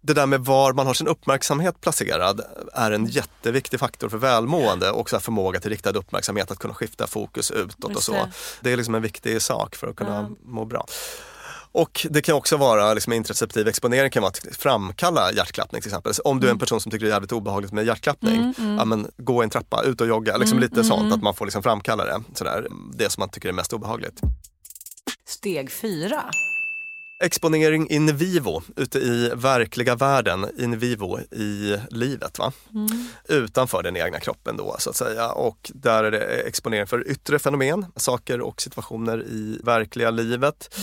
det 0.00 0.14
där 0.14 0.26
med 0.26 0.40
var 0.40 0.72
man 0.72 0.86
har 0.86 0.94
sin 0.94 1.08
uppmärksamhet 1.08 1.80
placerad 1.80 2.40
är 2.72 2.90
en 2.90 3.06
jätteviktig 3.06 3.80
faktor 3.80 4.08
för 4.08 4.18
välmående 4.18 4.90
och 4.90 5.10
så 5.10 5.20
förmåga 5.20 5.60
till 5.60 5.70
riktad 5.70 5.90
uppmärksamhet, 5.90 6.50
att 6.50 6.58
kunna 6.58 6.74
skifta 6.74 7.06
fokus 7.06 7.50
utåt 7.50 7.96
och 7.96 8.02
så. 8.02 8.28
det. 8.60 8.72
Är 8.72 8.76
liksom 8.76 8.94
en 8.94 9.02
viktig 9.02 9.42
sak 9.42 9.76
för 9.76 9.86
att 9.86 9.96
kunna 9.96 10.30
må 10.44 10.64
bra. 10.64 10.86
Och 11.72 12.06
det 12.10 12.22
kan 12.22 12.34
också 12.34 12.56
vara, 12.56 12.94
liksom 12.94 13.12
interoceptiv 13.12 13.68
exponering 13.68 14.10
kan 14.10 14.22
vara 14.22 14.30
att 14.30 14.56
framkalla 14.56 15.32
hjärtklappning 15.32 15.82
till 15.82 15.88
exempel. 15.88 16.14
Så 16.14 16.22
om 16.22 16.40
du 16.40 16.46
är 16.46 16.50
en 16.50 16.58
person 16.58 16.80
som 16.80 16.90
tycker 16.90 17.06
det 17.06 17.10
är 17.10 17.14
jävligt 17.14 17.32
obehagligt 17.32 17.72
med 17.72 17.86
hjärtklappning, 17.86 18.54
ja, 18.78 18.84
men 18.84 19.10
gå 19.16 19.42
i 19.42 19.44
en 19.44 19.50
trappa, 19.50 19.82
ut 19.82 20.00
och 20.00 20.06
jogga, 20.06 20.36
liksom 20.36 20.58
lite 20.58 20.84
sånt, 20.84 21.12
att 21.12 21.22
man 21.22 21.34
får 21.34 21.46
liksom 21.46 21.62
framkalla 21.62 22.04
det. 22.04 22.20
Sådär, 22.34 22.66
det 22.92 23.10
som 23.10 23.20
man 23.20 23.28
tycker 23.28 23.48
är 23.48 23.52
mest 23.52 23.72
obehagligt. 23.72 24.20
Steg 25.26 25.70
fyra. 25.70 26.24
Exponering 27.20 27.90
in 27.90 28.16
vivo, 28.16 28.62
ute 28.76 28.98
i 28.98 29.30
verkliga 29.34 29.94
världen, 29.94 30.46
in 30.58 30.78
vivo 30.78 31.20
i 31.20 31.76
livet. 31.90 32.38
Va? 32.38 32.52
Utanför 33.28 33.82
den 33.82 33.96
egna 33.96 34.20
kroppen 34.20 34.56
då 34.56 34.76
så 34.78 34.90
att 34.90 34.96
säga. 34.96 35.30
Och 35.30 35.70
där 35.74 36.04
är 36.04 36.10
det 36.10 36.18
exponering 36.18 36.86
för 36.86 37.08
yttre 37.08 37.38
fenomen, 37.38 37.86
saker 37.96 38.40
och 38.40 38.62
situationer 38.62 39.22
i 39.22 39.60
verkliga 39.64 40.10
livet. 40.10 40.74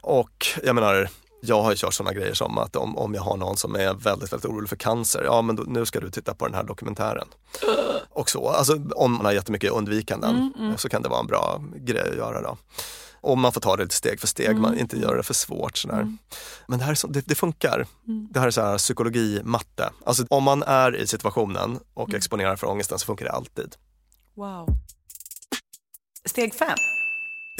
Och 0.00 0.46
jag 0.64 0.74
menar, 0.74 1.08
jag 1.40 1.62
har 1.62 1.74
kört 1.74 1.94
sådana 1.94 2.12
grejer 2.12 2.34
som 2.34 2.58
att 2.58 2.76
om, 2.76 2.98
om 2.98 3.14
jag 3.14 3.22
har 3.22 3.36
någon 3.36 3.56
som 3.56 3.74
är 3.74 3.94
väldigt, 3.94 4.32
väldigt 4.32 4.50
orolig 4.50 4.68
för 4.68 4.76
cancer, 4.76 5.22
ja 5.24 5.42
men 5.42 5.56
då, 5.56 5.62
nu 5.62 5.86
ska 5.86 6.00
du 6.00 6.10
titta 6.10 6.34
på 6.34 6.46
den 6.46 6.54
här 6.54 6.64
dokumentären. 6.64 7.28
Och 8.10 8.30
så, 8.30 8.48
alltså 8.48 8.80
om 8.94 9.12
man 9.12 9.24
har 9.24 9.32
jättemycket 9.32 9.72
undvikanden 9.72 10.52
så 10.76 10.88
kan 10.88 11.02
det 11.02 11.08
vara 11.08 11.20
en 11.20 11.26
bra 11.26 11.62
grej 11.76 12.10
att 12.10 12.16
göra 12.16 12.42
då. 12.42 12.56
Och 13.24 13.38
man 13.38 13.52
får 13.52 13.60
ta 13.60 13.76
det 13.76 13.82
lite 13.82 13.94
steg 13.94 14.20
för 14.20 14.26
steg, 14.26 14.56
man 14.56 14.78
inte 14.78 14.96
göra 14.96 15.16
det 15.16 15.22
för 15.22 15.34
svårt. 15.34 15.76
Sådär. 15.78 16.16
Men 16.66 16.78
det, 16.78 16.84
här 16.84 16.90
är 16.90 16.94
så, 16.94 17.06
det, 17.06 17.26
det 17.26 17.34
funkar. 17.34 17.86
Det 18.30 18.40
här 18.40 18.46
är 18.46 18.50
så 18.50 18.60
här 18.60 18.78
psykologi, 18.78 19.40
matte. 19.44 19.90
Alltså 20.04 20.26
om 20.30 20.44
man 20.44 20.62
är 20.62 20.96
i 20.96 21.06
situationen 21.06 21.78
och 21.94 22.14
exponerar 22.14 22.56
för 22.56 22.66
ångesten 22.66 22.98
så 22.98 23.06
funkar 23.06 23.24
det 23.24 23.32
alltid. 23.32 23.74
Wow. 24.36 24.68
Steg 26.24 26.54
fem. 26.54 26.78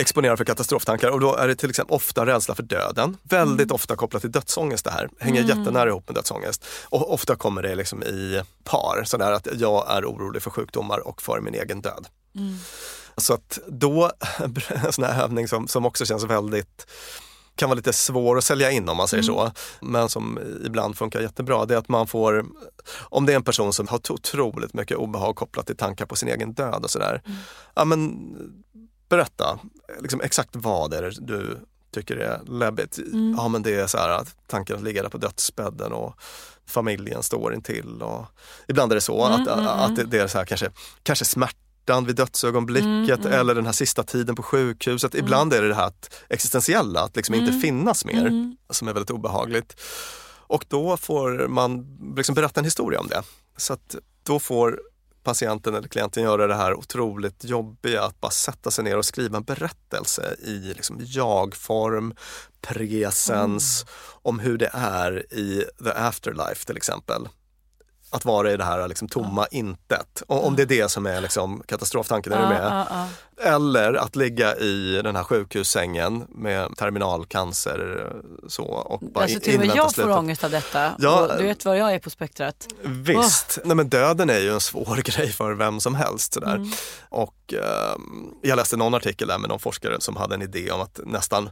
Exponera 0.00 0.36
för 0.36 0.44
katastroftankar 0.44 1.10
och 1.10 1.20
då 1.20 1.34
är 1.34 1.48
det 1.48 1.54
till 1.54 1.70
exempel 1.70 1.94
ofta 1.94 2.26
rädsla 2.26 2.54
för 2.54 2.62
döden. 2.62 3.16
Väldigt 3.22 3.70
ofta 3.70 3.96
kopplat 3.96 4.22
till 4.22 4.32
dödsångest 4.32 4.84
det 4.84 4.90
här. 4.90 5.08
Hänger 5.18 5.42
jättenära 5.42 5.88
ihop 5.88 6.08
med 6.08 6.14
dödsångest. 6.14 6.64
Och 6.84 7.12
ofta 7.12 7.36
kommer 7.36 7.62
det 7.62 7.74
liksom 7.74 8.02
i 8.02 8.42
par, 8.64 9.04
sådär 9.04 9.32
att 9.32 9.48
jag 9.60 9.96
är 9.96 10.04
orolig 10.04 10.42
för 10.42 10.50
sjukdomar 10.50 10.98
och 11.08 11.22
för 11.22 11.40
min 11.40 11.54
egen 11.54 11.80
död. 11.80 12.06
Så 13.16 13.34
att 13.34 13.58
då, 13.68 14.10
en 14.84 14.92
sån 14.92 15.04
här 15.04 15.22
övning 15.22 15.48
som, 15.48 15.68
som 15.68 15.86
också 15.86 16.06
känns 16.06 16.24
väldigt 16.24 16.86
kan 17.56 17.68
vara 17.68 17.76
lite 17.76 17.92
svår 17.92 18.38
att 18.38 18.44
sälja 18.44 18.70
in 18.70 18.88
om 18.88 18.96
man 18.96 19.08
säger 19.08 19.22
så, 19.22 19.52
men 19.80 20.08
som 20.08 20.38
ibland 20.64 20.98
funkar 20.98 21.20
jättebra, 21.20 21.64
det 21.64 21.74
är 21.74 21.78
att 21.78 21.88
man 21.88 22.06
får, 22.06 22.44
om 22.98 23.26
det 23.26 23.32
är 23.32 23.36
en 23.36 23.42
person 23.42 23.72
som 23.72 23.88
har 23.88 24.00
otroligt 24.10 24.74
mycket 24.74 24.96
obehag 24.96 25.36
kopplat 25.36 25.66
till 25.66 25.76
tankar 25.76 26.06
på 26.06 26.16
sin 26.16 26.28
egen 26.28 26.52
död 26.52 26.84
och 26.84 26.90
sådär, 26.90 27.22
ja 27.74 27.84
men 27.84 28.32
berätta 29.08 29.58
liksom 30.00 30.20
exakt 30.20 30.56
vad 30.56 30.90
det 30.90 30.98
är 30.98 31.14
du 31.20 31.58
tycker 31.94 32.16
är 32.16 32.40
läbbigt. 32.46 32.98
Ja 33.36 33.48
men 33.48 33.62
det 33.62 33.74
är 33.74 33.86
så 33.86 33.98
här 33.98 34.08
att 34.08 34.36
tanken 34.46 34.76
att 34.76 34.82
ligga 34.82 35.02
där 35.02 35.10
på 35.10 35.18
dödsbädden 35.18 35.92
och 35.92 36.14
familjen 36.66 37.22
står 37.22 37.54
intill 37.54 38.02
och 38.02 38.26
ibland 38.68 38.92
är 38.92 38.94
det 38.94 39.00
så 39.00 39.24
att, 39.24 39.48
att 39.48 39.96
det, 39.96 40.04
det 40.04 40.18
är 40.18 40.26
så 40.26 40.38
här 40.38 40.44
kanske, 40.44 40.70
kanske 41.02 41.24
smärtan 41.84 42.06
vid 42.06 42.16
dödsögonblicket 42.16 43.24
eller 43.24 43.54
den 43.54 43.66
här 43.66 43.72
sista 43.72 44.02
tiden 44.02 44.36
på 44.36 44.42
sjukhuset. 44.42 45.14
Ibland 45.14 45.52
är 45.52 45.62
det 45.62 45.68
det 45.68 45.74
här 45.74 45.86
att 45.86 46.10
existentiella, 46.28 47.00
att 47.00 47.16
liksom 47.16 47.34
inte 47.34 47.52
finnas 47.52 48.04
mer, 48.04 48.56
som 48.70 48.88
är 48.88 48.92
väldigt 48.92 49.10
obehagligt. 49.10 49.80
Och 50.48 50.64
då 50.68 50.96
får 50.96 51.48
man 51.48 51.86
liksom 52.16 52.34
berätta 52.34 52.60
en 52.60 52.64
historia 52.64 53.00
om 53.00 53.08
det. 53.08 53.22
Så 53.56 53.72
att 53.72 53.96
då 54.22 54.38
får 54.38 54.80
patienten 55.22 55.74
eller 55.74 55.88
klienten 55.88 56.22
göra 56.22 56.46
det 56.46 56.54
här 56.54 56.74
otroligt 56.74 57.44
jobbiga 57.44 58.02
att 58.02 58.20
bara 58.20 58.30
sätta 58.30 58.70
sig 58.70 58.84
ner 58.84 58.98
och 58.98 59.04
skriva 59.04 59.36
en 59.36 59.44
berättelse 59.44 60.36
i 60.42 60.74
liksom 60.74 61.00
jag-form, 61.00 62.14
presens, 62.60 63.86
om 64.22 64.38
hur 64.38 64.58
det 64.58 64.70
är 64.72 65.32
i 65.34 65.64
the 65.84 65.90
afterlife 65.90 66.66
till 66.66 66.76
exempel. 66.76 67.28
Att 68.14 68.24
vara 68.24 68.52
i 68.52 68.56
det 68.56 68.64
här 68.64 68.88
liksom 68.88 69.08
tomma 69.08 69.46
intet. 69.50 70.22
Och 70.26 70.46
om 70.46 70.56
det 70.56 70.62
är 70.62 70.66
det 70.66 70.88
som 70.90 71.06
är 71.06 71.20
liksom 71.20 71.62
katastroftanken, 71.66 72.32
är 72.32 72.42
du 72.42 72.48
med? 72.48 72.86
Eller 73.42 73.94
att 73.94 74.16
ligga 74.16 74.56
i 74.56 75.00
den 75.04 75.16
här 75.16 75.24
sjukhussängen 75.24 76.24
med 76.28 76.76
terminalcancer 76.76 78.12
så, 78.48 78.62
och 78.64 79.00
bara 79.00 79.24
Alltså 79.24 79.40
till 79.40 79.54
och 79.60 79.66
med 79.66 79.76
jag 79.76 79.84
får 79.84 79.92
slutet. 79.92 80.14
ångest 80.16 80.44
av 80.44 80.50
detta. 80.50 80.92
Ja. 80.98 81.20
Och 81.20 81.38
du 81.38 81.44
vet 81.44 81.64
var 81.64 81.74
jag 81.74 81.94
är 81.94 81.98
på 81.98 82.10
spektrat. 82.10 82.66
Visst, 82.82 83.58
Nej, 83.64 83.76
men 83.76 83.88
döden 83.88 84.30
är 84.30 84.38
ju 84.38 84.50
en 84.52 84.60
svår 84.60 84.96
grej 85.04 85.28
för 85.32 85.52
vem 85.52 85.80
som 85.80 85.94
helst. 85.94 86.34
Sådär. 86.34 86.54
Mm. 86.54 86.70
Och, 87.08 87.54
ehm, 87.54 88.30
jag 88.42 88.56
läste 88.56 88.76
någon 88.76 88.94
artikel 88.94 89.28
där 89.28 89.38
med 89.38 89.48
någon 89.48 89.58
forskare 89.60 90.00
som 90.00 90.16
hade 90.16 90.34
en 90.34 90.42
idé 90.42 90.70
om 90.70 90.80
att 90.80 91.00
nästan 91.04 91.50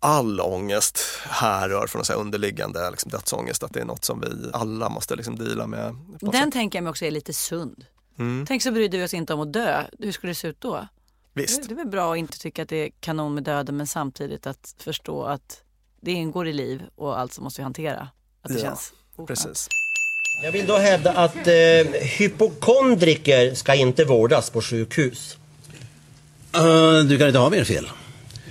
all 0.00 0.40
ångest 0.40 1.00
härrör 1.28 1.86
från 1.86 2.04
så 2.04 2.12
här 2.12 2.20
underliggande 2.20 2.90
liksom, 2.90 3.10
dödsångest, 3.10 3.62
att 3.62 3.72
det 3.72 3.80
är 3.80 3.84
något 3.84 4.04
som 4.04 4.20
vi 4.20 4.26
alla 4.52 4.88
måste 4.88 5.16
liksom, 5.16 5.36
deala 5.36 5.66
med. 5.66 5.96
Den 6.20 6.32
sätt. 6.32 6.52
tänker 6.52 6.78
jag 6.78 6.82
mig 6.82 6.90
också 6.90 7.04
är 7.04 7.10
lite 7.10 7.32
sund. 7.32 7.84
Mm. 8.18 8.46
Tänk 8.48 8.62
så 8.62 8.70
bryr 8.70 8.88
vi 8.88 9.04
oss 9.04 9.14
inte 9.14 9.34
om 9.34 9.40
att 9.40 9.52
dö. 9.52 9.82
Hur 9.98 10.12
skulle 10.12 10.30
det 10.30 10.34
se 10.34 10.48
ut 10.48 10.60
då? 10.60 10.88
Visst. 11.34 11.68
Det, 11.68 11.74
är 11.74 11.76
väl 11.76 11.86
bra 11.86 12.12
att 12.12 12.18
inte 12.18 12.38
tycka 12.38 12.62
att 12.62 12.68
det 12.68 12.76
är 12.76 12.90
kanon 13.00 13.34
med 13.34 13.42
döden 13.42 13.76
men 13.76 13.86
samtidigt 13.86 14.46
att 14.46 14.74
förstå 14.78 15.24
att 15.24 15.62
det 16.00 16.12
ingår 16.12 16.48
i 16.48 16.52
liv 16.52 16.82
och 16.96 17.18
alltså 17.18 17.42
måste 17.42 17.60
vi 17.60 17.62
hantera. 17.62 18.08
Att 18.42 18.52
det 18.52 18.54
Ja, 18.54 18.60
känns 18.60 18.92
oskönt. 19.16 19.28
Precis. 19.28 19.68
Jag 20.42 20.52
vill 20.52 20.66
då 20.66 20.76
hävda 20.76 21.12
att 21.12 21.46
eh, 21.46 22.00
hypokondriker 22.18 23.54
ska 23.54 23.74
inte 23.74 24.04
vårdas 24.04 24.50
på 24.50 24.62
sjukhus. 24.62 25.36
Eh, 26.54 26.98
du 27.08 27.18
kan 27.18 27.26
inte 27.26 27.38
ha 27.38 27.50
mer 27.50 27.64
fel. 27.64 27.88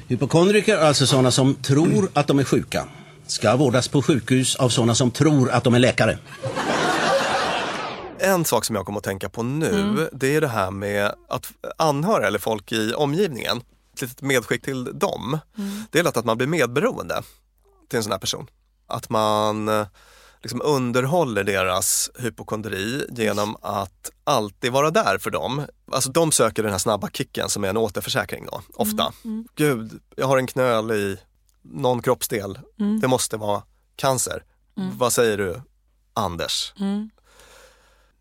Hypokondriker, 0.07 0.77
alltså 0.77 1.07
sådana 1.07 1.31
som 1.31 1.55
tror 1.55 2.09
att 2.13 2.27
de 2.27 2.39
är 2.39 2.43
sjuka, 2.43 2.87
ska 3.27 3.55
vårdas 3.55 3.87
på 3.87 4.01
sjukhus 4.01 4.55
av 4.55 4.69
sådana 4.69 4.95
som 4.95 5.11
tror 5.11 5.51
att 5.51 5.63
de 5.63 5.73
är 5.73 5.79
läkare. 5.79 6.17
En 8.19 8.45
sak 8.45 8.65
som 8.65 8.75
jag 8.75 8.85
kommer 8.85 8.97
att 8.97 9.03
tänka 9.03 9.29
på 9.29 9.43
nu, 9.43 9.69
Mm. 9.79 10.07
det 10.13 10.35
är 10.35 10.41
det 10.41 10.47
här 10.47 10.71
med 10.71 11.11
att 11.29 11.51
anhöriga 11.77 12.27
eller 12.27 12.39
folk 12.39 12.71
i 12.71 12.93
omgivningen, 12.93 13.57
ett 13.93 14.01
litet 14.01 14.21
medskick 14.21 14.61
till 14.61 14.83
dem, 14.99 15.39
Mm. 15.57 15.83
det 15.91 15.99
är 15.99 16.03
lätt 16.03 16.17
att 16.17 16.25
man 16.25 16.37
blir 16.37 16.47
medberoende 16.47 17.21
till 17.89 17.97
en 17.97 18.03
sån 18.03 18.11
här 18.11 18.19
person. 18.19 18.47
Att 18.87 19.09
man 19.09 19.67
eh, 19.69 19.87
liksom 20.47 20.61
underhåller 20.63 21.43
deras 21.43 22.09
hypokondri 22.19 23.05
genom 23.09 23.57
att 23.61 24.11
alltid 24.23 24.71
vara 24.71 24.91
där 24.91 25.17
för 25.17 25.31
dem. 25.31 25.65
Alltså 25.91 26.11
de 26.11 26.31
söker 26.31 26.63
den 26.63 26.71
här 26.71 26.79
snabba 26.79 27.09
kicken 27.13 27.49
som 27.49 27.63
är 27.63 27.69
en 27.69 27.77
återförsäkring 27.77 28.45
då, 28.51 28.61
ofta. 28.73 29.13
Mm. 29.25 29.47
Gud, 29.55 29.99
jag 30.15 30.27
har 30.27 30.37
en 30.37 30.47
knöl 30.47 30.91
i 30.91 31.17
någon 31.61 32.01
kroppsdel. 32.01 32.59
Mm. 32.79 32.99
Det 32.99 33.07
måste 33.07 33.37
vara 33.37 33.63
cancer. 33.95 34.43
Vad 34.97 35.13
säger 35.13 35.37
du, 35.37 35.61
Anders? 36.13 36.73
Mm. 36.79 37.09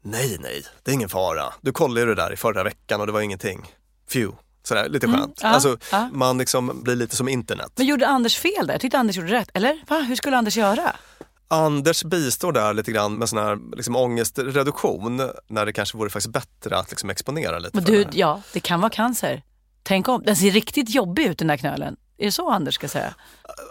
Nej, 0.02 0.36
nej, 0.40 0.64
det 0.82 0.90
är 0.90 0.94
ingen 0.94 1.08
fara. 1.08 1.52
Du 1.60 1.72
kollade 1.72 2.00
ju 2.00 2.06
det 2.06 2.14
där 2.14 2.32
i 2.32 2.36
förra 2.36 2.64
veckan 2.64 3.00
och 3.00 3.06
det 3.06 3.12
var 3.12 3.20
ingenting. 3.20 3.72
Phew. 4.12 4.32
Sådär, 4.62 4.88
lite 4.88 5.06
Mm, 5.06 5.20
skönt. 5.20 5.40
ja, 5.42 5.48
alltså, 5.48 5.76
ja. 5.92 6.08
Man 6.12 6.38
liksom 6.38 6.82
blir 6.82 6.96
lite 6.96 7.16
som 7.16 7.28
internet. 7.28 7.72
Men 7.76 7.86
gjorde 7.86 8.06
Anders 8.08 8.36
fel 8.38 8.66
där? 8.66 8.74
Jag 8.74 8.80
tyckte 8.80 8.98
Anders 8.98 9.16
gjorde 9.16 9.32
rätt. 9.32 9.48
Eller? 9.54 9.84
Va? 9.88 10.00
Hur 10.00 10.16
skulle 10.16 10.36
Anders 10.36 10.56
göra? 10.56 10.96
Anders 11.48 12.04
bistår 12.04 12.52
där 12.52 12.74
lite 12.74 12.92
grann 12.92 13.14
med 13.14 13.28
sån 13.28 13.38
här 13.38 13.58
liksom, 13.76 13.96
ångestreduktion 13.96 15.30
när 15.48 15.66
det 15.66 15.72
kanske 15.72 15.98
vore 15.98 16.10
faktiskt 16.10 16.32
bättre 16.32 16.78
att 16.78 16.90
liksom, 16.90 17.10
exponera 17.10 17.58
lite 17.58 17.76
Men 17.76 17.84
du, 17.84 18.04
det 18.04 18.18
ja, 18.18 18.42
det 18.52 18.60
kan 18.60 18.80
vara 18.80 18.90
cancer. 18.90 19.42
Tänk 19.82 20.08
om. 20.08 20.22
Den 20.22 20.36
ser 20.36 20.50
riktigt 20.50 20.90
jobbig 20.90 21.26
ut 21.26 21.38
den 21.38 21.48
där 21.48 21.56
knölen. 21.56 21.96
Är 22.18 22.24
det 22.24 22.32
så 22.32 22.50
Anders 22.50 22.74
ska 22.74 22.88
säga? 22.88 23.14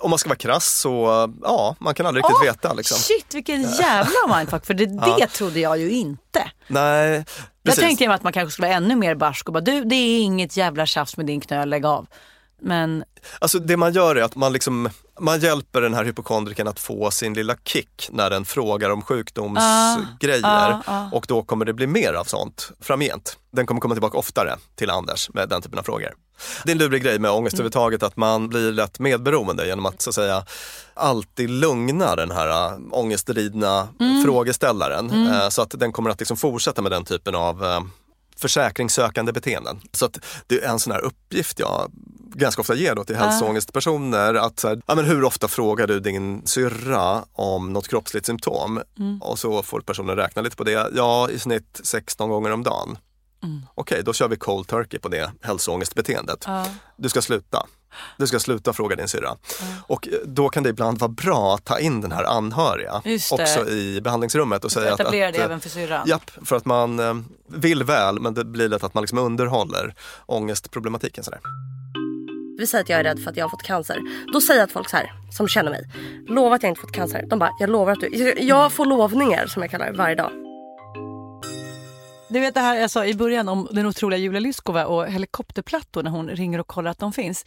Om 0.02 0.10
man 0.10 0.20
ska 0.20 0.30
vara 0.30 0.38
krass 0.38 0.80
så, 0.80 1.06
ja, 1.44 1.76
man 1.80 1.94
kan 1.94 2.06
aldrig 2.06 2.26
riktigt 2.26 2.48
veta. 2.48 2.74
Liksom. 2.74 2.98
Shit 2.98 3.34
vilken 3.34 3.62
jävla 3.62 4.38
mindfuck. 4.38 4.66
För 4.66 4.74
det, 4.74 4.86
det 5.20 5.28
trodde 5.28 5.60
jag 5.60 5.78
ju 5.78 5.92
inte. 5.92 6.52
Nej, 6.68 7.12
Jag 7.12 7.26
precis. 7.64 7.80
tänkte 7.84 8.08
mig 8.08 8.16
att 8.16 8.24
man 8.24 8.34
kanske 8.34 8.52
skulle 8.52 8.68
vara 8.68 8.78
ännu 8.78 8.96
mer 8.96 9.16
barsk 9.16 9.48
och 9.48 9.54
bara 9.54 9.62
du 9.62 9.84
det 9.84 9.96
är 9.96 10.22
inget 10.22 10.58
jävla 10.58 10.86
tjafs 10.86 11.18
med 11.18 11.26
din 11.26 11.42
knöl, 11.42 11.70
lägg 11.70 11.86
av. 11.86 12.08
Men 12.62 13.04
Alltså 13.40 13.60
det 13.60 13.78
man 13.78 13.94
gör 13.94 14.16
är 14.16 14.22
att 14.24 14.36
man, 14.36 14.54
liksom, 14.54 14.90
man 15.20 15.40
hjälper 15.40 15.82
den 15.82 15.94
här 15.94 16.04
hypokondriken 16.06 16.68
att 16.68 16.80
få 16.80 17.12
sin 17.12 17.34
lilla 17.34 17.56
kick 17.64 18.10
när 18.12 18.30
den 18.30 18.46
frågar 18.46 18.90
om 18.90 19.02
sjukdomsgrejer 19.02 20.42
Ah, 20.44 20.68
ah, 20.70 20.82
ah. 20.86 21.10
och 21.12 21.26
då 21.28 21.44
kommer 21.44 21.66
det 21.66 21.74
bli 21.74 21.88
mer 21.88 22.14
av 22.14 22.24
sånt 22.24 22.72
framgent. 22.82 23.38
Den 23.52 23.66
kommer 23.66 23.82
komma 23.82 23.96
tillbaka 23.96 24.18
oftare 24.18 24.56
till 24.76 24.90
Anders 24.90 25.30
med 25.34 25.50
den 25.50 25.62
typen 25.62 25.80
av 25.80 25.84
frågor. 25.84 26.14
Det 26.64 26.72
är 26.72 26.72
en 26.72 26.78
lurig 26.78 27.04
grej 27.04 27.20
med 27.20 27.32
ångest 27.32 27.54
Mm. 27.54 27.60
överhuvudtaget 27.60 28.04
att 28.04 28.18
man 28.18 28.50
blir 28.50 28.72
lätt 28.72 29.00
medberoende 29.00 29.68
genom 29.68 29.86
att 29.86 30.02
så 30.02 30.10
att 30.10 30.14
säga 30.16 30.46
alltid 30.94 31.50
lugna 31.50 32.16
den 32.16 32.32
här 32.32 32.48
äh, 32.74 32.80
ångestridna 32.92 33.88
Mm. 34.00 34.24
frågeställaren 34.24 35.28
eh, 35.28 35.50
så 35.50 35.62
att 35.62 35.74
den 35.80 35.92
kommer 35.92 36.10
att 36.10 36.20
liksom 36.20 36.38
fortsätta 36.38 36.82
med 36.82 36.92
den 36.92 37.06
typen 37.06 37.36
av 37.36 37.66
eh, 37.66 37.80
försäkringssökande 38.40 39.32
beteenden. 39.32 39.82
Så 39.92 40.06
att 40.06 40.20
det 40.48 40.64
är 40.64 40.70
en 40.70 40.80
sån 40.80 40.94
här 40.94 41.02
uppgift 41.02 41.60
jag 41.60 41.92
ganska 42.36 42.62
ofta 42.62 42.76
ger 42.76 42.96
då 42.96 43.04
till 43.04 43.16
hälsoångestpersoner. 43.16 44.34
Att 44.34 44.60
så 44.60 44.68
här, 44.68 44.82
ja, 44.88 44.96
men 44.96 45.06
hur 45.06 45.24
ofta 45.24 45.48
frågar 45.48 45.88
du 45.88 46.00
din 46.00 46.48
syrra 46.48 47.26
om 47.32 47.74
något 47.74 47.88
kroppsligt 47.88 48.26
symptom? 48.26 48.82
Och 49.22 49.40
så 49.40 49.64
får 49.64 49.82
personen 49.82 50.16
räkna 50.16 50.42
lite 50.42 50.56
på 50.56 50.64
det. 50.64 50.90
Ja, 50.96 51.30
i 51.30 51.40
snitt 51.40 51.82
16 51.84 52.30
gånger 52.30 52.52
om 52.52 52.64
dagen. 52.64 52.98
Okej, 53.76 54.04
då 54.04 54.14
kör 54.14 54.28
vi 54.28 54.36
cold 54.36 54.68
turkey 54.68 55.00
på 55.00 55.08
det 55.10 55.32
hälsoångestbeteendet. 55.42 56.46
Du 56.98 57.10
ska 57.10 57.22
sluta. 57.22 57.66
Du 58.18 58.28
ska 58.28 58.40
sluta 58.40 58.74
fråga 58.74 58.96
din 58.96 59.08
syrra. 59.08 59.36
Och 59.88 60.08
eh, 60.08 60.14
då 60.26 60.50
kan 60.50 60.64
det 60.64 60.70
ibland 60.70 61.00
vara 61.00 61.12
bra 61.12 61.56
att 61.56 61.66
ta 61.66 61.80
in 61.80 62.02
den 62.02 62.12
här 62.12 62.24
anhöriga 62.24 63.02
också 63.32 63.70
i 63.70 64.02
behandlingsrummet 64.02 64.66
och 64.66 64.72
säga 64.72 64.94
att, 64.94 65.00
etablera 65.00 65.28
att 65.28 65.34
det 65.34 65.40
eh, 65.40 65.46
även 65.46 65.60
för 65.60 65.70
syrran. 65.70 66.08
Japp, 66.08 66.32
för 66.46 66.56
att 66.56 66.66
man 66.66 67.00
eh, 67.00 67.14
vill 67.48 67.84
väl 67.84 68.20
men 68.20 68.34
det 68.34 68.46
blir 68.46 68.70
lätt 68.70 68.84
att 68.84 68.94
man 68.94 69.02
liksom 69.02 69.18
underhåller 69.18 69.96
ångestproblematiken. 70.26 71.24
Sådär. 71.24 71.40
Vi 72.58 72.68
säger 72.68 72.84
att 72.84 72.90
jag 72.90 73.00
är 73.00 73.04
rädd 73.04 73.20
för 73.24 73.32
att 73.32 73.38
jag 73.38 73.46
har 73.46 73.50
fått 73.50 73.64
cancer. 73.64 74.00
Då 74.34 74.42
säger 74.42 74.60
jag 74.60 74.70
till 74.70 74.74
folk 74.74 74.90
så 74.90 74.98
här, 74.98 75.12
som 75.32 75.48
känner 75.48 75.72
mig. 75.72 75.90
Lova 76.28 76.56
att 76.56 76.64
jag 76.64 76.70
inte 76.70 76.82
fått 76.82 76.92
cancer. 76.92 77.26
De 77.30 77.40
bara, 77.40 77.52
jag 77.60 77.70
lovar 77.70 77.92
att 77.92 78.00
du... 78.00 78.34
Jag 78.40 78.72
får 78.72 78.86
lovningar 78.86 79.48
som 79.48 79.62
jag 79.62 79.72
kallar 79.72 79.92
det 79.92 79.98
varje 79.98 80.16
dag. 80.16 80.45
Du 82.36 82.42
vet 82.42 82.54
det 82.54 82.62
här 82.62 82.76
jag 82.76 82.92
sa 82.92 83.06
i 83.06 83.14
början 83.14 83.50
om 83.50 83.68
den 83.72 83.86
otroliga 83.86 84.20
Julia 84.20 84.40
Lyskova 84.40 84.86
och 84.86 85.08
helikopterplattor 85.08 86.04
när 86.04 86.12
hon 86.12 86.30
ringer 86.30 86.60
och 86.60 86.68
kollar 86.68 86.92
att 86.92 87.00
de 87.00 87.14
finns. 87.14 87.46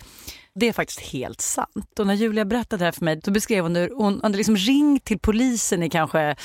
Det 0.54 0.68
är 0.68 0.72
faktiskt 0.72 1.00
helt 1.00 1.40
sant. 1.40 1.98
Och 1.98 2.06
när 2.06 2.14
Julia 2.14 2.44
berättade 2.44 2.80
det 2.80 2.84
här 2.84 2.92
för 2.92 3.04
mig 3.04 3.20
så 3.24 3.30
beskrev 3.30 3.62
hon 3.62 3.76
hur 3.76 3.90
hon 3.96 4.20
hade 4.22 4.36
liksom 4.36 4.56
ringt 4.56 5.04
till 5.04 5.18
polisen 5.18 5.82
i 5.82 5.90
kanske 5.90 6.36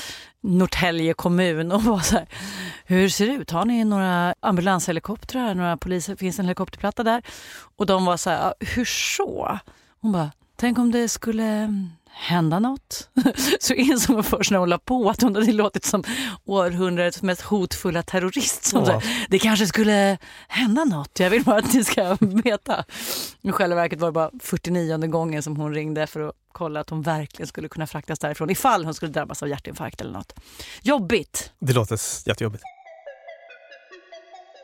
Norrtälje 0.42 1.14
kommun 1.14 1.72
och 1.72 1.84
var 1.84 2.00
så 2.00 2.16
här, 2.16 2.28
hur 2.86 3.10
ser 3.10 3.28
det 3.28 3.34
ut? 3.34 3.52
Har 3.52 3.66
ni 3.66 3.84
några 3.84 4.36
ambulanshelikoptrar? 4.40 5.56
Några 5.56 5.78
poliser? 5.78 6.16
Finns 6.16 6.36
det 6.36 6.42
en 6.42 6.46
helikopterplatta 6.46 7.04
där? 7.04 7.24
Och 7.78 7.86
de 7.86 8.06
var 8.06 8.18
så 8.18 8.30
här, 8.30 8.54
hur 8.60 8.86
så? 8.86 9.60
Hon 10.02 10.12
bara, 10.12 10.32
tänk 10.56 10.80
om 10.80 10.92
det 10.92 11.10
skulle 11.10 11.74
hända 12.14 12.60
något? 12.60 13.10
så 13.60 13.74
insåg 13.74 14.16
hon 14.16 14.24
först 14.24 14.52
när 14.52 14.58
hon 14.58 14.70
la 14.70 14.78
på 14.78 15.10
att 15.10 15.22
hon 15.22 15.36
hade 15.36 15.52
låtit 15.52 15.86
som 15.86 16.04
århundradets 16.46 17.22
mest 17.22 17.42
hotfulla 17.42 18.04
terrorist. 18.04 18.66
Som 18.66 18.86
här, 18.86 19.26
det 19.30 19.40
kanske 19.40 19.68
skulle 19.68 20.18
hända 20.48 20.84
något, 20.84 21.20
jag 21.20 21.30
vill 21.30 21.44
bara 21.44 21.58
att 21.58 21.74
ni 21.74 21.84
ska 21.84 22.18
veta. 22.20 22.86
I 23.42 23.52
själva 23.52 23.76
verket 23.76 24.00
var 24.00 24.08
det 24.08 24.12
bara 24.12 24.32
49 24.40 24.98
gången 24.98 25.44
som 25.44 25.58
hon 25.58 25.74
ringde 25.74 26.08
för 26.08 26.30
att 26.30 26.36
kolla 26.52 26.80
att 26.80 26.90
hon 26.90 27.02
verkligen 27.02 27.48
skulle 27.48 27.70
kunna 27.70 27.88
fraktas 27.88 28.20
därifrån 28.20 28.50
ifall 28.50 28.86
hon 28.86 28.94
skulle 28.94 29.12
drabbas 29.12 29.44
av 29.44 29.50
hjärtinfarkt 29.50 30.02
eller 30.02 30.14
något. 30.14 30.34
Jobbigt. 30.82 31.52
Det 31.60 31.74
låter 31.74 32.00
jättejobbigt. 32.26 32.64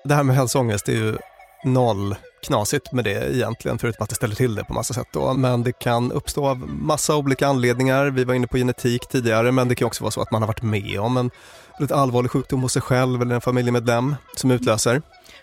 Det 0.04 0.16
här 0.16 0.24
med 0.24 0.36
hälsoångest 0.36 0.90
är 0.90 0.94
ju 0.94 1.18
noll 1.64 2.16
knasigt 2.42 2.92
med 2.92 3.04
det 3.04 3.36
egentligen, 3.36 3.80
förutom 3.80 4.04
att 4.04 4.10
det 4.10 4.16
ställer 4.16 4.36
till 4.36 4.56
det 4.56 4.64
på 4.64 4.74
massa 4.74 4.94
sätt. 4.94 5.08
Då. 5.12 5.34
Men 5.34 5.64
det 5.64 5.72
kan 5.72 6.12
uppstå 6.12 6.48
av 6.48 6.58
massa 6.68 7.16
olika 7.16 7.48
anledningar. 7.48 8.06
Vi 8.06 8.24
var 8.24 8.34
inne 8.34 8.48
på 8.48 8.58
genetik 8.58 9.08
tidigare, 9.08 9.52
men 9.52 9.68
det 9.68 9.76
kan 9.76 9.86
också 9.86 10.04
vara 10.04 10.12
så 10.12 10.22
att 10.22 10.32
man 10.32 10.42
har 10.42 10.48
varit 10.48 10.62
med 10.62 11.00
om 11.00 11.18
en 11.18 11.32
väldigt 11.80 11.98
allvarlig 11.98 12.32
sjukdom 12.32 12.62
hos 12.62 12.74
sig 12.74 12.82
själv 12.82 13.22
eller 13.22 13.36
en 13.36 13.42
familjemedlem 13.42 14.16
som 14.36 14.52
utlöser. 14.52 15.02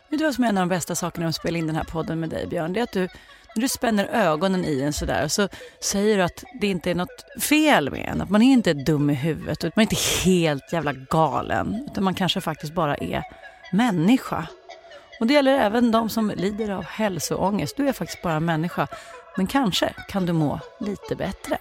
Vet 0.08 0.18
du 0.18 0.24
vad 0.24 0.34
som 0.34 0.44
är 0.44 0.48
en 0.48 0.58
av 0.58 0.62
de 0.62 0.74
bästa 0.74 0.94
sakerna 0.94 1.24
med 1.24 1.28
att 1.28 1.34
spela 1.34 1.58
in 1.58 1.66
den 1.66 1.76
här 1.76 1.84
podden 1.84 2.20
med 2.20 2.30
dig 2.30 2.46
Björn? 2.46 2.72
Det 2.72 2.80
är 2.80 2.84
att 2.84 2.92
du, 2.92 3.08
när 3.54 3.60
du 3.62 3.68
spänner 3.68 4.04
ögonen 4.04 4.64
i 4.64 4.80
en 4.80 4.92
sådär 4.92 5.28
så 5.28 5.48
säger 5.80 6.16
du 6.16 6.22
att 6.22 6.44
det 6.60 6.66
inte 6.66 6.90
är 6.90 6.94
något 6.94 7.24
fel 7.40 7.90
med 7.90 8.08
en. 8.12 8.22
Att 8.22 8.30
man 8.30 8.42
är 8.42 8.52
inte 8.52 8.74
dum 8.74 9.10
i 9.10 9.14
huvudet 9.14 9.64
att 9.64 9.76
man 9.76 9.82
är 9.82 9.92
inte 9.92 10.30
helt 10.30 10.72
jävla 10.72 10.92
galen. 10.92 11.88
Utan 11.90 12.04
man 12.04 12.14
kanske 12.14 12.40
faktiskt 12.40 12.74
bara 12.74 12.96
är 12.96 13.22
människa. 13.72 14.46
Och 15.20 15.26
det 15.26 15.34
gäller 15.34 15.58
även 15.58 15.90
de 15.90 16.08
som 16.08 16.32
lider 16.36 16.70
av 16.70 16.84
hälsoångest. 16.84 17.76
Du 17.76 17.88
är 17.88 17.92
faktiskt 17.92 18.22
bara 18.22 18.34
en 18.34 18.44
människa. 18.44 18.86
Men 19.36 19.46
kanske 19.46 19.94
kan 20.08 20.26
du 20.26 20.32
må 20.32 20.60
lite 20.80 21.16
bättre. 21.16 21.58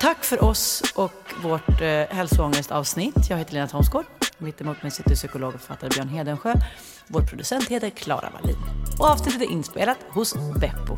Tack 0.00 0.24
för 0.24 0.44
oss 0.44 0.82
och 0.96 1.34
vårt 1.42 1.80
eh, 1.80 2.16
hälsoångestavsnitt. 2.16 3.30
Jag 3.30 3.36
heter 3.36 3.54
Lena 3.54 3.68
Thomsgård. 3.68 4.04
Mitt 4.38 4.60
emot 4.60 4.82
mig 4.82 4.90
sitter 4.90 5.14
psykolog 5.14 5.54
och 5.54 5.60
författare 5.60 5.90
Björn 5.94 6.08
Hedensjö. 6.08 6.54
Vår 7.06 7.20
producent 7.20 7.68
heter 7.68 7.90
Klara 7.90 8.30
Wallin. 8.30 8.56
Och 8.98 9.06
avsnittet 9.06 9.42
är 9.42 9.50
inspelat 9.50 9.98
hos 10.10 10.34
Beppo. 10.34 10.96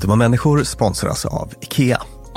Dumma 0.00 0.16
människor 0.16 0.64
sponsras 0.64 1.24
av 1.24 1.54
IKEA. 1.60 2.02